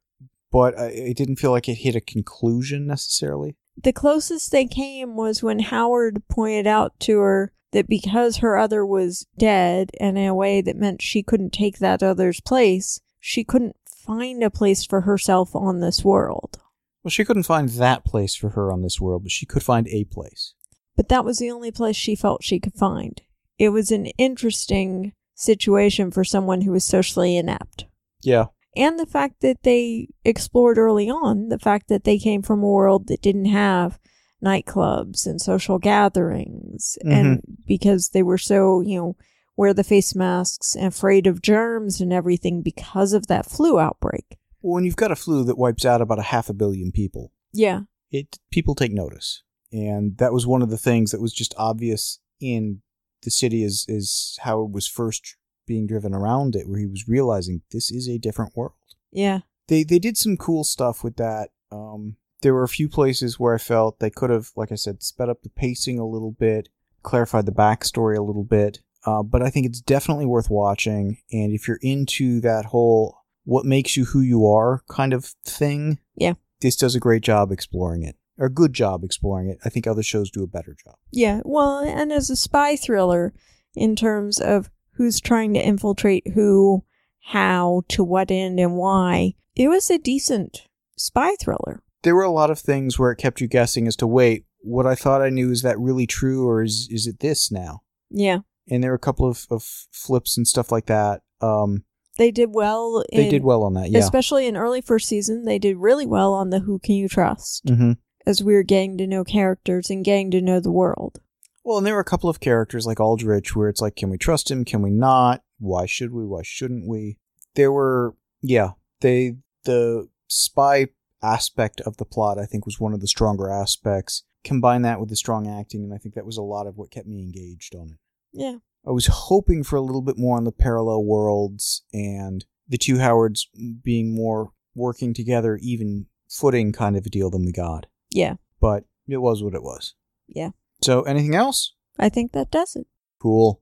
but 0.52 0.78
I, 0.78 0.88
it 0.88 1.18
didn't 1.18 1.38
feel 1.38 1.52
like 1.52 1.68
it 1.68 1.76
hit 1.76 1.96
a 1.96 2.02
conclusion 2.02 2.86
necessarily. 2.86 3.56
The 3.82 3.94
closest 3.94 4.52
they 4.52 4.66
came 4.66 5.16
was 5.16 5.44
when 5.44 5.60
Howard 5.60 6.24
pointed 6.30 6.68
out 6.68 7.00
to 7.02 7.20
her 7.20 7.52
that 7.72 7.90
because 7.90 8.38
her 8.38 8.58
other 8.58 8.86
was 8.86 9.28
dead, 9.38 9.92
and 10.00 10.18
in 10.18 10.28
a 10.28 10.36
way 10.36 10.62
that 10.62 10.78
meant 10.78 11.02
she 11.02 11.24
couldn't 11.24 11.52
take 11.52 11.80
that 11.80 12.02
other's 12.02 12.40
place, 12.40 13.02
she 13.20 13.44
couldn't 13.44 13.76
find 14.06 14.44
a 14.44 14.50
place 14.50 14.86
for 14.86 15.02
herself 15.02 15.56
on 15.56 15.80
this 15.80 16.04
world. 16.04 16.60
Well, 17.04 17.12
she 17.12 17.26
couldn't 17.26 17.44
find 17.44 17.70
that 17.70 18.04
place 18.04 18.36
for 18.36 18.50
her 18.50 18.72
on 18.72 18.82
this 18.82 19.00
world, 19.00 19.24
but 19.24 19.32
she 19.32 19.46
could 19.46 19.64
find 19.64 19.88
a 19.90 20.06
place. 20.06 20.54
But 20.96 21.10
that 21.10 21.26
was 21.26 21.38
the 21.38 21.52
only 21.52 21.72
place 21.72 21.96
she 21.96 22.16
felt 22.16 22.44
she 22.44 22.60
could 22.60 22.74
find. 22.74 23.22
It 23.58 23.70
was 23.70 23.92
an 23.92 24.08
interesting 24.18 25.14
situation 25.36 26.12
for 26.12 26.24
someone 26.24 26.62
who 26.62 26.72
was 26.72 26.86
socially 26.86 27.38
inept. 27.38 27.86
Yeah. 28.22 28.46
And 28.76 29.00
the 29.00 29.06
fact 29.06 29.42
that 29.42 29.64
they 29.64 30.10
explored 30.24 30.78
early 30.78 31.10
on 31.10 31.50
the 31.50 31.60
fact 31.60 31.88
that 31.88 32.04
they 32.04 32.18
came 32.18 32.42
from 32.42 32.62
a 32.62 32.68
world 32.68 33.08
that 33.08 33.22
didn't 33.22 33.46
have 33.46 34.00
nightclubs 34.44 35.26
and 35.26 35.40
social 35.40 35.80
gatherings. 35.80 36.98
And 37.04 37.38
mm-hmm. 37.38 37.54
because 37.68 38.10
they 38.10 38.24
were 38.24 38.38
so, 38.38 38.82
you 38.82 38.98
know, 38.98 39.16
wear 39.58 39.74
the 39.74 39.84
face 39.84 40.14
masks 40.16 40.76
and 40.76 40.88
afraid 40.88 41.28
of 41.28 41.42
germs 41.42 42.02
and 42.02 42.12
everything 42.12 42.62
because 42.62 43.14
of 43.14 43.28
that 43.28 43.46
flu 43.46 43.80
outbreak. 43.80 44.38
Well, 44.62 44.74
when 44.76 44.84
you've 44.86 44.96
got 44.96 45.12
a 45.12 45.16
flu 45.16 45.44
that 45.46 45.58
wipes 45.58 45.86
out 45.86 46.02
about 46.02 46.20
a 46.20 46.24
half 46.24 46.50
a 46.50 46.54
billion 46.54 46.92
people, 46.92 47.32
Yeah. 47.54 47.82
it 48.12 48.40
people 48.52 48.76
take 48.76 48.92
notice, 48.94 49.44
and 49.72 50.18
that 50.18 50.34
was 50.34 50.46
one 50.48 50.62
of 50.62 50.70
the 50.70 50.78
things 50.78 51.12
that 51.12 51.22
was 51.22 51.34
just 51.34 51.54
obvious 51.58 52.20
in 52.40 52.82
the 53.24 53.32
city 53.32 53.64
as 53.64 53.86
is 53.88 54.38
how 54.42 54.62
it 54.64 54.72
was 54.72 54.88
first 54.88 55.36
being 55.68 55.88
driven 55.88 56.14
around 56.14 56.56
it, 56.56 56.68
where 56.70 56.80
he 56.80 56.86
was 56.86 57.08
realizing 57.08 57.62
this 57.72 57.92
is 57.92 58.08
a 58.08 58.18
different 58.20 58.56
world. 58.56 58.74
Yeah. 59.12 59.40
They 59.68 59.84
they 59.84 59.98
did 60.00 60.18
some 60.18 60.38
cool 60.38 60.64
stuff 60.64 61.04
with 61.04 61.16
that. 61.16 61.50
Um, 61.72 62.18
there 62.42 62.54
were 62.54 62.64
a 62.64 62.68
few 62.68 62.88
places 62.88 63.40
where 63.40 63.56
I 63.56 63.58
felt 63.58 64.00
they 64.00 64.12
could 64.12 64.30
have, 64.30 64.52
like 64.56 64.72
I 64.72 64.76
said, 64.76 65.02
sped 65.02 65.30
up 65.30 65.42
the 65.42 65.50
pacing 65.50 65.98
a 65.98 66.06
little 66.08 66.32
bit, 66.32 66.70
clarified 67.02 67.46
the 67.48 67.52
backstory 67.52 68.16
a 68.18 68.22
little 68.22 68.44
bit. 68.44 68.82
Uh, 69.06 69.22
but 69.24 69.42
I 69.42 69.50
think 69.50 69.66
it's 69.66 69.82
definitely 69.82 70.26
worth 70.26 70.50
watching. 70.50 71.18
And 71.32 71.54
if 71.54 71.68
you're 71.68 71.80
into 71.82 72.42
that 72.42 72.66
whole 72.66 73.18
what 73.44 73.66
makes 73.66 73.96
you 73.96 74.06
who 74.06 74.22
you 74.22 74.48
are 74.48 74.82
kind 74.90 75.14
of 75.14 75.26
thing, 75.46 76.00
Yeah. 76.16 76.34
this 76.62 76.76
does 76.76 76.96
a 76.96 77.00
great 77.00 77.22
job 77.22 77.52
exploring 77.52 78.02
it, 78.04 78.16
or 78.40 78.48
a 78.48 78.52
good 78.52 78.74
job 78.74 79.04
exploring 79.04 79.50
it. 79.50 79.60
I 79.64 79.70
think 79.70 79.86
other 79.86 80.02
shows 80.02 80.32
do 80.32 80.42
a 80.44 80.48
better 80.48 80.76
job. 80.84 80.96
Yeah, 81.12 81.42
well, 81.46 81.78
and 81.80 82.12
as 82.12 82.32
a 82.32 82.36
spy 82.36 82.76
thriller, 82.76 83.34
in 83.76 83.96
terms 83.96 84.40
of 84.40 84.72
who's 84.94 85.20
trying 85.20 85.54
to 85.54 85.60
infiltrate 85.64 86.32
who, 86.34 86.84
how, 87.20 87.84
to 87.90 88.04
what 88.04 88.32
end, 88.32 88.60
and 88.60 88.76
why, 88.78 89.36
it 89.56 89.68
was 89.68 89.92
a 89.92 90.00
decent 90.00 90.68
spy 90.98 91.36
thriller. 91.40 91.84
There 92.02 92.16
were 92.16 92.24
a 92.24 92.32
lot 92.32 92.50
of 92.50 92.58
things 92.60 92.98
where 92.98 93.12
it 93.12 93.18
kept 93.18 93.42
you 93.42 93.48
guessing 93.48 93.86
as 93.88 93.96
to 93.98 94.08
wait, 94.08 94.46
what 94.62 94.88
I 94.88 94.96
thought 94.96 95.22
I 95.22 95.30
knew 95.30 95.52
is 95.52 95.62
that 95.62 95.80
really 95.80 96.08
true, 96.08 96.48
or 96.50 96.64
is 96.64 96.88
is 96.90 97.06
it 97.06 97.20
this 97.20 97.52
now? 97.52 97.82
Yeah, 98.10 98.40
And 98.70 98.84
there 98.84 98.92
were 98.92 98.96
a 98.96 99.00
couple 99.00 99.28
of, 99.28 99.46
of 99.50 99.64
flips 99.92 100.38
and 100.38 100.48
stuff 100.48 100.72
like 100.72 100.88
that. 100.88 101.22
Um, 101.42 101.84
they 102.18 102.32
did 102.32 102.54
well. 102.54 103.04
they 103.12 103.30
did 103.30 103.44
well 103.44 103.64
on 103.64 103.74
that, 103.74 103.90
yeah. 103.90 104.00
Especially 104.00 104.48
in 104.48 104.56
early 104.58 104.82
first 104.82 105.08
season, 105.08 105.46
they 105.46 105.60
did 105.60 105.78
really 105.78 106.06
well 106.08 106.34
on 106.34 106.50
the 106.50 106.60
Who 106.60 106.80
Can 106.80 106.96
You 106.96 107.08
Trust 107.08 107.64
hmm 107.68 107.94
as 108.26 108.44
we 108.44 108.54
were 108.54 108.64
getting 108.64 108.98
to 108.98 109.08
know 109.08 109.24
characters 109.24 109.90
and 109.90 110.04
getting 110.04 110.32
to 110.32 110.42
know 110.42 110.60
the 110.60 110.72
world. 110.72 111.20
Well, 111.64 111.78
and 111.78 111.86
there 111.86 111.94
were 111.94 112.00
a 112.00 112.06
couple 112.06 112.30
of 112.30 112.40
characters 112.40 112.86
like 112.86 113.00
Aldrich 113.00 113.56
where 113.56 113.70
it's 113.70 113.82
like, 113.82 113.96
can 113.96 114.10
we 114.10 114.18
trust 114.18 114.52
him? 114.52 114.66
Can 114.66 114.82
we 114.82 114.92
not? 114.92 115.44
Why 115.60 115.86
should 115.86 116.12
we? 116.12 116.26
Why 116.26 116.42
shouldn't 116.44 116.88
we? 116.88 117.18
There 117.56 117.72
were, 117.72 118.16
yeah, 118.42 118.72
they 119.02 119.38
the 119.64 120.10
spy 120.28 120.90
aspect 121.24 121.82
of 121.82 121.98
the 121.98 122.06
plot 122.06 122.38
I 122.38 122.46
think 122.46 122.66
was 122.66 122.80
one 122.80 122.94
of 122.94 123.02
the 123.02 123.08
stronger 123.08 123.50
aspects. 123.50 124.24
Combine 124.44 124.84
that 124.84 125.00
with 125.00 125.10
the 125.10 125.16
strong 125.16 125.48
acting, 125.48 125.84
and 125.84 125.94
I 125.94 125.98
think 125.98 126.14
that 126.14 126.26
was 126.26 126.38
a 126.38 126.44
lot 126.44 126.68
of 126.68 126.78
what 126.78 126.92
kept 126.92 127.08
me 127.08 127.20
engaged 127.20 127.74
on 127.76 127.90
it. 127.90 127.98
Yeah, 128.36 128.58
I 128.86 128.92
was 128.92 129.08
hoping 129.08 129.64
for 129.64 129.76
a 129.78 129.82
little 129.82 130.02
bit 130.02 130.18
more 130.18 130.38
on 130.38 130.44
the 130.44 130.52
parallel 130.52 131.04
worlds 131.06 131.84
and 131.94 132.46
the 132.68 132.78
two 132.78 133.00
Howards 133.00 133.48
being 133.84 134.16
more 134.16 134.52
working 134.76 135.14
together, 135.14 135.58
even 135.62 136.08
footing 136.30 136.72
kind 136.72 136.98
of 136.98 137.06
a 137.06 137.10
deal 137.10 137.30
than 137.30 137.46
we 137.46 137.52
got. 137.52 137.86
yeah, 138.12 138.36
But 138.60 138.84
it 139.08 139.18
was 139.18 139.44
what 139.44 139.54
it 139.54 139.64
was. 139.64 139.96
yeah. 140.28 140.50
So, 140.84 141.04
anything 141.04 141.36
else? 141.36 141.74
I 141.98 142.10
think 142.10 142.34
that 142.34 142.52
does 142.52 142.76
it. 142.76 142.86
Cool. 143.22 143.62